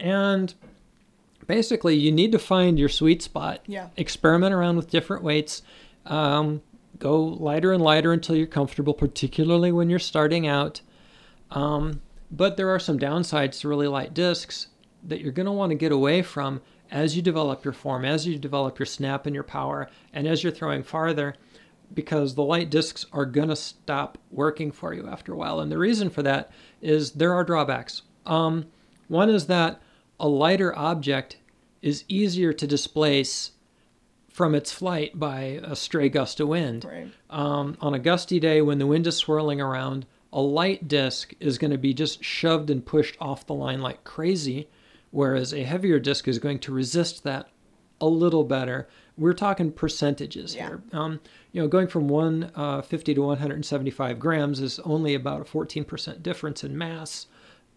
And 0.00 0.54
basically, 1.46 1.94
you 1.94 2.10
need 2.10 2.32
to 2.32 2.38
find 2.38 2.78
your 2.78 2.88
sweet 2.88 3.20
spot. 3.20 3.60
Yeah. 3.66 3.90
Experiment 3.98 4.54
around 4.54 4.76
with 4.76 4.88
different 4.88 5.22
weights. 5.22 5.60
Um, 6.06 6.62
go 6.98 7.22
lighter 7.22 7.74
and 7.74 7.82
lighter 7.82 8.14
until 8.14 8.34
you're 8.34 8.46
comfortable, 8.46 8.94
particularly 8.94 9.72
when 9.72 9.90
you're 9.90 9.98
starting 9.98 10.46
out. 10.46 10.80
Um, 11.50 12.00
but 12.30 12.56
there 12.56 12.70
are 12.70 12.78
some 12.78 12.98
downsides 12.98 13.60
to 13.60 13.68
really 13.68 13.88
light 13.88 14.14
discs 14.14 14.68
that 15.04 15.20
you're 15.20 15.32
going 15.32 15.44
to 15.44 15.52
want 15.52 15.68
to 15.68 15.76
get 15.76 15.92
away 15.92 16.22
from 16.22 16.62
as 16.90 17.14
you 17.14 17.20
develop 17.20 17.62
your 17.62 17.74
form, 17.74 18.06
as 18.06 18.26
you 18.26 18.38
develop 18.38 18.78
your 18.78 18.86
snap 18.86 19.26
and 19.26 19.34
your 19.34 19.44
power, 19.44 19.90
and 20.14 20.26
as 20.26 20.42
you're 20.42 20.52
throwing 20.52 20.82
farther, 20.82 21.34
because 21.94 22.34
the 22.34 22.42
light 22.42 22.70
discs 22.70 23.06
are 23.12 23.26
going 23.26 23.48
to 23.48 23.56
stop 23.56 24.18
working 24.30 24.70
for 24.72 24.92
you 24.92 25.08
after 25.08 25.32
a 25.32 25.36
while. 25.36 25.60
And 25.60 25.70
the 25.70 25.78
reason 25.78 26.10
for 26.10 26.22
that 26.22 26.50
is 26.82 27.12
there 27.12 27.32
are 27.32 27.44
drawbacks. 27.44 28.02
Um, 28.24 28.66
one 29.08 29.30
is 29.30 29.46
that 29.46 29.80
a 30.18 30.28
lighter 30.28 30.76
object 30.76 31.38
is 31.82 32.04
easier 32.08 32.52
to 32.52 32.66
displace 32.66 33.52
from 34.28 34.54
its 34.54 34.70
flight 34.72 35.18
by 35.18 35.60
a 35.64 35.74
stray 35.74 36.08
gust 36.08 36.40
of 36.40 36.48
wind. 36.48 36.84
Right. 36.84 37.08
Um, 37.30 37.76
on 37.80 37.94
a 37.94 37.98
gusty 37.98 38.38
day 38.38 38.60
when 38.60 38.78
the 38.78 38.86
wind 38.86 39.06
is 39.06 39.16
swirling 39.16 39.60
around, 39.60 40.04
a 40.32 40.40
light 40.40 40.88
disc 40.88 41.32
is 41.40 41.56
going 41.56 41.70
to 41.70 41.78
be 41.78 41.94
just 41.94 42.22
shoved 42.22 42.68
and 42.68 42.84
pushed 42.84 43.16
off 43.20 43.46
the 43.46 43.54
line 43.54 43.80
like 43.80 44.04
crazy, 44.04 44.68
whereas 45.10 45.54
a 45.54 45.62
heavier 45.62 45.98
disc 45.98 46.28
is 46.28 46.38
going 46.38 46.58
to 46.58 46.72
resist 46.72 47.24
that 47.24 47.48
a 48.00 48.06
little 48.06 48.44
better. 48.44 48.88
We're 49.18 49.32
talking 49.32 49.72
percentages 49.72 50.54
Yeah. 50.54 50.68
here. 50.68 50.82
Um, 50.92 51.20
you 51.52 51.62
know, 51.62 51.68
going 51.68 51.86
from 51.88 52.08
150 52.08 53.14
to 53.14 53.22
175 53.22 54.18
grams 54.18 54.60
is 54.60 54.78
only 54.80 55.14
about 55.14 55.40
a 55.40 55.44
14% 55.44 56.22
difference 56.22 56.62
in 56.64 56.76
mass, 56.76 57.26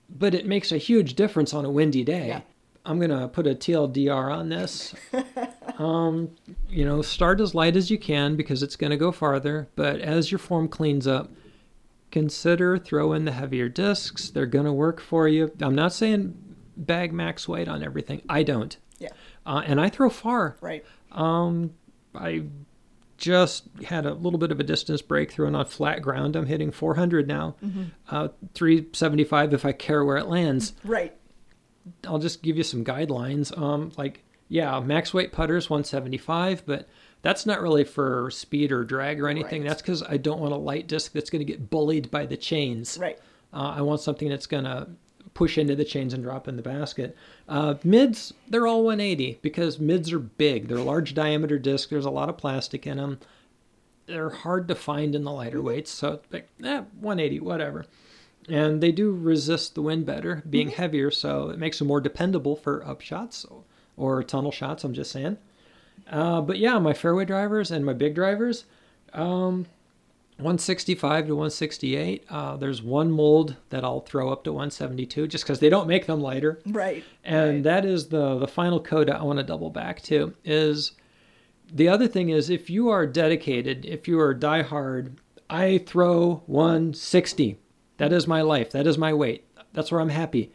but 0.10 0.34
it 0.34 0.46
makes 0.46 0.72
a 0.72 0.78
huge 0.78 1.16
difference 1.16 1.54
on 1.54 1.64
a 1.66 1.70
windy 1.70 2.04
day. 2.04 2.28
Yeah. 2.28 2.42
I'm 2.86 2.98
going 2.98 3.12
to 3.12 3.28
put 3.28 3.46
a 3.46 3.54
TLDR 3.56 4.32
on 4.36 4.50
this. 4.50 4.96
um, 5.78 6.30
you 6.70 6.84
know, 6.86 7.02
start 7.02 7.40
as 7.40 7.54
light 7.54 7.76
as 7.76 7.92
you 7.92 7.98
can 8.00 8.36
because 8.36 8.64
it's 8.64 8.76
going 8.76 8.92
to 8.92 8.98
go 8.98 9.12
farther, 9.12 9.68
but 9.76 10.00
as 10.00 10.32
your 10.32 10.40
form 10.40 10.68
cleans 10.68 11.06
up, 11.08 11.30
consider 12.12 12.78
throwing 12.78 13.26
the 13.26 13.32
heavier 13.34 13.70
discs. 13.70 14.30
They're 14.30 14.46
going 14.46 14.66
to 14.66 14.74
work 14.74 15.00
for 15.00 15.28
you. 15.28 15.52
I'm 15.62 15.76
not 15.76 15.94
saying 15.94 16.36
bag 16.76 17.14
max 17.14 17.48
weight 17.48 17.68
on 17.68 17.84
everything. 17.84 18.22
I 18.28 18.44
don't. 18.44 18.76
Yeah. 18.98 19.10
Uh, 19.46 19.62
and 19.66 19.80
I 19.80 19.90
throw 19.90 20.10
far. 20.10 20.58
Right. 20.62 20.84
Um, 21.12 21.74
I 22.16 22.44
just 23.18 23.66
had 23.86 24.06
a 24.06 24.14
little 24.14 24.40
bit 24.40 24.52
of 24.52 24.60
a 24.60 24.64
distance 24.64 25.02
breakthrough, 25.02 25.48
and 25.48 25.56
on 25.56 25.66
flat 25.66 26.02
ground, 26.02 26.36
I'm 26.36 26.46
hitting 26.46 26.72
400 26.72 27.28
now. 27.28 27.56
Uh, 28.10 28.30
375 28.54 29.54
if 29.54 29.66
I 29.66 29.72
care 29.72 30.04
where 30.04 30.18
it 30.18 30.28
lands. 30.28 30.74
Right. 30.84 31.16
I'll 32.08 32.20
just 32.20 32.42
give 32.42 32.58
you 32.58 32.64
some 32.64 32.84
guidelines. 32.84 33.56
Um, 33.58 33.92
like, 33.98 34.24
yeah, 34.48 34.80
max 34.80 35.14
weight 35.14 35.32
putters 35.32 35.70
175, 35.70 36.66
but 36.66 36.88
that's 37.22 37.46
not 37.46 37.62
really 37.62 37.84
for 37.84 38.32
speed 38.32 38.72
or 38.72 38.84
drag 38.84 39.20
or 39.20 39.28
anything. 39.28 39.62
Right. 39.62 39.70
That's 39.70 39.82
because 39.82 40.04
I 40.04 40.18
don't 40.18 40.40
want 40.40 40.54
a 40.54 40.58
light 40.58 40.88
disc 40.88 41.12
that's 41.12 41.30
going 41.30 41.46
to 41.46 41.52
get 41.52 41.70
bullied 41.70 42.10
by 42.10 42.26
the 42.26 42.38
chains. 42.38 42.98
Right. 43.00 43.20
Uh, 43.54 43.74
I 43.78 43.82
want 43.82 44.02
something 44.02 44.30
that's 44.30 44.48
going 44.48 44.64
to 44.64 44.88
push 45.34 45.58
into 45.58 45.76
the 45.76 45.86
chains 45.86 46.14
and 46.14 46.24
drop 46.24 46.48
in 46.48 46.56
the 46.56 46.62
basket. 46.62 47.16
Uh, 47.48 47.76
mids, 47.84 48.34
they're 48.48 48.68
all 48.68 48.84
180 48.84 49.40
because 49.42 49.80
mids 49.80 50.12
are 50.12 50.20
big. 50.20 50.68
They're 50.68 50.80
large 50.80 51.14
diameter 51.14 51.58
discs. 51.58 51.90
There's 51.90 52.06
a 52.06 52.10
lot 52.10 52.30
of 52.30 52.38
plastic 52.38 52.86
in 52.86 52.98
them. 52.98 53.20
They're 54.06 54.30
hard 54.30 54.68
to 54.68 54.76
find 54.76 55.14
in 55.14 55.24
the 55.24 55.32
lighter 55.32 55.62
weights, 55.62 55.92
so 55.92 56.20
like, 56.32 56.50
eh, 56.64 56.84
180, 57.00 57.40
whatever. 57.40 57.86
And 58.48 58.82
they 58.82 58.92
do 58.92 59.12
resist 59.12 59.76
the 59.76 59.84
wind 59.84 60.06
better, 60.06 60.42
being 60.50 60.70
heavier, 60.70 61.12
so 61.12 61.50
it 61.50 61.60
makes 61.60 61.78
them 61.78 61.88
more 61.88 62.02
dependable 62.02 62.56
for 62.56 62.86
up 62.86 63.02
shots 63.02 63.46
or 63.96 64.24
tunnel 64.24 64.52
shots. 64.52 64.84
I'm 64.84 64.94
just 64.94 65.12
saying. 65.12 65.38
Uh, 66.10 66.42
but 66.42 66.58
yeah, 66.58 66.80
my 66.80 66.94
fairway 66.94 67.26
drivers 67.26 67.70
and 67.70 67.86
my 67.86 67.94
big 67.94 68.16
drivers, 68.16 68.66
um, 69.14 69.68
165 70.40 71.28
to 71.28 71.36
168. 71.36 72.26
Uh, 72.30 72.56
there's 72.56 72.82
one 72.82 73.12
mold 73.12 73.58
that 73.70 73.84
I'll 73.84 74.00
throw 74.00 74.32
up 74.32 74.46
to 74.46 74.54
172 74.54 75.28
just 75.28 75.44
because 75.44 75.60
they 75.60 75.70
don't 75.70 75.88
make 75.88 76.06
them 76.06 76.22
lighter. 76.22 76.62
Right. 76.66 77.04
And 77.26 77.56
right. 77.56 77.64
that 77.64 77.86
is 77.86 78.08
the 78.08 78.40
the 78.40 78.48
final 78.48 78.80
code 78.80 79.10
I 79.10 79.22
want 79.24 79.40
to 79.40 79.44
double 79.44 79.70
back 79.70 80.02
to 80.04 80.34
is 80.46 80.94
the 81.72 81.90
other 81.90 82.08
thing 82.08 82.30
is 82.30 82.50
if 82.50 82.70
you 82.70 82.90
are 82.90 83.06
dedicated, 83.06 83.86
if 83.86 84.08
you 84.08 84.20
are 84.20 84.34
diehard, 84.34 85.18
I 85.50 85.80
throw 85.80 86.44
160. 86.46 87.58
That 87.98 88.14
is 88.14 88.26
my 88.26 88.42
life. 88.42 88.72
That 88.72 88.88
is 88.88 88.98
my 88.98 89.14
weight. 89.14 89.46
That's 89.74 89.92
where 89.92 90.00
I'm 90.00 90.10
happy. 90.10 90.54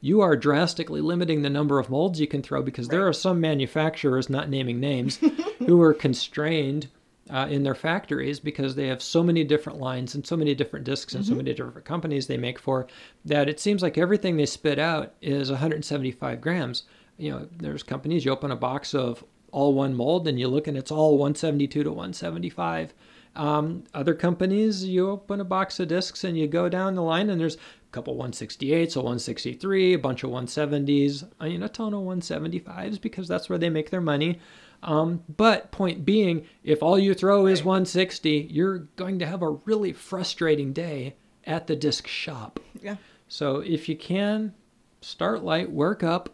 You 0.00 0.22
are 0.22 0.34
drastically 0.34 1.00
limiting 1.00 1.42
the 1.42 1.50
number 1.50 1.78
of 1.78 1.90
molds 1.90 2.20
you 2.20 2.26
can 2.26 2.42
throw 2.42 2.62
because 2.62 2.88
right. 2.88 2.96
there 2.96 3.06
are 3.06 3.12
some 3.12 3.40
manufacturers, 3.40 4.28
not 4.28 4.48
naming 4.48 4.80
names, 4.80 5.20
who 5.58 5.80
are 5.82 5.94
constrained 5.94 6.88
uh, 7.30 7.46
in 7.48 7.62
their 7.62 7.74
factories 7.74 8.40
because 8.40 8.74
they 8.74 8.86
have 8.86 9.02
so 9.02 9.22
many 9.22 9.44
different 9.44 9.78
lines 9.78 10.14
and 10.14 10.26
so 10.26 10.36
many 10.36 10.54
different 10.54 10.84
discs 10.84 11.14
and 11.14 11.24
mm-hmm. 11.24 11.32
so 11.32 11.36
many 11.36 11.54
different 11.54 11.84
companies 11.84 12.26
they 12.26 12.36
make 12.36 12.58
for 12.58 12.86
that 13.24 13.48
it 13.48 13.60
seems 13.60 13.82
like 13.82 13.96
everything 13.96 14.36
they 14.36 14.46
spit 14.46 14.78
out 14.78 15.14
is 15.22 15.50
175 15.50 16.40
grams. 16.40 16.84
You 17.16 17.30
know, 17.32 17.48
there's 17.56 17.82
companies 17.82 18.24
you 18.24 18.32
open 18.32 18.50
a 18.50 18.56
box 18.56 18.94
of 18.94 19.24
all 19.52 19.74
one 19.74 19.94
mold 19.94 20.26
and 20.28 20.38
you 20.38 20.48
look 20.48 20.66
and 20.66 20.76
it's 20.76 20.90
all 20.90 21.12
172 21.18 21.82
to 21.82 21.90
175. 21.90 22.94
Um, 23.36 23.84
other 23.94 24.14
companies, 24.14 24.84
you 24.84 25.08
open 25.08 25.40
a 25.40 25.44
box 25.44 25.78
of 25.78 25.88
discs 25.88 26.24
and 26.24 26.36
you 26.36 26.48
go 26.48 26.68
down 26.68 26.94
the 26.94 27.02
line 27.02 27.30
and 27.30 27.40
there's 27.40 27.56
a 27.56 27.58
couple 27.92 28.16
168s, 28.16 28.96
a 28.96 29.00
163, 29.00 29.94
a 29.94 29.98
bunch 29.98 30.24
of 30.24 30.30
170s, 30.30 31.28
I 31.38 31.48
mean, 31.48 31.62
a 31.62 31.68
ton 31.68 31.94
of 31.94 32.00
175s 32.00 33.00
because 33.00 33.28
that's 33.28 33.48
where 33.48 33.58
they 33.58 33.70
make 33.70 33.90
their 33.90 34.00
money. 34.00 34.40
Um, 34.82 35.22
but 35.36 35.70
point 35.70 36.04
being, 36.04 36.46
if 36.64 36.82
all 36.82 36.98
you 36.98 37.14
throw 37.14 37.46
is 37.46 37.62
160, 37.62 38.48
you're 38.50 38.78
going 38.96 39.18
to 39.18 39.26
have 39.26 39.42
a 39.42 39.50
really 39.50 39.92
frustrating 39.92 40.72
day 40.72 41.16
at 41.44 41.66
the 41.66 41.76
disc 41.76 42.06
shop. 42.06 42.60
Yeah. 42.80 42.96
So 43.28 43.56
if 43.60 43.88
you 43.88 43.96
can, 43.96 44.54
start 45.00 45.44
light, 45.44 45.70
work 45.70 46.02
up, 46.02 46.30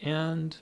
and 0.00 0.56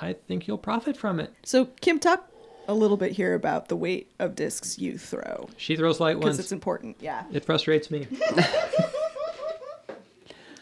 I 0.00 0.14
think 0.14 0.46
you'll 0.48 0.58
profit 0.58 0.96
from 0.96 1.20
it. 1.20 1.32
So 1.44 1.66
Kim, 1.80 1.98
talk 1.98 2.30
a 2.68 2.74
little 2.74 2.96
bit 2.96 3.12
here 3.12 3.34
about 3.34 3.68
the 3.68 3.76
weight 3.76 4.10
of 4.18 4.34
discs 4.34 4.78
you 4.78 4.98
throw. 4.98 5.48
She 5.56 5.76
throws 5.76 6.00
light 6.00 6.16
ones. 6.16 6.24
Because 6.24 6.38
it's 6.38 6.52
important, 6.52 6.96
yeah. 7.00 7.24
It 7.32 7.44
frustrates 7.44 7.90
me. 7.90 8.06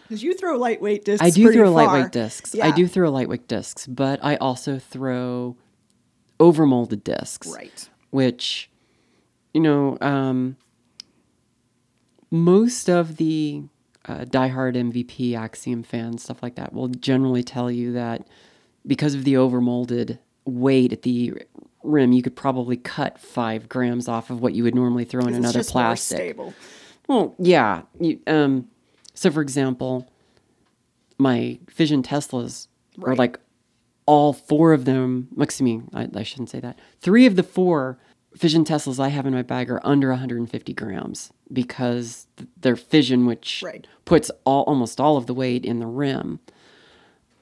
Because 0.07 0.23
you 0.23 0.35
throw 0.35 0.59
lightweight 0.59 1.07
discs. 1.07 1.27
I 1.27 1.31
do 1.31 1.51
throw 1.51 1.73
far. 1.73 1.87
lightweight 1.87 2.13
discs. 2.13 2.55
Yeah. 2.55 2.67
I 2.67 2.73
do 2.73 2.87
throw 2.87 3.11
lightweight 3.11 3.49
discs, 3.49 3.87
but 3.87 4.23
I 4.23 4.37
also 4.37 4.79
throw 4.79 5.57
overmolded 6.45 7.05
discs. 7.05 7.49
Right. 7.49 7.89
Which, 8.11 8.71
you 9.53 9.61
know, 9.61 9.99
um, 10.01 10.57
most 12.31 12.89
of 12.89 13.17
the 13.17 13.63
uh, 14.07 14.25
diehard 14.25 14.77
MVP 14.77 15.35
Axiom 15.37 15.83
fans, 15.83 16.23
stuff 16.23 16.43
like 16.43 16.57
that, 16.57 16.73
will 16.73 16.89
generally 16.89 17.43
tell 17.43 17.71
you 17.71 17.93
that 17.93 18.27
because 18.87 19.15
of 19.15 19.25
the 19.25 19.35
overmolded 19.35 20.19
weight 20.45 20.93
at 20.93 21.03
the 21.03 21.35
rim, 21.83 22.13
you 22.13 22.23
could 22.23 22.37
probably 22.37 22.77
cut 22.77 23.19
five 23.19 23.69
grams 23.69 24.09
off 24.09 24.31
of 24.31 24.41
what 24.41 24.55
you 24.55 24.63
would 24.65 24.75
normally 24.75 25.05
throw 25.05 25.25
in 25.27 25.35
another 25.35 25.65
plastic. 25.65 26.39
Well, 27.09 27.35
yeah. 27.39 27.83
You, 27.99 28.21
um, 28.27 28.69
so, 29.15 29.31
for 29.31 29.41
example, 29.41 30.11
my 31.19 31.59
Fission 31.69 32.03
Teslas 32.03 32.69
right. 32.99 33.13
are 33.13 33.17
like 33.17 33.39
all 34.07 34.33
four 34.33 34.73
of 34.73 34.85
them. 34.85 35.29
Excuse 35.39 35.63
me, 35.63 35.83
I, 35.93 36.09
I 36.15 36.23
shouldn't 36.23 36.51
say 36.51 36.61
that. 36.61 36.79
Three 37.01 37.27
of 37.27 37.37
the 37.37 37.43
four 37.43 37.99
Fission 38.37 38.65
Teslas 38.65 38.99
I 38.99 39.09
have 39.09 39.27
in 39.27 39.33
my 39.33 39.43
bag 39.43 39.71
are 39.71 39.81
under 39.85 40.09
150 40.11 40.73
grams 40.75 41.33
because 41.53 42.27
they're 42.61 42.75
fission, 42.75 43.27
which 43.27 43.63
right. 43.65 43.87
puts 44.05 44.31
all 44.45 44.65
almost 44.65 45.01
all 45.01 45.17
of 45.17 45.27
the 45.27 45.35
weight 45.35 45.65
in 45.65 45.79
the 45.79 45.87
rim. 45.87 46.41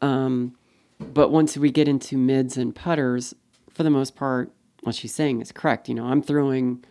Um, 0.03 0.55
but 0.99 1.31
once 1.31 1.57
we 1.57 1.71
get 1.71 1.89
into 1.89 2.19
mids 2.19 2.59
and 2.59 2.75
putters, 2.75 3.35
for 3.71 3.85
the 3.85 3.91
most 3.91 4.15
part, 4.15 4.53
what 4.83 4.95
she's 4.95 5.15
saying 5.15 5.41
is 5.41 5.51
correct. 5.51 5.89
You 5.89 5.95
know, 5.95 6.05
I'm 6.05 6.23
throwing 6.23 6.85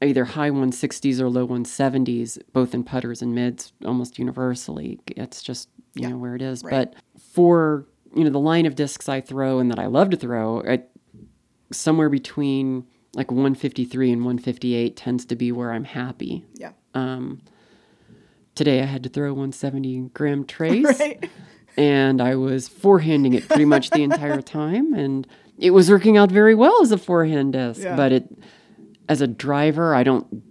either 0.00 0.24
high 0.24 0.50
160s 0.50 1.20
or 1.20 1.28
low 1.28 1.46
170s, 1.46 2.38
both 2.52 2.72
in 2.72 2.84
putters 2.84 3.20
and 3.20 3.34
mids, 3.34 3.72
almost 3.84 4.18
universally. 4.18 4.98
It's 5.08 5.42
just 5.42 5.68
you 5.94 6.02
yeah. 6.02 6.08
know 6.10 6.16
where 6.16 6.34
it 6.34 6.42
is. 6.42 6.64
Right. 6.64 6.70
But 6.70 6.94
for 7.20 7.84
you 8.14 8.24
know 8.24 8.30
the 8.30 8.38
line 8.40 8.66
of 8.66 8.74
discs 8.74 9.08
I 9.08 9.20
throw 9.20 9.58
and 9.58 9.70
that 9.70 9.78
I 9.78 9.86
love 9.86 10.10
to 10.10 10.16
throw, 10.16 10.60
it, 10.60 10.90
somewhere 11.72 12.08
between 12.08 12.86
like 13.14 13.30
153 13.30 14.12
and 14.12 14.20
158 14.22 14.96
tends 14.96 15.24
to 15.26 15.36
be 15.36 15.52
where 15.52 15.72
I'm 15.72 15.84
happy. 15.84 16.44
Yeah. 16.54 16.72
Um, 16.94 17.40
today 18.54 18.82
I 18.82 18.84
had 18.86 19.02
to 19.04 19.08
throw 19.08 19.30
170 19.32 20.10
gram 20.14 20.44
trace. 20.46 20.84
right. 21.00 21.30
And 21.76 22.20
I 22.20 22.34
was 22.34 22.68
forehanding 22.68 23.34
it 23.34 23.46
pretty 23.46 23.64
much 23.64 23.90
the 23.90 24.02
entire 24.02 24.42
time, 24.42 24.92
and 24.92 25.26
it 25.56 25.70
was 25.70 25.88
working 25.88 26.16
out 26.16 26.30
very 26.30 26.54
well 26.54 26.82
as 26.82 26.90
a 26.90 26.98
forehand 26.98 27.52
disc. 27.52 27.80
Yeah. 27.80 27.94
But 27.96 28.12
it, 28.12 28.38
as 29.08 29.20
a 29.20 29.28
driver, 29.28 29.94
I 29.94 30.02
don't 30.02 30.42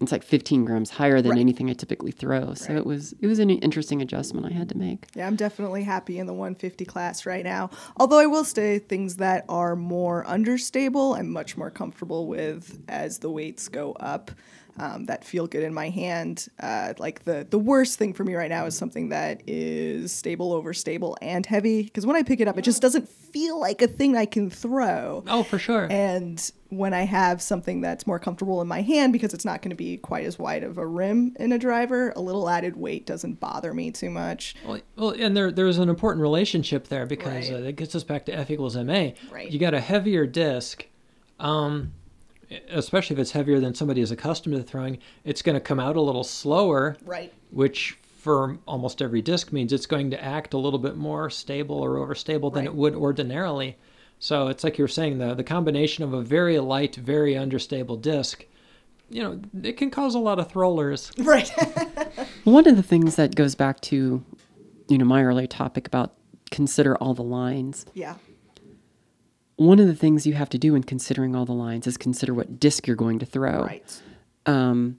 it's 0.00 0.12
like 0.12 0.22
15 0.22 0.64
grams 0.64 0.90
higher 0.90 1.20
than 1.22 1.32
right. 1.32 1.40
anything 1.40 1.70
I 1.70 1.72
typically 1.72 2.10
throw. 2.10 2.54
So 2.54 2.68
right. 2.68 2.78
it 2.78 2.86
was 2.86 3.14
it 3.20 3.26
was 3.26 3.38
an 3.38 3.50
interesting 3.50 4.02
adjustment 4.02 4.46
I 4.46 4.52
had 4.52 4.68
to 4.70 4.76
make. 4.76 5.06
Yeah, 5.14 5.26
I'm 5.26 5.36
definitely 5.36 5.84
happy 5.84 6.18
in 6.18 6.26
the 6.26 6.32
150 6.32 6.84
class 6.84 7.26
right 7.26 7.44
now. 7.44 7.70
Although 7.96 8.18
I 8.18 8.26
will 8.26 8.44
say 8.44 8.78
things 8.78 9.16
that 9.16 9.44
are 9.48 9.76
more 9.76 10.26
understable, 10.26 11.14
I'm 11.14 11.30
much 11.30 11.56
more 11.56 11.70
comfortable 11.70 12.26
with 12.26 12.82
as 12.88 13.18
the 13.18 13.30
weights 13.30 13.68
go 13.68 13.92
up 13.92 14.30
um, 14.78 15.06
that 15.06 15.24
feel 15.24 15.46
good 15.46 15.62
in 15.62 15.72
my 15.72 15.88
hand. 15.88 16.48
Uh, 16.60 16.94
like 16.98 17.24
the 17.24 17.46
the 17.48 17.58
worst 17.58 17.98
thing 17.98 18.12
for 18.12 18.24
me 18.24 18.34
right 18.34 18.50
now 18.50 18.66
is 18.66 18.76
something 18.76 19.08
that 19.10 19.42
is 19.46 20.12
stable 20.12 20.52
over 20.52 20.72
stable 20.72 21.16
and 21.22 21.46
heavy 21.46 21.82
because 21.82 22.06
when 22.06 22.16
I 22.16 22.22
pick 22.22 22.40
it 22.40 22.48
up, 22.48 22.58
it 22.58 22.62
just 22.62 22.82
doesn't 22.82 23.08
feel 23.08 23.58
like 23.60 23.82
a 23.82 23.88
thing 23.88 24.16
I 24.16 24.26
can 24.26 24.50
throw. 24.50 25.24
Oh, 25.28 25.42
for 25.42 25.58
sure. 25.58 25.88
And 25.90 26.50
when 26.68 26.92
I 26.92 27.02
have 27.02 27.40
something 27.40 27.80
that's 27.80 28.06
more 28.06 28.18
comfortable 28.18 28.60
in 28.60 28.68
my 28.68 28.82
hand 28.82 29.12
because 29.12 29.32
it's 29.32 29.44
not 29.44 29.62
going 29.62 29.70
to 29.70 29.76
be 29.76 29.96
quite 29.96 30.24
as 30.24 30.38
wide 30.38 30.62
of 30.62 30.78
a 30.78 30.86
rim 30.86 31.36
in 31.38 31.52
a 31.52 31.58
driver, 31.58 32.12
a 32.16 32.20
little 32.20 32.48
added 32.48 32.76
weight 32.76 33.06
doesn't 33.06 33.40
bother 33.40 33.72
me 33.72 33.90
too 33.90 34.10
much. 34.10 34.56
Well, 34.64 34.80
well 34.96 35.10
and 35.10 35.36
there 35.36 35.50
there's 35.50 35.78
an 35.78 35.88
important 35.88 36.22
relationship 36.22 36.88
there 36.88 37.06
because 37.06 37.50
right. 37.50 37.62
uh, 37.62 37.68
it 37.68 37.76
gets 37.76 37.94
us 37.94 38.04
back 38.04 38.26
to 38.26 38.34
F 38.34 38.50
equals 38.50 38.76
ma. 38.76 39.10
Right. 39.30 39.50
You 39.50 39.58
got 39.58 39.74
a 39.74 39.80
heavier 39.80 40.26
disc. 40.26 40.86
Um, 41.38 41.92
especially 42.70 43.14
if 43.14 43.20
it's 43.20 43.32
heavier 43.32 43.60
than 43.60 43.74
somebody 43.74 44.00
is 44.00 44.10
accustomed 44.10 44.56
to 44.56 44.62
throwing, 44.62 44.98
it's 45.24 45.42
going 45.42 45.54
to 45.54 45.60
come 45.60 45.80
out 45.80 45.96
a 45.96 46.00
little 46.00 46.24
slower. 46.24 46.96
Right. 47.04 47.32
Which 47.50 47.98
for 48.18 48.58
almost 48.66 49.00
every 49.02 49.22
disc 49.22 49.52
means 49.52 49.72
it's 49.72 49.86
going 49.86 50.10
to 50.10 50.22
act 50.22 50.54
a 50.54 50.58
little 50.58 50.78
bit 50.78 50.96
more 50.96 51.30
stable 51.30 51.76
or 51.76 51.96
overstable 51.96 52.52
than 52.52 52.64
right. 52.64 52.66
it 52.66 52.74
would 52.74 52.94
ordinarily. 52.94 53.76
So 54.18 54.48
it's 54.48 54.64
like 54.64 54.78
you 54.78 54.84
were 54.84 54.88
saying 54.88 55.18
the 55.18 55.34
the 55.34 55.44
combination 55.44 56.02
of 56.02 56.12
a 56.12 56.22
very 56.22 56.58
light, 56.58 56.96
very 56.96 57.36
understable 57.36 57.96
disc, 57.96 58.44
you 59.10 59.22
know, 59.22 59.40
it 59.62 59.76
can 59.76 59.90
cause 59.90 60.14
a 60.14 60.18
lot 60.18 60.38
of 60.38 60.50
throwlers. 60.50 61.12
Right. 61.18 61.48
One 62.44 62.66
of 62.66 62.76
the 62.76 62.82
things 62.82 63.16
that 63.16 63.34
goes 63.36 63.54
back 63.54 63.80
to, 63.82 64.24
you 64.88 64.98
know, 64.98 65.04
my 65.04 65.22
earlier 65.22 65.46
topic 65.46 65.86
about 65.86 66.14
consider 66.50 66.96
all 66.96 67.14
the 67.14 67.22
lines. 67.22 67.86
Yeah 67.94 68.14
one 69.56 69.78
of 69.78 69.86
the 69.86 69.94
things 69.94 70.26
you 70.26 70.34
have 70.34 70.50
to 70.50 70.58
do 70.58 70.74
in 70.74 70.82
considering 70.82 71.34
all 71.34 71.44
the 71.44 71.52
lines 71.52 71.86
is 71.86 71.96
consider 71.96 72.34
what 72.34 72.60
disc 72.60 72.86
you're 72.86 72.96
going 72.96 73.18
to 73.18 73.26
throw. 73.26 73.64
Right. 73.64 74.02
Um, 74.44 74.98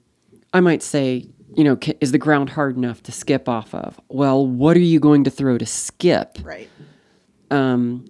I 0.52 0.60
might 0.60 0.82
say, 0.82 1.28
you 1.54 1.64
know, 1.64 1.78
is 2.00 2.12
the 2.12 2.18
ground 2.18 2.50
hard 2.50 2.76
enough 2.76 3.02
to 3.04 3.12
skip 3.12 3.48
off 3.48 3.74
of? 3.74 4.00
Well, 4.08 4.46
what 4.46 4.76
are 4.76 4.80
you 4.80 5.00
going 5.00 5.24
to 5.24 5.30
throw 5.30 5.58
to 5.58 5.66
skip? 5.66 6.38
Right. 6.42 6.68
Um, 7.50 8.06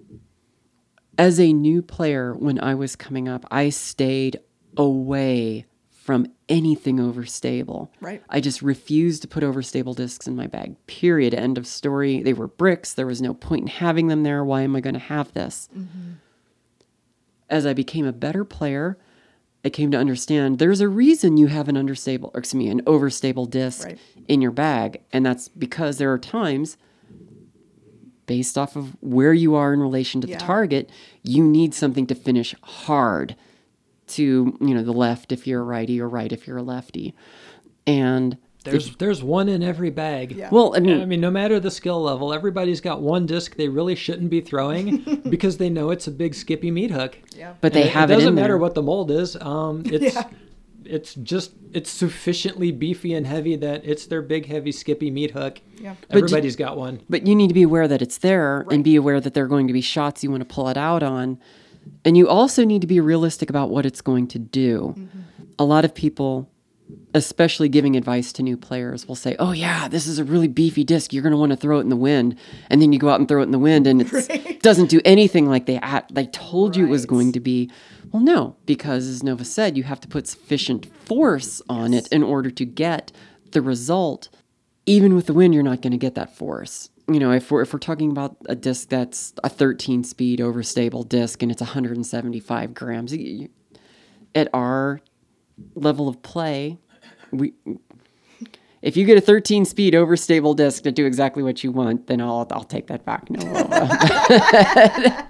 as 1.17 1.39
a 1.39 1.53
new 1.53 1.81
player, 1.81 2.33
when 2.33 2.59
I 2.59 2.75
was 2.75 2.95
coming 2.95 3.27
up, 3.27 3.45
I 3.51 3.69
stayed 3.69 4.39
away 4.75 5.65
from 5.91 6.27
anything 6.47 6.97
overstable. 6.97 7.89
Right. 8.01 8.23
I 8.29 8.39
just 8.39 8.63
refused 8.63 9.21
to 9.21 9.27
put 9.27 9.43
overstable 9.43 9.95
discs 9.95 10.27
in 10.27 10.35
my 10.35 10.47
bag. 10.47 10.75
Period. 10.87 11.35
End 11.35 11.59
of 11.59 11.67
story. 11.67 12.23
They 12.23 12.33
were 12.33 12.47
bricks. 12.47 12.95
There 12.95 13.05
was 13.05 13.21
no 13.21 13.35
point 13.35 13.61
in 13.61 13.67
having 13.67 14.07
them 14.07 14.23
there. 14.23 14.43
Why 14.43 14.61
am 14.61 14.75
I 14.75 14.81
going 14.81 14.95
to 14.95 14.99
have 14.99 15.31
this? 15.33 15.69
Mm-hmm 15.77 16.13
as 17.49 17.65
I 17.65 17.73
became 17.73 18.05
a 18.05 18.13
better 18.13 18.43
player, 18.43 18.97
I 19.63 19.69
came 19.69 19.91
to 19.91 19.97
understand 19.97 20.59
there's 20.59 20.81
a 20.81 20.87
reason 20.87 21.37
you 21.37 21.47
have 21.47 21.67
an 21.67 21.77
understable, 21.77 22.31
or 22.33 22.39
excuse 22.39 22.59
me, 22.59 22.69
an 22.69 22.81
overstable 22.83 23.49
disc 23.49 23.85
right. 23.85 23.99
in 24.27 24.41
your 24.41 24.51
bag, 24.51 25.01
and 25.11 25.25
that's 25.25 25.49
because 25.49 25.97
there 25.97 26.11
are 26.13 26.19
times, 26.19 26.77
based 28.25 28.57
off 28.57 28.75
of 28.75 28.95
where 29.01 29.33
you 29.33 29.55
are 29.55 29.73
in 29.73 29.81
relation 29.81 30.21
to 30.21 30.27
yeah. 30.27 30.37
the 30.37 30.43
target, 30.43 30.89
you 31.23 31.43
need 31.43 31.73
something 31.73 32.07
to 32.07 32.15
finish 32.15 32.55
hard 32.61 33.35
to 34.07 34.57
you 34.59 34.73
know 34.73 34.81
the 34.81 34.91
left 34.91 35.31
if 35.31 35.45
you're 35.45 35.61
a 35.61 35.63
righty 35.63 36.01
or 36.01 36.09
right 36.09 36.31
if 36.31 36.47
you're 36.47 36.57
a 36.57 36.63
lefty, 36.63 37.13
and 37.85 38.37
there's 38.63 38.95
there's 38.97 39.23
one 39.23 39.47
in 39.49 39.63
every 39.63 39.89
bag. 39.89 40.33
Yeah. 40.33 40.49
Well, 40.51 40.73
I 40.75 40.79
mean, 40.79 41.01
I 41.01 41.05
mean, 41.05 41.21
no 41.21 41.31
matter 41.31 41.59
the 41.59 41.71
skill 41.71 42.01
level, 42.01 42.33
everybody's 42.33 42.81
got 42.81 43.01
one 43.01 43.25
disc 43.25 43.55
they 43.55 43.69
really 43.69 43.95
shouldn't 43.95 44.29
be 44.29 44.41
throwing 44.41 45.21
because 45.29 45.57
they 45.57 45.69
know 45.69 45.91
it's 45.91 46.07
a 46.07 46.11
big 46.11 46.35
skippy 46.35 46.69
meat 46.71 46.91
hook. 46.91 47.17
Yeah. 47.35 47.53
But 47.61 47.73
they 47.73 47.83
it, 47.83 47.91
have 47.91 48.09
it. 48.11 48.13
It 48.13 48.15
doesn't 48.17 48.29
in 48.29 48.35
matter 48.35 48.47
there. 48.49 48.57
what 48.57 48.75
the 48.75 48.81
mold 48.81 49.11
is. 49.11 49.35
Um, 49.37 49.83
it's 49.85 50.13
Yeah. 50.15 50.27
it's 50.85 51.13
just 51.15 51.51
it's 51.71 51.89
sufficiently 51.89 52.71
beefy 52.71 53.13
and 53.13 53.25
heavy 53.27 53.55
that 53.55 53.85
it's 53.85 54.07
their 54.07 54.21
big 54.21 54.45
heavy 54.47 54.71
skippy 54.71 55.09
meat 55.09 55.31
hook. 55.31 55.61
Yeah. 55.79 55.95
But 56.09 56.11
do- 56.11 56.23
Everybody's 56.25 56.55
got 56.55 56.77
one. 56.77 57.01
But 57.09 57.25
you 57.27 57.35
need 57.35 57.47
to 57.47 57.53
be 57.53 57.63
aware 57.63 57.87
that 57.87 58.01
it's 58.01 58.17
there 58.17 58.65
and 58.71 58.83
be 58.83 58.95
aware 58.95 59.21
that 59.21 59.33
there 59.33 59.45
are 59.45 59.47
going 59.47 59.67
to 59.67 59.73
be 59.73 59.81
shots 59.81 60.23
you 60.23 60.31
want 60.31 60.41
to 60.41 60.53
pull 60.53 60.67
it 60.67 60.77
out 60.77 61.01
on. 61.03 61.39
And 62.03 62.17
you 62.17 62.27
also 62.27 62.65
need 62.65 62.81
to 62.81 62.87
be 62.87 62.99
realistic 62.99 63.49
about 63.49 63.69
what 63.69 63.85
it's 63.85 64.01
going 64.01 64.27
to 64.27 64.39
do. 64.39 64.95
A 65.57 65.63
lot 65.65 65.85
of 65.85 65.93
people, 65.95 66.49
especially 67.13 67.69
giving 67.69 67.95
advice 67.95 68.31
to 68.33 68.43
new 68.43 68.57
players, 68.57 69.07
will 69.07 69.15
say, 69.15 69.35
Oh, 69.39 69.51
yeah, 69.51 69.87
this 69.87 70.07
is 70.07 70.19
a 70.19 70.23
really 70.23 70.47
beefy 70.47 70.83
disc. 70.83 71.13
You're 71.13 71.23
going 71.23 71.31
to 71.31 71.37
want 71.37 71.51
to 71.51 71.55
throw 71.55 71.77
it 71.79 71.81
in 71.81 71.89
the 71.89 71.95
wind. 71.95 72.35
And 72.69 72.81
then 72.81 72.93
you 72.93 72.99
go 72.99 73.09
out 73.09 73.19
and 73.19 73.27
throw 73.27 73.41
it 73.41 73.45
in 73.45 73.51
the 73.51 73.59
wind 73.59 73.87
and 73.87 74.01
it 74.11 74.61
doesn't 74.61 74.89
do 74.89 75.01
anything 75.05 75.47
like 75.47 75.65
they, 75.65 75.77
at, 75.77 76.13
they 76.13 76.27
told 76.27 76.75
you 76.75 76.85
it 76.85 76.89
was 76.89 77.05
going 77.05 77.31
to 77.33 77.39
be. 77.39 77.71
Well, 78.11 78.23
no, 78.23 78.55
because 78.65 79.07
as 79.07 79.21
Nova 79.21 79.45
said, 79.45 79.77
you 79.77 79.83
have 79.83 80.01
to 80.01 80.07
put 80.07 80.27
sufficient 80.27 80.87
force 81.05 81.61
on 81.69 81.93
it 81.93 82.07
in 82.07 82.23
order 82.23 82.49
to 82.49 82.65
get 82.65 83.11
the 83.51 83.61
result 83.61 84.29
even 84.89 85.15
with 85.15 85.27
the 85.27 85.33
wind, 85.33 85.53
you're 85.53 85.61
not 85.61 85.83
going 85.83 85.91
to 85.91 85.97
get 85.97 86.15
that 86.15 86.35
force. 86.35 86.89
You 87.07 87.19
know, 87.19 87.31
if 87.31 87.51
we're 87.51 87.61
if 87.61 87.71
we're 87.71 87.79
talking 87.79 88.09
about 88.09 88.37
a 88.47 88.55
disc 88.55 88.89
that's 88.89 89.33
a 89.43 89.49
13 89.49 90.03
speed 90.03 90.39
overstable 90.39 91.07
disc 91.07 91.43
and 91.43 91.51
it's 91.51 91.61
175 91.61 92.73
grams, 92.73 93.13
at 94.33 94.47
our 94.51 95.01
level 95.75 96.07
of 96.07 96.23
play, 96.23 96.79
we 97.31 97.53
if 98.81 98.95
you 98.95 99.05
get 99.05 99.17
a 99.17 99.21
13 99.21 99.65
speed 99.65 99.93
overstable 99.93 100.55
disc 100.55 100.83
to 100.83 100.91
do 100.91 101.05
exactly 101.05 101.43
what 101.43 101.63
you 101.63 101.71
want, 101.71 102.07
then 102.07 102.21
I'll 102.21 102.47
I'll 102.51 102.63
take 102.63 102.87
that 102.87 103.05
back. 103.05 103.29
No. 103.29 103.39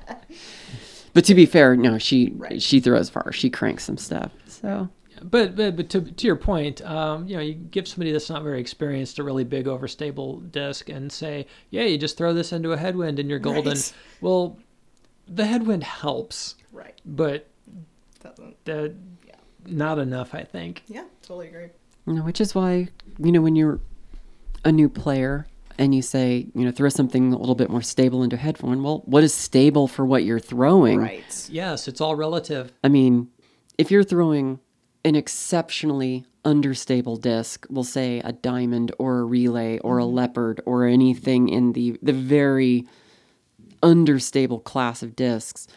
but 1.14 1.26
to 1.26 1.34
be 1.36 1.46
fair, 1.46 1.76
no, 1.76 1.98
she 1.98 2.34
she 2.60 2.80
throws 2.80 3.10
far. 3.10 3.32
She 3.32 3.50
cranks 3.50 3.84
some 3.84 3.98
stuff. 3.98 4.32
So 4.48 4.90
But 5.24 5.56
but, 5.56 5.76
but 5.76 5.90
to, 5.90 6.02
to 6.02 6.28
your 6.28 6.36
point, 6.36 6.82
um, 6.84 7.28
you 7.28 7.36
know, 7.36 7.42
you 7.42 7.54
give 7.54 7.88
somebody 7.88 8.12
that's 8.12 8.30
not 8.30 8.44
very 8.44 8.60
experienced 8.60 9.20
a 9.20 9.24
really 9.24 9.44
big 9.44 9.66
overstable 9.66 10.50
disc 10.52 10.90
and 10.90 11.12
say, 11.12 11.48
yeah, 11.72 11.84
you 11.84 11.98
just 11.98 12.18
throw 12.18 12.34
this 12.34 12.52
into 12.54 12.72
a 12.74 12.78
headwind 12.78 13.20
and 13.20 13.30
you're 13.30 13.40
golden. 13.40 13.74
Right. 13.74 13.94
Well, 14.22 14.58
the 15.28 15.46
headwind 15.46 15.84
helps, 15.84 16.56
Right. 16.72 17.00
but 17.06 17.48
Doesn't. 18.24 18.64
the, 18.66 18.96
not 19.66 20.00
enough, 20.00 20.34
I 20.34 20.44
think. 20.44 20.84
Yeah, 20.88 21.04
totally 21.22 21.48
agree. 21.50 21.68
You 22.10 22.16
know, 22.16 22.24
which 22.24 22.42
is 22.42 22.56
why, 22.56 22.88
you 23.20 23.32
know, 23.32 23.40
when 23.40 23.56
you're 23.56 23.80
a 24.66 24.72
new 24.72 24.90
player 24.90 25.46
and 25.78 25.94
you 25.94 26.02
say, 26.02 26.48
you 26.56 26.66
know, 26.66 26.72
throw 26.72 26.90
something 26.90 27.32
a 27.32 27.38
little 27.38 27.54
bit 27.54 27.70
more 27.70 27.84
stable 27.84 28.24
into 28.24 28.36
a 28.36 28.40
headphone, 28.40 28.82
well, 28.82 29.04
what 29.06 29.24
is 29.24 29.32
stable 29.32 29.88
for 29.88 30.04
what 30.04 30.24
you're 30.24 30.40
throwing? 30.40 31.02
Right. 31.02 31.48
Yes, 31.52 31.88
it's 31.88 32.02
all 32.02 32.16
relative. 32.16 32.74
I 32.84 32.88
mean, 32.88 33.30
if 33.78 33.92
you're 33.92 34.04
throwing 34.04 34.60
an 35.06 35.16
exceptionally 35.16 36.26
understable 36.44 37.16
disc, 37.16 37.68
we'll 37.70 37.84
say 37.84 38.22
a 38.22 38.32
diamond 38.32 38.92
or 38.98 39.20
a 39.20 39.24
relay 39.24 39.78
or 39.80 40.00
a 40.00 40.04
mm-hmm. 40.04 40.16
leopard 40.16 40.62
or 40.66 40.88
anything 40.88 41.48
in 41.48 41.74
the 41.74 42.00
the 42.02 42.14
very 42.14 42.88
understable 43.84 44.60
class 44.60 45.04
of 45.04 45.16
discs, 45.16 45.68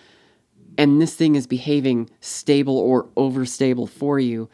and 0.78 1.00
this 1.00 1.14
thing 1.14 1.34
is 1.34 1.46
behaving 1.46 2.08
stable 2.20 2.78
or 2.78 3.04
overstable 3.16 3.88
for 3.88 4.18
you, 4.18 4.48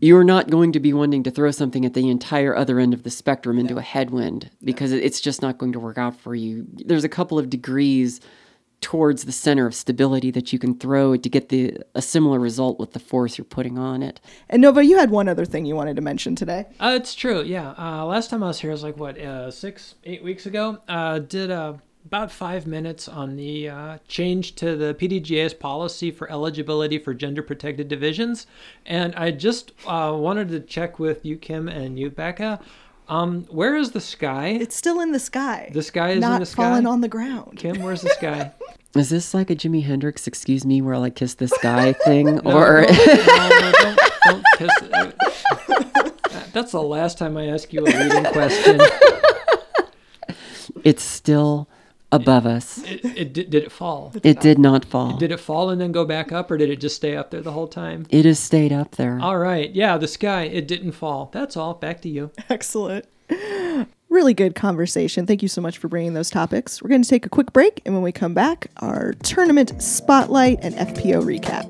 you're 0.00 0.24
not 0.24 0.50
going 0.50 0.72
to 0.72 0.80
be 0.80 0.92
wanting 0.92 1.22
to 1.24 1.30
throw 1.30 1.50
something 1.50 1.84
at 1.84 1.94
the 1.94 2.08
entire 2.08 2.54
other 2.54 2.78
end 2.78 2.94
of 2.94 3.02
the 3.02 3.10
spectrum 3.10 3.58
into 3.58 3.78
a 3.78 3.82
headwind 3.82 4.50
because 4.62 4.92
it 4.92 5.02
it's 5.02 5.20
just 5.20 5.42
not 5.42 5.58
going 5.58 5.72
to 5.72 5.80
work 5.80 5.98
out 5.98 6.16
for 6.16 6.34
you. 6.34 6.66
There's 6.72 7.04
a 7.04 7.08
couple 7.08 7.38
of 7.38 7.50
degrees 7.50 8.20
towards 8.80 9.24
the 9.24 9.32
center 9.32 9.66
of 9.66 9.74
stability 9.74 10.30
that 10.30 10.52
you 10.52 10.58
can 10.58 10.78
throw 10.78 11.16
to 11.16 11.28
get 11.28 11.48
the 11.48 11.76
a 11.94 12.02
similar 12.02 12.38
result 12.38 12.78
with 12.78 12.92
the 12.92 13.00
force 13.00 13.36
you're 13.36 13.44
putting 13.44 13.76
on 13.76 14.02
it. 14.02 14.20
And 14.48 14.62
Nova, 14.62 14.84
you 14.84 14.98
had 14.98 15.10
one 15.10 15.28
other 15.28 15.44
thing 15.44 15.64
you 15.64 15.74
wanted 15.74 15.96
to 15.96 16.02
mention 16.02 16.36
today. 16.36 16.66
Uh, 16.78 16.92
it's 16.94 17.14
true, 17.14 17.42
yeah. 17.42 17.74
Uh, 17.76 18.04
last 18.04 18.30
time 18.30 18.42
I 18.42 18.48
was 18.48 18.60
here 18.60 18.70
it 18.70 18.74
was 18.74 18.84
like, 18.84 18.96
what, 18.96 19.18
uh, 19.18 19.50
six, 19.50 19.96
eight 20.04 20.22
weeks 20.22 20.46
ago? 20.46 20.78
Uh, 20.86 21.18
did 21.18 21.50
uh, 21.50 21.74
about 22.08 22.30
five 22.30 22.66
minutes 22.66 23.06
on 23.06 23.36
the 23.36 23.68
uh, 23.68 23.98
change 24.08 24.54
to 24.54 24.74
the 24.76 24.94
PDGA's 24.94 25.52
policy 25.52 26.10
for 26.10 26.30
eligibility 26.30 26.98
for 26.98 27.12
gender 27.12 27.42
protected 27.42 27.86
divisions. 27.86 28.46
And 28.86 29.14
I 29.14 29.30
just 29.30 29.72
uh, 29.86 30.14
wanted 30.16 30.48
to 30.48 30.60
check 30.60 30.98
with 30.98 31.22
you, 31.26 31.36
Kim, 31.36 31.68
and 31.68 31.98
you, 31.98 32.08
Becca. 32.08 32.60
Um, 33.08 33.44
where 33.50 33.76
is 33.76 33.90
the 33.90 34.00
sky? 34.00 34.48
It's 34.58 34.74
still 34.74 35.00
in 35.00 35.12
the 35.12 35.18
sky. 35.18 35.70
The 35.74 35.82
sky 35.82 36.12
is 36.12 36.20
not 36.20 36.36
in 36.36 36.40
the 36.40 36.46
sky. 36.46 36.62
falling 36.62 36.86
on 36.86 37.02
the 37.02 37.08
ground. 37.08 37.58
Kim, 37.58 37.82
where's 37.82 38.00
the 38.00 38.08
sky? 38.10 38.52
Is 38.96 39.10
this 39.10 39.34
like 39.34 39.50
a 39.50 39.54
Jimi 39.54 39.84
Hendrix 39.84 40.26
"Excuse 40.26 40.64
Me, 40.64 40.80
where 40.80 40.94
I 40.94 41.10
kiss 41.10 41.34
this 41.34 41.52
guy" 41.62 41.92
thing, 41.92 42.24
No, 42.36 42.40
or 42.58 42.80
no, 42.80 42.88
no, 42.88 43.72
don't, 43.82 44.00
don't 44.24 44.44
kiss 44.56 44.70
it. 44.80 46.52
That's 46.54 46.72
the 46.72 46.82
last 46.82 47.18
time 47.18 47.36
I 47.36 47.48
ask 47.48 47.70
you 47.72 47.80
a 47.80 47.84
leading 47.84 48.24
question. 48.32 48.80
it's 50.84 51.02
still 51.02 51.68
above 52.12 52.46
us? 52.46 52.78
It, 52.84 53.04
it, 53.04 53.32
did, 53.32 53.50
did 53.50 53.64
it 53.64 53.72
fall? 53.72 54.12
It 54.22 54.40
did 54.40 54.58
not 54.58 54.84
fall. 54.84 55.16
Did 55.16 55.32
it 55.32 55.40
fall 55.40 55.70
and 55.70 55.80
then 55.80 55.92
go 55.92 56.04
back 56.04 56.32
up, 56.32 56.50
or 56.50 56.56
did 56.56 56.70
it 56.70 56.80
just 56.80 56.96
stay 56.96 57.16
up 57.16 57.30
there 57.30 57.40
the 57.40 57.52
whole 57.52 57.68
time? 57.68 58.06
It 58.10 58.24
has 58.24 58.38
stayed 58.38 58.72
up 58.72 58.92
there. 58.92 59.18
All 59.20 59.38
right. 59.38 59.70
Yeah, 59.74 59.98
the 59.98 60.08
sky, 60.08 60.42
it 60.44 60.66
didn't 60.68 60.92
fall. 60.92 61.30
That's 61.32 61.56
all. 61.56 61.74
Back 61.74 62.00
to 62.02 62.08
you. 62.08 62.30
Excellent. 62.48 63.06
Really 64.08 64.32
good 64.32 64.54
conversation. 64.54 65.26
Thank 65.26 65.42
you 65.42 65.48
so 65.48 65.60
much 65.60 65.76
for 65.76 65.88
bringing 65.88 66.14
those 66.14 66.30
topics. 66.30 66.82
We're 66.82 66.88
going 66.88 67.02
to 67.02 67.08
take 67.08 67.26
a 67.26 67.28
quick 67.28 67.52
break, 67.52 67.82
and 67.84 67.94
when 67.94 68.02
we 68.02 68.10
come 68.10 68.32
back, 68.32 68.68
our 68.78 69.12
tournament 69.22 69.82
spotlight 69.82 70.60
and 70.62 70.74
FPO 70.74 71.22
recap. 71.22 71.68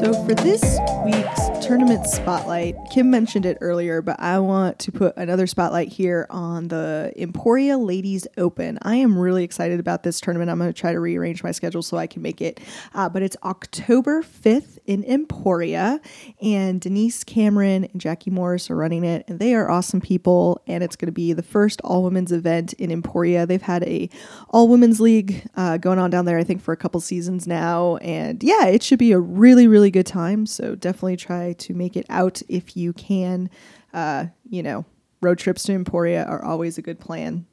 So, 0.00 0.12
for 0.24 0.34
this 0.34 0.78
week's 1.04 1.59
tournament 1.70 2.04
spotlight, 2.04 2.74
Kim 2.90 3.12
mentioned 3.12 3.46
it 3.46 3.56
earlier, 3.60 4.02
but 4.02 4.18
I 4.18 4.40
want 4.40 4.80
to 4.80 4.90
put 4.90 5.16
another 5.16 5.46
spotlight 5.46 5.86
here 5.86 6.26
on 6.28 6.66
the 6.66 7.12
Emporia 7.16 7.78
Ladies 7.78 8.26
Open. 8.36 8.76
I 8.82 8.96
am 8.96 9.16
really 9.16 9.44
excited 9.44 9.78
about 9.78 10.02
this 10.02 10.20
tournament. 10.20 10.50
I'm 10.50 10.58
going 10.58 10.72
to 10.72 10.76
try 10.76 10.92
to 10.92 10.98
rearrange 10.98 11.44
my 11.44 11.52
schedule 11.52 11.82
so 11.82 11.96
I 11.96 12.08
can 12.08 12.22
make 12.22 12.42
it. 12.42 12.58
Uh, 12.92 13.08
but 13.08 13.22
it's 13.22 13.36
October 13.44 14.20
5th 14.20 14.78
in 14.84 15.04
Emporia, 15.04 16.00
and 16.42 16.80
Denise 16.80 17.22
Cameron 17.22 17.84
and 17.84 18.00
Jackie 18.00 18.32
Morris 18.32 18.68
are 18.68 18.74
running 18.74 19.04
it, 19.04 19.24
and 19.28 19.38
they 19.38 19.54
are 19.54 19.70
awesome 19.70 20.00
people. 20.00 20.60
And 20.66 20.82
it's 20.82 20.96
going 20.96 21.06
to 21.06 21.12
be 21.12 21.32
the 21.34 21.44
first 21.44 21.80
all 21.82 22.02
women's 22.02 22.32
event 22.32 22.72
in 22.72 22.90
Emporia. 22.90 23.46
They've 23.46 23.62
had 23.62 23.84
a 23.84 24.10
all 24.48 24.66
women's 24.66 25.00
league 25.00 25.48
uh, 25.54 25.76
going 25.76 26.00
on 26.00 26.10
down 26.10 26.24
there, 26.24 26.38
I 26.38 26.42
think, 26.42 26.62
for 26.62 26.72
a 26.72 26.76
couple 26.76 27.00
seasons 27.00 27.46
now. 27.46 27.94
And 27.98 28.42
yeah, 28.42 28.66
it 28.66 28.82
should 28.82 28.98
be 28.98 29.12
a 29.12 29.20
really, 29.20 29.68
really 29.68 29.92
good 29.92 30.06
time. 30.06 30.46
So 30.46 30.74
definitely 30.74 31.16
try 31.16 31.52
to 31.60 31.74
make 31.74 31.96
it 31.96 32.06
out 32.08 32.42
if 32.48 32.76
you 32.76 32.92
can. 32.92 33.50
Uh, 33.92 34.26
you 34.48 34.62
know, 34.62 34.84
road 35.20 35.38
trips 35.38 35.64
to 35.64 35.72
Emporia 35.72 36.24
are 36.24 36.44
always 36.44 36.78
a 36.78 36.82
good 36.82 37.00
plan. 37.00 37.46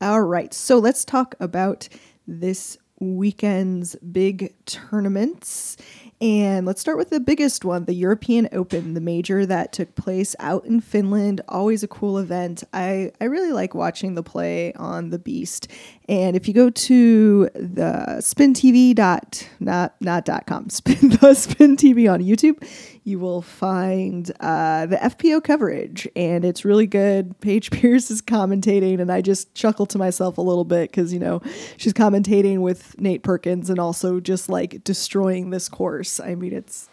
All 0.00 0.22
right, 0.22 0.52
so 0.52 0.78
let's 0.78 1.04
talk 1.04 1.34
about 1.40 1.88
this 2.26 2.76
weekend's 3.00 3.96
big 3.96 4.54
tournaments. 4.66 5.76
And 6.24 6.64
let's 6.64 6.80
start 6.80 6.96
with 6.96 7.10
the 7.10 7.20
biggest 7.20 7.66
one, 7.66 7.84
the 7.84 7.92
European 7.92 8.48
Open, 8.50 8.94
the 8.94 9.00
major 9.02 9.44
that 9.44 9.74
took 9.74 9.94
place 9.94 10.34
out 10.38 10.64
in 10.64 10.80
Finland. 10.80 11.42
Always 11.50 11.82
a 11.82 11.86
cool 11.86 12.16
event. 12.16 12.64
I, 12.72 13.12
I 13.20 13.24
really 13.24 13.52
like 13.52 13.74
watching 13.74 14.14
the 14.14 14.22
play 14.22 14.72
on 14.72 15.10
the 15.10 15.18
Beast. 15.18 15.68
And 16.08 16.36
if 16.36 16.48
you 16.48 16.54
go 16.54 16.70
to 16.70 17.48
the 17.54 18.16
spintv 18.20 18.94
dot 18.94 19.48
not 19.60 19.94
not 20.00 20.24
dot 20.24 20.46
com, 20.46 20.68
spin 20.70 21.10
the 21.10 21.34
spin 21.34 21.76
TV 21.76 22.10
on 22.10 22.22
YouTube, 22.22 22.62
you 23.04 23.18
will 23.18 23.42
find 23.42 24.30
uh, 24.40 24.86
the 24.86 24.96
FPO 24.96 25.44
coverage, 25.44 26.08
and 26.16 26.44
it's 26.44 26.64
really 26.64 26.86
good. 26.86 27.38
Paige 27.40 27.70
Pierce 27.70 28.10
is 28.10 28.20
commentating, 28.20 29.00
and 29.00 29.10
I 29.10 29.20
just 29.20 29.54
chuckle 29.54 29.86
to 29.86 29.98
myself 29.98 30.36
a 30.38 30.42
little 30.42 30.64
bit 30.64 30.90
because 30.90 31.12
you 31.12 31.18
know 31.18 31.40
she's 31.76 31.92
commentating 31.92 32.58
with 32.58 32.98
Nate 33.00 33.22
Perkins 33.22 33.70
and 33.70 33.78
also 33.78 34.20
just 34.20 34.48
like 34.48 34.84
destroying 34.84 35.50
this 35.50 35.68
course. 35.68 36.13
I 36.20 36.34
mean, 36.34 36.52
it's 36.52 36.88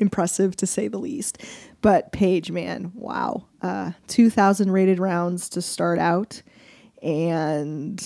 impressive 0.00 0.56
to 0.56 0.66
say 0.66 0.88
the 0.88 0.98
least. 0.98 1.42
But 1.82 2.12
Paige, 2.12 2.50
man, 2.50 2.92
wow, 2.94 3.46
uh, 3.62 3.92
two 4.06 4.30
thousand 4.30 4.72
rated 4.72 4.98
rounds 4.98 5.48
to 5.50 5.62
start 5.62 5.98
out, 5.98 6.42
and 7.02 8.02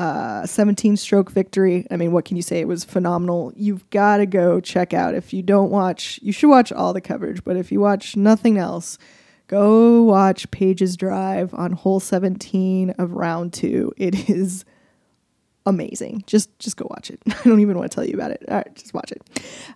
uh, 0.00 0.46
17 0.46 0.96
stroke 0.96 1.30
victory. 1.30 1.86
I 1.90 1.96
mean, 1.96 2.12
what 2.12 2.24
can 2.24 2.36
you 2.36 2.42
say? 2.42 2.58
It 2.60 2.66
was 2.66 2.84
phenomenal. 2.84 3.52
You've 3.54 3.88
got 3.90 4.16
to 4.16 4.26
go 4.26 4.58
check 4.58 4.94
out. 4.94 5.14
If 5.14 5.34
you 5.34 5.42
don't 5.42 5.70
watch, 5.70 6.18
you 6.22 6.32
should 6.32 6.48
watch 6.48 6.72
all 6.72 6.94
the 6.94 7.02
coverage, 7.02 7.44
but 7.44 7.56
if 7.56 7.70
you 7.70 7.80
watch 7.80 8.16
nothing 8.16 8.56
else, 8.56 8.96
go 9.46 10.02
watch 10.02 10.50
Paige's 10.50 10.96
Drive 10.96 11.52
on 11.52 11.72
hole 11.72 12.00
17 12.00 12.90
of 12.92 13.12
round 13.12 13.52
two. 13.52 13.92
It 13.98 14.30
is 14.30 14.64
amazing. 15.66 16.24
Just 16.26 16.58
just 16.58 16.76
go 16.76 16.86
watch 16.90 17.10
it. 17.10 17.20
I 17.26 17.42
don't 17.44 17.60
even 17.60 17.76
want 17.78 17.90
to 17.90 17.94
tell 17.94 18.04
you 18.04 18.14
about 18.14 18.30
it. 18.30 18.44
All 18.48 18.56
right, 18.56 18.74
just 18.74 18.94
watch 18.94 19.12
it. 19.12 19.22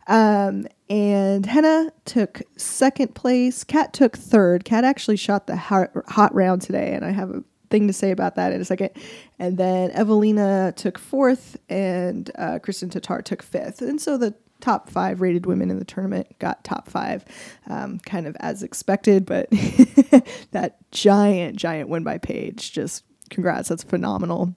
Um, 0.07 0.66
and 0.89 1.47
Henna 1.47 1.93
took 2.05 2.43
second 2.57 3.14
place. 3.14 3.64
Kat 3.64 3.93
took 3.93 4.16
third. 4.16 4.64
Kat 4.64 4.85
actually 4.85 5.16
shot 5.16 5.47
the 5.47 5.57
hot, 5.57 5.91
hot 6.09 6.35
round 6.35 6.62
today, 6.62 6.95
and 6.95 7.05
I 7.05 7.11
have 7.11 7.30
a 7.30 7.45
thing 7.70 7.87
to 7.87 7.93
say 7.93 8.11
about 8.11 8.37
that 8.37 8.53
in 8.53 8.61
a 8.61 8.64
second. 8.64 8.91
And 9.39 9.59
then 9.59 9.91
Evelina 9.93 10.72
took 10.76 10.99
fourth, 10.99 11.57
and 11.68 12.30
uh, 12.37 12.59
Kristin 12.62 12.91
Tattar 12.91 13.22
took 13.22 13.43
fifth. 13.43 13.82
And 13.82 14.01
so 14.01 14.16
the 14.16 14.35
top 14.61 14.89
five 14.89 15.20
rated 15.20 15.45
women 15.47 15.70
in 15.70 15.78
the 15.78 15.85
tournament 15.85 16.39
got 16.39 16.64
top 16.64 16.89
five, 16.89 17.24
um, 17.68 17.99
kind 18.01 18.26
of 18.26 18.37
as 18.41 18.62
expected. 18.62 19.26
But 19.26 19.51
that 20.53 20.78
giant, 20.91 21.57
giant 21.57 21.89
win 21.89 22.05
by 22.05 22.18
Paige, 22.18 22.72
just 22.72 23.05
congrats. 23.30 23.68
That's 23.68 23.82
phenomenal. 23.82 24.55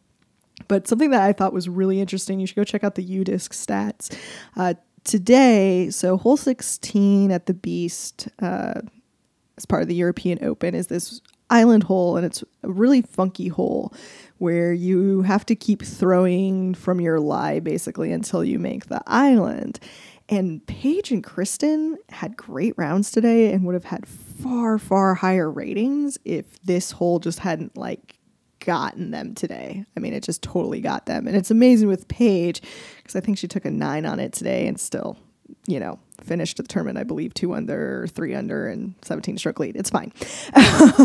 But 0.67 0.87
something 0.87 1.11
that 1.11 1.21
I 1.21 1.33
thought 1.33 1.53
was 1.53 1.69
really 1.69 2.01
interesting, 2.01 2.39
you 2.39 2.47
should 2.47 2.55
go 2.55 2.63
check 2.63 2.83
out 2.83 2.95
the 2.95 3.05
UDisc 3.05 3.49
stats. 3.49 4.17
Uh, 4.55 4.73
today, 5.03 5.89
so 5.89 6.17
hole 6.17 6.37
16 6.37 7.31
at 7.31 7.45
the 7.45 7.53
Beast, 7.53 8.27
uh, 8.41 8.81
as 9.57 9.65
part 9.65 9.81
of 9.81 9.87
the 9.87 9.95
European 9.95 10.43
Open, 10.43 10.75
is 10.75 10.87
this 10.87 11.21
island 11.49 11.83
hole, 11.83 12.17
and 12.17 12.25
it's 12.25 12.43
a 12.63 12.69
really 12.69 13.01
funky 13.01 13.47
hole 13.47 13.93
where 14.37 14.73
you 14.73 15.21
have 15.21 15.45
to 15.45 15.55
keep 15.55 15.81
throwing 15.83 16.73
from 16.73 16.99
your 16.99 17.19
lie 17.19 17.59
basically 17.59 18.11
until 18.11 18.43
you 18.43 18.59
make 18.59 18.87
the 18.87 19.01
island. 19.07 19.79
And 20.29 20.65
Paige 20.67 21.11
and 21.11 21.23
Kristin 21.23 21.95
had 22.09 22.35
great 22.35 22.73
rounds 22.75 23.11
today 23.11 23.53
and 23.53 23.63
would 23.63 23.75
have 23.75 23.85
had 23.85 24.05
far, 24.05 24.77
far 24.77 25.15
higher 25.15 25.49
ratings 25.49 26.17
if 26.25 26.61
this 26.63 26.91
hole 26.91 27.19
just 27.19 27.39
hadn't 27.39 27.77
like 27.77 28.16
gotten 28.68 29.11
them 29.11 29.34
today. 29.34 29.86
I 29.95 30.01
mean, 30.01 30.13
it 30.13 30.24
just 30.24 30.43
totally 30.43 30.82
got 30.82 31.05
them. 31.05 31.26
And 31.26 31.38
it's 31.38 31.49
amazing 31.49 31.88
with 31.88 32.09
Paige 32.09 32.61
because 32.97 33.15
I 33.15 33.22
think 33.22 33.38
she 33.38 33.47
took 33.47 33.63
a 33.63 33.72
nine 33.72 34.05
on 34.05 34.20
it 34.20 34.34
today 34.34 34.68
and 34.68 34.78
still, 34.78 35.18
you 35.68 35.80
know, 35.80 35.99
finished 36.22 36.57
the 36.57 36.63
tournament, 36.63 36.97
I 36.97 37.05
believe, 37.05 37.34
two 37.34 37.53
under, 37.53 38.07
three 38.07 38.36
under, 38.36 38.68
and 38.68 38.93
17 39.03 39.38
stroke 39.38 39.59
lead. 39.59 39.78
It's 39.78 39.89
fine. 39.89 40.11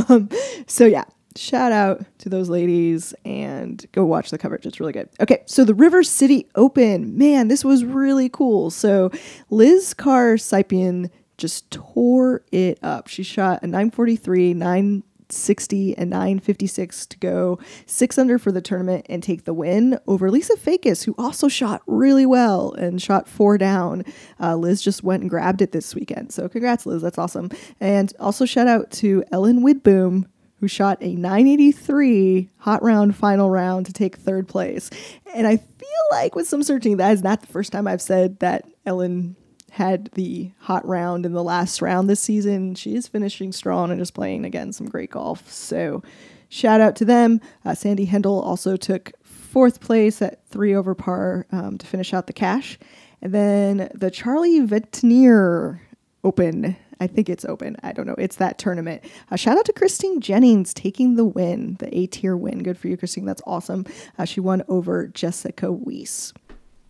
um, 0.08 0.28
so, 0.66 0.84
yeah, 0.86 1.04
shout 1.36 1.70
out 1.70 2.04
to 2.18 2.28
those 2.28 2.48
ladies 2.48 3.14
and 3.24 3.86
go 3.92 4.04
watch 4.04 4.30
the 4.30 4.38
coverage. 4.38 4.66
It's 4.66 4.80
really 4.80 4.92
good. 4.92 5.08
Okay, 5.20 5.44
so 5.46 5.62
the 5.64 5.74
River 5.74 6.02
City 6.02 6.48
Open. 6.56 7.16
Man, 7.16 7.46
this 7.46 7.64
was 7.64 7.84
really 7.84 8.28
cool. 8.28 8.70
So, 8.70 9.12
Liz 9.50 9.94
Carr 9.94 10.34
Sypian 10.34 11.10
just 11.38 11.70
tore 11.70 12.42
it 12.50 12.80
up. 12.82 13.06
She 13.06 13.22
shot 13.22 13.62
a 13.62 13.68
943, 13.68 14.52
9 14.54 15.02
60 15.32 15.96
and 15.96 16.10
956 16.10 17.06
to 17.06 17.18
go 17.18 17.58
six 17.86 18.18
under 18.18 18.38
for 18.38 18.52
the 18.52 18.60
tournament 18.60 19.06
and 19.08 19.22
take 19.22 19.44
the 19.44 19.54
win 19.54 19.98
over 20.06 20.30
Lisa 20.30 20.56
Fajkus, 20.56 21.04
who 21.04 21.14
also 21.18 21.48
shot 21.48 21.82
really 21.86 22.26
well 22.26 22.72
and 22.72 23.00
shot 23.00 23.28
four 23.28 23.58
down. 23.58 24.04
Uh, 24.40 24.56
Liz 24.56 24.82
just 24.82 25.02
went 25.02 25.22
and 25.22 25.30
grabbed 25.30 25.62
it 25.62 25.72
this 25.72 25.94
weekend. 25.94 26.32
So 26.32 26.48
congrats, 26.48 26.86
Liz. 26.86 27.02
That's 27.02 27.18
awesome. 27.18 27.50
And 27.80 28.12
also 28.20 28.44
shout 28.44 28.68
out 28.68 28.90
to 28.92 29.24
Ellen 29.32 29.62
Widboom, 29.64 30.26
who 30.60 30.68
shot 30.68 30.98
a 31.00 31.16
983 31.16 32.50
hot 32.58 32.82
round 32.82 33.16
final 33.16 33.50
round 33.50 33.86
to 33.86 33.92
take 33.92 34.16
third 34.16 34.46
place. 34.46 34.90
And 35.34 35.46
I 35.46 35.56
feel 35.56 35.88
like 36.12 36.34
with 36.34 36.46
some 36.46 36.62
searching, 36.62 36.98
that 36.98 37.12
is 37.12 37.22
not 37.22 37.40
the 37.40 37.48
first 37.48 37.72
time 37.72 37.88
I've 37.88 38.02
said 38.02 38.38
that 38.40 38.64
Ellen 38.86 39.36
had 39.72 40.10
the 40.12 40.50
hot 40.58 40.86
round 40.86 41.24
in 41.24 41.32
the 41.32 41.42
last 41.42 41.80
round 41.80 42.08
this 42.08 42.20
season. 42.20 42.74
She 42.74 42.94
is 42.94 43.08
finishing 43.08 43.52
strong 43.52 43.90
and 43.90 43.98
just 43.98 44.12
playing 44.12 44.44
again 44.44 44.70
some 44.74 44.86
great 44.86 45.10
golf. 45.10 45.50
So 45.50 46.02
shout 46.50 46.82
out 46.82 46.94
to 46.96 47.06
them. 47.06 47.40
Uh, 47.64 47.74
Sandy 47.74 48.06
Hendel 48.06 48.42
also 48.42 48.76
took 48.76 49.12
fourth 49.24 49.80
place 49.80 50.20
at 50.20 50.46
three 50.46 50.74
over 50.74 50.94
par 50.94 51.46
um, 51.52 51.78
to 51.78 51.86
finish 51.86 52.12
out 52.12 52.26
the 52.26 52.34
cash. 52.34 52.78
And 53.22 53.32
then 53.32 53.90
the 53.94 54.10
Charlie 54.10 54.60
Vetnier 54.60 55.80
Open. 56.24 56.76
I 57.00 57.08
think 57.08 57.28
it's 57.28 57.44
open. 57.44 57.76
I 57.82 57.92
don't 57.92 58.06
know. 58.06 58.14
It's 58.16 58.36
that 58.36 58.58
tournament. 58.58 59.02
Uh, 59.28 59.34
shout 59.34 59.58
out 59.58 59.64
to 59.64 59.72
Christine 59.72 60.20
Jennings 60.20 60.72
taking 60.72 61.16
the 61.16 61.24
win, 61.24 61.76
the 61.80 61.92
A 61.98 62.06
tier 62.06 62.36
win. 62.36 62.62
Good 62.62 62.78
for 62.78 62.86
you, 62.86 62.96
Christine. 62.96 63.24
That's 63.24 63.42
awesome. 63.44 63.86
Uh, 64.18 64.24
she 64.24 64.38
won 64.38 64.62
over 64.68 65.08
Jessica 65.08 65.72
Weiss. 65.72 66.32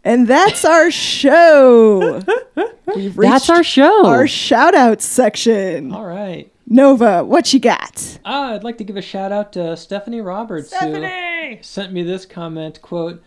And 0.04 0.26
that's 0.26 0.64
our 0.64 0.90
show. 0.90 2.22
We've 2.94 3.14
That's 3.14 3.48
our 3.48 3.62
show. 3.62 4.06
Our 4.06 4.26
shout 4.26 4.74
out 4.74 5.00
section. 5.00 5.92
All 5.92 6.04
right. 6.04 6.52
Nova, 6.66 7.24
what 7.24 7.52
you 7.52 7.60
got? 7.60 8.18
Ah, 8.24 8.54
I'd 8.54 8.64
like 8.64 8.78
to 8.78 8.84
give 8.84 8.96
a 8.96 9.02
shout 9.02 9.32
out 9.32 9.52
to 9.52 9.76
Stephanie 9.76 10.20
Roberts 10.20 10.68
Stephanie! 10.68 11.56
who 11.56 11.62
sent 11.62 11.92
me 11.92 12.02
this 12.02 12.24
comment 12.24 12.80
quote 12.82 13.22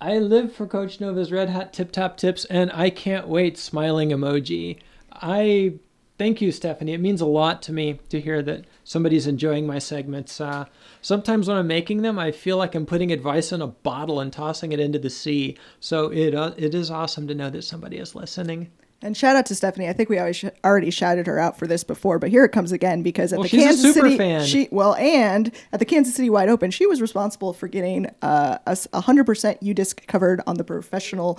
I 0.00 0.18
live 0.18 0.52
for 0.52 0.66
Coach 0.66 1.00
Nova's 1.00 1.32
Red 1.32 1.48
Hat 1.48 1.72
Tip 1.72 1.92
Top 1.92 2.16
Tips 2.16 2.44
and 2.46 2.70
I 2.72 2.90
can't 2.90 3.28
wait 3.28 3.58
smiling 3.58 4.10
emoji. 4.10 4.78
I 5.12 5.74
thank 6.18 6.40
you 6.40 6.50
Stephanie. 6.52 6.92
It 6.92 7.00
means 7.00 7.20
a 7.20 7.26
lot 7.26 7.62
to 7.62 7.72
me 7.72 8.00
to 8.08 8.20
hear 8.20 8.42
that 8.42 8.64
somebody's 8.88 9.26
enjoying 9.26 9.66
my 9.66 9.78
segments. 9.78 10.40
Uh, 10.40 10.64
sometimes 11.02 11.46
when 11.46 11.58
I'm 11.58 11.66
making 11.66 12.00
them, 12.00 12.18
I 12.18 12.32
feel 12.32 12.56
like 12.56 12.74
I'm 12.74 12.86
putting 12.86 13.12
advice 13.12 13.52
in 13.52 13.60
a 13.60 13.66
bottle 13.66 14.18
and 14.18 14.32
tossing 14.32 14.72
it 14.72 14.80
into 14.80 14.98
the 14.98 15.10
sea. 15.10 15.58
So 15.78 16.10
it 16.10 16.34
uh, 16.34 16.54
it 16.56 16.74
is 16.74 16.90
awesome 16.90 17.28
to 17.28 17.34
know 17.34 17.50
that 17.50 17.64
somebody 17.64 17.98
is 17.98 18.14
listening. 18.14 18.70
And 19.00 19.16
shout 19.16 19.36
out 19.36 19.46
to 19.46 19.54
Stephanie. 19.54 19.88
I 19.88 19.92
think 19.92 20.08
we 20.08 20.18
always 20.18 20.34
sh- 20.36 20.46
already 20.64 20.90
shouted 20.90 21.28
her 21.28 21.38
out 21.38 21.56
for 21.56 21.68
this 21.68 21.84
before, 21.84 22.18
but 22.18 22.30
here 22.30 22.44
it 22.44 22.48
comes 22.48 22.72
again 22.72 23.02
because 23.04 23.32
at 23.32 23.38
Well, 23.38 23.44
the 23.44 23.48
she's 23.50 23.62
a 23.62 23.66
Kansas 23.66 23.94
super 23.94 24.06
City, 24.08 24.18
fan. 24.18 24.44
she 24.44 24.66
well, 24.72 24.96
and 24.96 25.52
at 25.72 25.78
the 25.78 25.84
Kansas 25.84 26.16
City 26.16 26.28
Wide 26.28 26.48
Open, 26.48 26.72
she 26.72 26.84
was 26.84 27.00
responsible 27.00 27.52
for 27.52 27.68
getting 27.68 28.06
uh, 28.22 28.58
us 28.66 28.88
100% 28.92 29.24
UDisc 29.62 30.04
covered 30.08 30.40
on 30.48 30.56
the 30.56 30.64
professional 30.64 31.36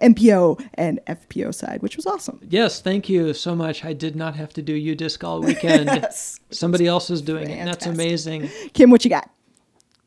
MPO 0.00 0.66
and 0.74 1.00
FPO 1.06 1.54
side, 1.54 1.82
which 1.82 1.96
was 1.96 2.06
awesome. 2.06 2.40
Yes, 2.48 2.80
thank 2.80 3.10
you 3.10 3.34
so 3.34 3.54
much. 3.54 3.84
I 3.84 3.92
did 3.92 4.16
not 4.16 4.34
have 4.36 4.54
to 4.54 4.62
do 4.62 4.74
UDisc 4.74 5.22
all 5.22 5.40
weekend. 5.42 5.90
Yes. 6.02 6.40
Somebody 6.50 6.86
else 6.86 7.10
is 7.10 7.20
doing 7.20 7.50
it. 7.50 7.54
and 7.58 7.68
That's 7.68 7.84
amazing. 7.86 8.48
Kim, 8.72 8.90
what 8.90 9.04
you 9.04 9.10
got? 9.10 9.28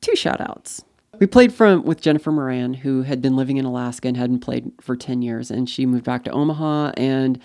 two 0.02 0.16
shout 0.16 0.42
outs. 0.42 0.84
We 1.20 1.28
played 1.28 1.54
from 1.54 1.84
with 1.84 2.02
Jennifer 2.02 2.32
Moran, 2.32 2.74
who 2.74 3.04
had 3.04 3.22
been 3.22 3.36
living 3.36 3.58
in 3.58 3.66
Alaska 3.66 4.08
and 4.08 4.18
hadn't 4.18 4.40
played 4.40 4.72
for 4.82 4.96
10 4.96 5.22
years. 5.22 5.52
And 5.52 5.70
she 5.70 5.86
moved 5.86 6.04
back 6.04 6.24
to 6.26 6.32
Omaha 6.32 6.92
and 6.98 7.40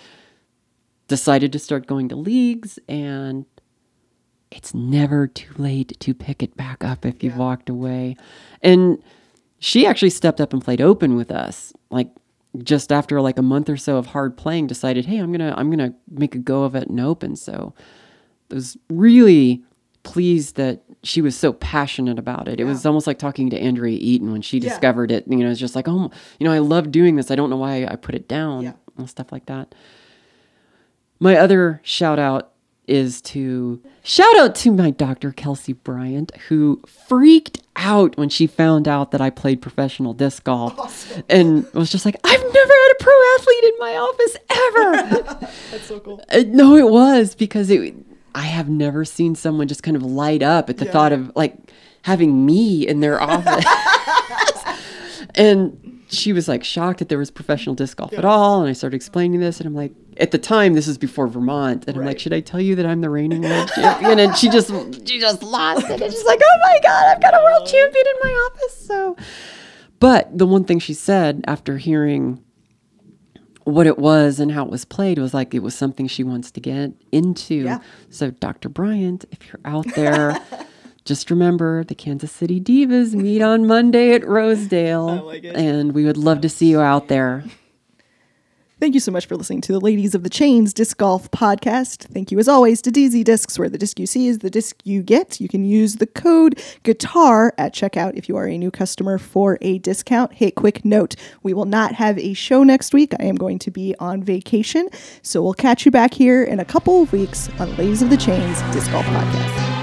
decided 1.07 1.51
to 1.53 1.59
start 1.59 1.87
going 1.87 2.09
to 2.09 2.15
leagues. 2.15 2.79
And 2.87 3.45
it's 4.51 4.73
never 4.73 5.27
too 5.27 5.53
late 5.57 5.97
to 5.99 6.13
pick 6.13 6.43
it 6.43 6.57
back 6.57 6.83
up 6.83 7.05
if 7.05 7.23
you've 7.23 7.37
walked 7.37 7.69
away. 7.69 8.17
And 8.61 9.01
she 9.59 9.85
actually 9.85 10.09
stepped 10.09 10.41
up 10.41 10.53
and 10.53 10.63
played 10.63 10.81
open 10.81 11.15
with 11.15 11.31
us. 11.31 11.71
Like 11.89 12.09
just 12.63 12.91
after 12.91 13.21
like 13.21 13.37
a 13.39 13.43
month 13.43 13.69
or 13.69 13.77
so 13.77 13.97
of 13.97 14.07
hard 14.07 14.35
playing, 14.35 14.67
decided, 14.67 15.05
hey, 15.05 15.17
I'm 15.19 15.31
gonna 15.31 15.53
I'm 15.57 15.69
gonna 15.69 15.93
make 16.09 16.35
a 16.35 16.39
go 16.39 16.63
of 16.63 16.75
it 16.75 16.89
in 16.89 16.99
open. 16.99 17.35
So 17.35 17.73
I 18.51 18.55
was 18.55 18.77
really 18.89 19.63
pleased 20.03 20.55
that 20.55 20.83
she 21.03 21.21
was 21.21 21.35
so 21.37 21.53
passionate 21.53 22.19
about 22.19 22.47
it. 22.47 22.59
It 22.59 22.63
was 22.63 22.85
almost 22.85 23.07
like 23.07 23.17
talking 23.19 23.49
to 23.49 23.57
Andrea 23.59 23.97
Eaton 23.99 24.31
when 24.31 24.41
she 24.41 24.57
Yeah. 24.59 24.69
discovered 24.69 25.11
it. 25.11 25.25
You 25.27 25.37
know, 25.37 25.49
it's 25.49 25.59
just 25.59 25.75
like, 25.75 25.87
oh, 25.87 26.11
you 26.39 26.45
know, 26.47 26.51
I 26.53 26.59
love 26.59 26.91
doing 26.91 27.15
this. 27.15 27.31
I 27.31 27.35
don't 27.35 27.49
know 27.49 27.57
why 27.57 27.85
I 27.85 27.95
put 27.95 28.13
it 28.15 28.27
down 28.27 28.63
Yeah. 28.63 28.73
and 28.97 29.09
stuff 29.09 29.31
like 29.31 29.45
that. 29.47 29.73
My 31.19 31.35
other 31.37 31.81
shout 31.83 32.19
out 32.19 32.49
is 32.87 33.21
to 33.21 33.79
shout 34.03 34.35
out 34.37 34.55
to 34.55 34.71
my 34.71 34.89
Dr. 34.89 35.31
Kelsey 35.31 35.73
Bryant, 35.73 36.35
who 36.49 36.81
freaked 36.87 37.61
out 37.75 38.17
when 38.17 38.27
she 38.27 38.47
found 38.47 38.87
out 38.87 39.11
that 39.11 39.21
I 39.21 39.29
played 39.29 39.61
professional 39.61 40.13
disc 40.13 40.43
golf 40.43 41.21
and 41.29 41.65
was 41.73 41.91
just 41.91 42.05
like, 42.05 42.15
I've 42.23 42.41
never 42.41 42.53
had 42.53 42.91
a 42.91 42.95
pro 42.99 43.13
athlete 43.35 43.63
in 43.63 43.71
my 43.79 43.95
office 43.95 44.37
ever. 44.49 45.47
That's 45.71 45.85
so 45.85 45.99
cool. 45.99 46.23
Uh, 46.31 46.43
no, 46.47 46.75
it 46.75 46.89
was 46.89 47.33
because 47.35 47.69
it. 47.69 47.93
I 48.33 48.43
have 48.43 48.69
never 48.69 49.05
seen 49.05 49.35
someone 49.35 49.67
just 49.67 49.83
kind 49.83 49.97
of 49.97 50.03
light 50.03 50.41
up 50.41 50.69
at 50.69 50.77
the 50.77 50.85
Yeah. 50.85 50.91
thought 50.91 51.11
of 51.11 51.31
like 51.35 51.55
having 52.03 52.45
me 52.45 52.87
in 52.87 52.99
their 52.99 53.21
office. 53.21 53.65
and 55.35 56.03
she 56.07 56.33
was 56.33 56.47
like 56.47 56.63
shocked 56.63 56.99
that 56.99 57.09
there 57.09 57.17
was 57.17 57.31
professional 57.31 57.73
disc 57.73 57.97
golf 57.97 58.13
at 58.13 58.25
all. 58.25 58.61
And 58.61 58.69
I 58.69 58.73
started 58.73 58.95
explaining 58.95 59.39
this, 59.39 59.59
and 59.59 59.67
I'm 59.67 59.75
like, 59.75 59.93
at 60.17 60.31
the 60.31 60.37
time, 60.37 60.73
this 60.73 60.87
is 60.87 60.97
before 60.97 61.27
Vermont, 61.27 61.85
and 61.87 61.97
I'm 61.97 62.05
like, 62.05 62.19
should 62.19 62.33
I 62.33 62.41
tell 62.41 62.59
you 62.59 62.75
that 62.75 62.85
I'm 62.85 62.99
the 63.01 63.09
reigning 63.09 63.41
world 63.43 63.69
champion? 63.73 64.19
And 64.19 64.35
she 64.35 64.49
just, 64.49 64.69
she 65.07 65.19
just 65.19 65.41
lost 65.41 65.89
it. 65.89 66.01
And 66.01 66.11
she's 66.11 66.25
like, 66.25 66.41
oh 66.43 66.57
my 66.63 66.79
god, 66.83 67.05
I've 67.07 67.21
got 67.21 67.33
a 67.33 67.37
world 67.37 67.63
oh. 67.63 67.65
champion 67.65 68.05
in 68.07 68.19
my 68.29 68.49
office. 68.49 68.85
So, 68.85 69.15
but 69.99 70.37
the 70.37 70.45
one 70.45 70.65
thing 70.65 70.79
she 70.79 70.93
said 70.93 71.45
after 71.47 71.77
hearing 71.77 72.43
what 73.63 73.87
it 73.87 73.97
was 73.97 74.39
and 74.39 74.51
how 74.51 74.65
it 74.65 74.71
was 74.71 74.85
played 74.85 75.17
was 75.19 75.33
like 75.33 75.53
it 75.53 75.59
was 75.59 75.75
something 75.75 76.07
she 76.07 76.23
wants 76.23 76.51
to 76.51 76.59
get 76.59 76.91
into. 77.11 77.55
Yeah. 77.55 77.79
So, 78.09 78.31
Dr. 78.31 78.69
Bryant, 78.69 79.25
if 79.31 79.47
you're 79.47 79.61
out 79.65 79.87
there, 79.95 80.37
just 81.05 81.29
remember 81.29 81.83
the 81.83 81.95
Kansas 81.95 82.31
City 82.31 82.59
Divas 82.59 83.13
meet 83.13 83.41
on 83.41 83.67
Monday 83.67 84.13
at 84.13 84.25
Rosedale. 84.27 85.25
like. 85.25 85.43
And 85.43 85.93
we 85.93 86.05
would 86.05 86.17
love 86.17 86.41
to 86.41 86.49
see 86.49 86.69
you 86.69 86.81
out 86.81 87.07
there. 87.07 87.43
Thank 88.81 88.95
you 88.95 88.99
so 88.99 89.11
much 89.11 89.27
for 89.27 89.35
listening 89.35 89.61
to 89.61 89.73
the 89.73 89.79
Ladies 89.79 90.15
of 90.15 90.23
the 90.23 90.29
Chains 90.29 90.73
Disc 90.73 90.97
Golf 90.97 91.29
Podcast. 91.29 92.11
Thank 92.11 92.31
you, 92.31 92.39
as 92.39 92.47
always, 92.47 92.81
to 92.81 92.89
DZ 92.89 93.23
Discs, 93.23 93.59
where 93.59 93.69
the 93.69 93.77
disc 93.77 93.99
you 93.99 94.07
see 94.07 94.27
is 94.27 94.39
the 94.39 94.49
disc 94.49 94.75
you 94.83 95.03
get. 95.03 95.39
You 95.39 95.47
can 95.47 95.63
use 95.63 95.97
the 95.97 96.07
code 96.07 96.59
GUITAR 96.83 97.51
at 97.59 97.75
checkout 97.75 98.15
if 98.15 98.27
you 98.27 98.37
are 98.37 98.47
a 98.47 98.57
new 98.57 98.71
customer 98.71 99.19
for 99.19 99.59
a 99.61 99.77
discount. 99.77 100.33
Hey, 100.33 100.49
quick 100.49 100.83
note 100.83 101.15
we 101.43 101.53
will 101.53 101.65
not 101.65 101.93
have 101.93 102.17
a 102.17 102.33
show 102.33 102.63
next 102.63 102.91
week. 102.91 103.13
I 103.19 103.25
am 103.25 103.35
going 103.35 103.59
to 103.59 103.69
be 103.69 103.93
on 103.99 104.23
vacation. 104.23 104.89
So 105.21 105.43
we'll 105.43 105.53
catch 105.53 105.85
you 105.85 105.91
back 105.91 106.15
here 106.15 106.43
in 106.43 106.59
a 106.59 106.65
couple 106.65 107.03
of 107.03 107.13
weeks 107.13 107.51
on 107.59 107.69
Ladies 107.77 108.01
of 108.01 108.09
the 108.09 108.17
Chains 108.17 108.59
Disc 108.73 108.91
Golf 108.91 109.05
Podcast. 109.05 109.80